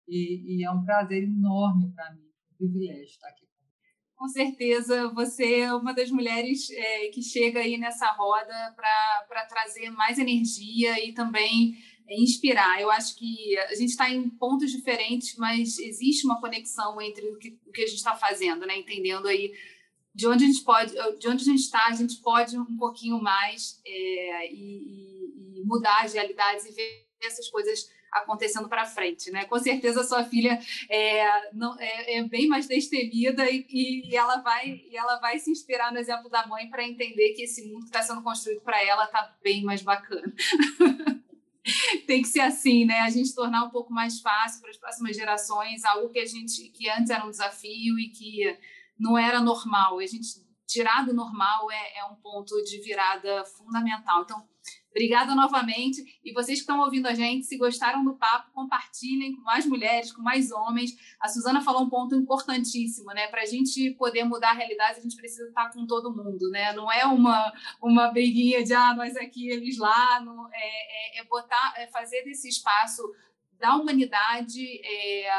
E, 0.08 0.56
e 0.56 0.64
é 0.64 0.70
um 0.70 0.84
prazer 0.84 1.22
enorme 1.22 1.92
para 1.94 2.12
mim, 2.12 2.26
um 2.50 2.56
privilégio 2.56 3.04
estar 3.04 3.28
aqui 3.28 3.46
com 4.22 4.28
certeza 4.28 5.08
você 5.08 5.62
é 5.62 5.74
uma 5.74 5.92
das 5.92 6.08
mulheres 6.08 6.70
é, 6.70 7.08
que 7.08 7.20
chega 7.20 7.58
aí 7.58 7.76
nessa 7.76 8.06
roda 8.12 8.72
para 8.76 9.46
trazer 9.46 9.90
mais 9.90 10.16
energia 10.16 11.04
e 11.04 11.12
também 11.12 11.76
é, 12.06 12.14
inspirar. 12.14 12.80
Eu 12.80 12.88
acho 12.88 13.16
que 13.16 13.58
a 13.58 13.74
gente 13.74 13.88
está 13.88 14.08
em 14.08 14.30
pontos 14.30 14.70
diferentes, 14.70 15.34
mas 15.36 15.76
existe 15.76 16.24
uma 16.24 16.40
conexão 16.40 17.00
entre 17.02 17.26
o 17.32 17.36
que, 17.36 17.58
o 17.66 17.72
que 17.72 17.82
a 17.82 17.86
gente 17.86 17.96
está 17.96 18.14
fazendo, 18.14 18.64
né? 18.64 18.78
Entendendo 18.78 19.26
aí 19.26 19.52
de 20.14 20.28
onde 20.28 20.44
a 20.44 20.46
gente 20.46 20.62
pode, 20.62 20.92
de 21.18 21.28
onde 21.28 21.42
a 21.42 21.52
gente 21.52 21.62
está, 21.62 21.86
a 21.88 21.94
gente 21.94 22.18
pode 22.18 22.56
um 22.56 22.76
pouquinho 22.76 23.20
mais 23.20 23.80
é, 23.84 24.52
e, 24.52 25.58
e, 25.58 25.62
mudar 25.64 26.04
as 26.04 26.14
realidades 26.14 26.64
e 26.66 26.70
ver 26.70 27.08
essas 27.24 27.48
coisas 27.50 27.90
acontecendo 28.12 28.68
para 28.68 28.84
frente, 28.84 29.30
né? 29.30 29.44
Com 29.46 29.58
certeza 29.58 30.04
sua 30.04 30.22
filha 30.22 30.60
é, 30.88 31.50
não, 31.54 31.74
é, 31.80 32.18
é 32.18 32.22
bem 32.24 32.46
mais 32.46 32.66
destemida 32.66 33.48
e, 33.50 33.66
e, 33.70 34.14
ela 34.14 34.36
vai, 34.42 34.82
e 34.90 34.96
ela 34.96 35.18
vai 35.18 35.38
se 35.38 35.50
inspirar 35.50 35.90
no 35.90 35.98
exemplo 35.98 36.28
da 36.28 36.46
mãe 36.46 36.68
para 36.68 36.86
entender 36.86 37.32
que 37.32 37.42
esse 37.42 37.66
mundo 37.66 37.80
que 37.80 37.86
está 37.86 38.02
sendo 38.02 38.22
construído 38.22 38.60
para 38.60 38.82
ela 38.84 39.04
está 39.04 39.34
bem 39.42 39.64
mais 39.64 39.82
bacana. 39.82 40.32
tem 42.06 42.22
que 42.22 42.28
ser 42.28 42.40
assim, 42.40 42.84
né? 42.84 43.00
A 43.00 43.10
gente 43.10 43.34
tornar 43.34 43.64
um 43.64 43.70
pouco 43.70 43.92
mais 43.92 44.20
fácil 44.20 44.60
para 44.60 44.70
as 44.70 44.76
próximas 44.76 45.16
gerações 45.16 45.84
algo 45.84 46.10
que 46.10 46.18
a 46.18 46.26
gente 46.26 46.68
que 46.68 46.90
antes 46.90 47.10
era 47.10 47.24
um 47.24 47.30
desafio 47.30 47.98
e 47.98 48.10
que 48.10 48.58
não 48.98 49.16
era 49.16 49.40
normal. 49.40 49.98
A 49.98 50.06
gente 50.06 50.28
tirar 50.66 51.04
do 51.06 51.14
normal 51.14 51.70
é, 51.70 51.98
é 51.98 52.04
um 52.04 52.16
ponto 52.16 52.62
de 52.64 52.80
virada 52.80 53.44
fundamental. 53.44 54.22
Então, 54.22 54.46
Obrigada 54.92 55.34
novamente. 55.34 56.20
E 56.22 56.32
vocês 56.32 56.58
que 56.58 56.62
estão 56.62 56.80
ouvindo 56.80 57.06
a 57.06 57.14
gente, 57.14 57.46
se 57.46 57.56
gostaram 57.56 58.04
do 58.04 58.14
papo, 58.14 58.52
compartilhem 58.52 59.34
com 59.34 59.40
mais 59.40 59.66
mulheres, 59.66 60.12
com 60.12 60.22
mais 60.22 60.52
homens. 60.52 60.94
A 61.18 61.28
Suzana 61.28 61.62
falou 61.62 61.82
um 61.82 61.88
ponto 61.88 62.14
importantíssimo, 62.14 63.06
né? 63.06 63.26
Para 63.28 63.42
a 63.42 63.46
gente 63.46 63.92
poder 63.92 64.24
mudar 64.24 64.50
a 64.50 64.54
realidade, 64.54 64.98
a 64.98 65.02
gente 65.02 65.16
precisa 65.16 65.48
estar 65.48 65.72
com 65.72 65.86
todo 65.86 66.14
mundo, 66.14 66.50
né? 66.50 66.74
Não 66.74 66.92
é 66.92 67.06
uma, 67.06 67.52
uma 67.80 68.08
briguinha 68.08 68.62
de 68.62 68.74
ah, 68.74 68.94
nós 68.94 69.16
aqui, 69.16 69.48
eles 69.48 69.78
lá. 69.78 70.20
Não, 70.20 70.46
é, 70.52 71.18
é, 71.18 71.20
é 71.20 71.24
botar, 71.24 71.74
é 71.78 71.86
fazer 71.86 72.22
desse 72.24 72.48
espaço 72.48 73.02
da 73.58 73.76
humanidade 73.76 74.60
é, 74.84 75.30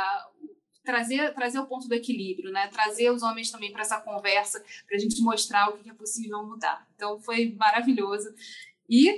trazer, 0.84 1.34
trazer 1.34 1.60
o 1.60 1.68
ponto 1.68 1.88
do 1.88 1.93
equilíbrio, 1.93 2.51
né? 2.51 2.68
Trazer 2.70 3.12
os 3.12 3.22
homens 3.22 3.51
também 3.51 3.72
para 3.72 3.82
essa 3.82 3.99
conversa, 4.01 4.64
para 4.88 4.97
a 4.97 4.99
gente 4.99 5.22
mostrar 5.22 5.70
o 5.70 5.78
que 5.78 5.89
é 5.89 5.93
possível 5.93 6.43
mudar. 6.43 6.88
Então, 6.95 7.20
foi 7.20 7.54
maravilhoso. 7.56 8.34
E 8.89 9.16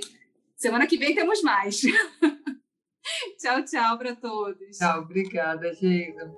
Semana 0.56 0.86
que 0.86 0.96
vem 0.96 1.14
temos 1.14 1.42
mais. 1.42 1.82
tchau, 3.38 3.62
tchau 3.64 3.98
para 3.98 4.16
todos. 4.16 4.78
Tchau, 4.78 5.02
obrigada, 5.02 5.72
Geisa. 5.74 6.34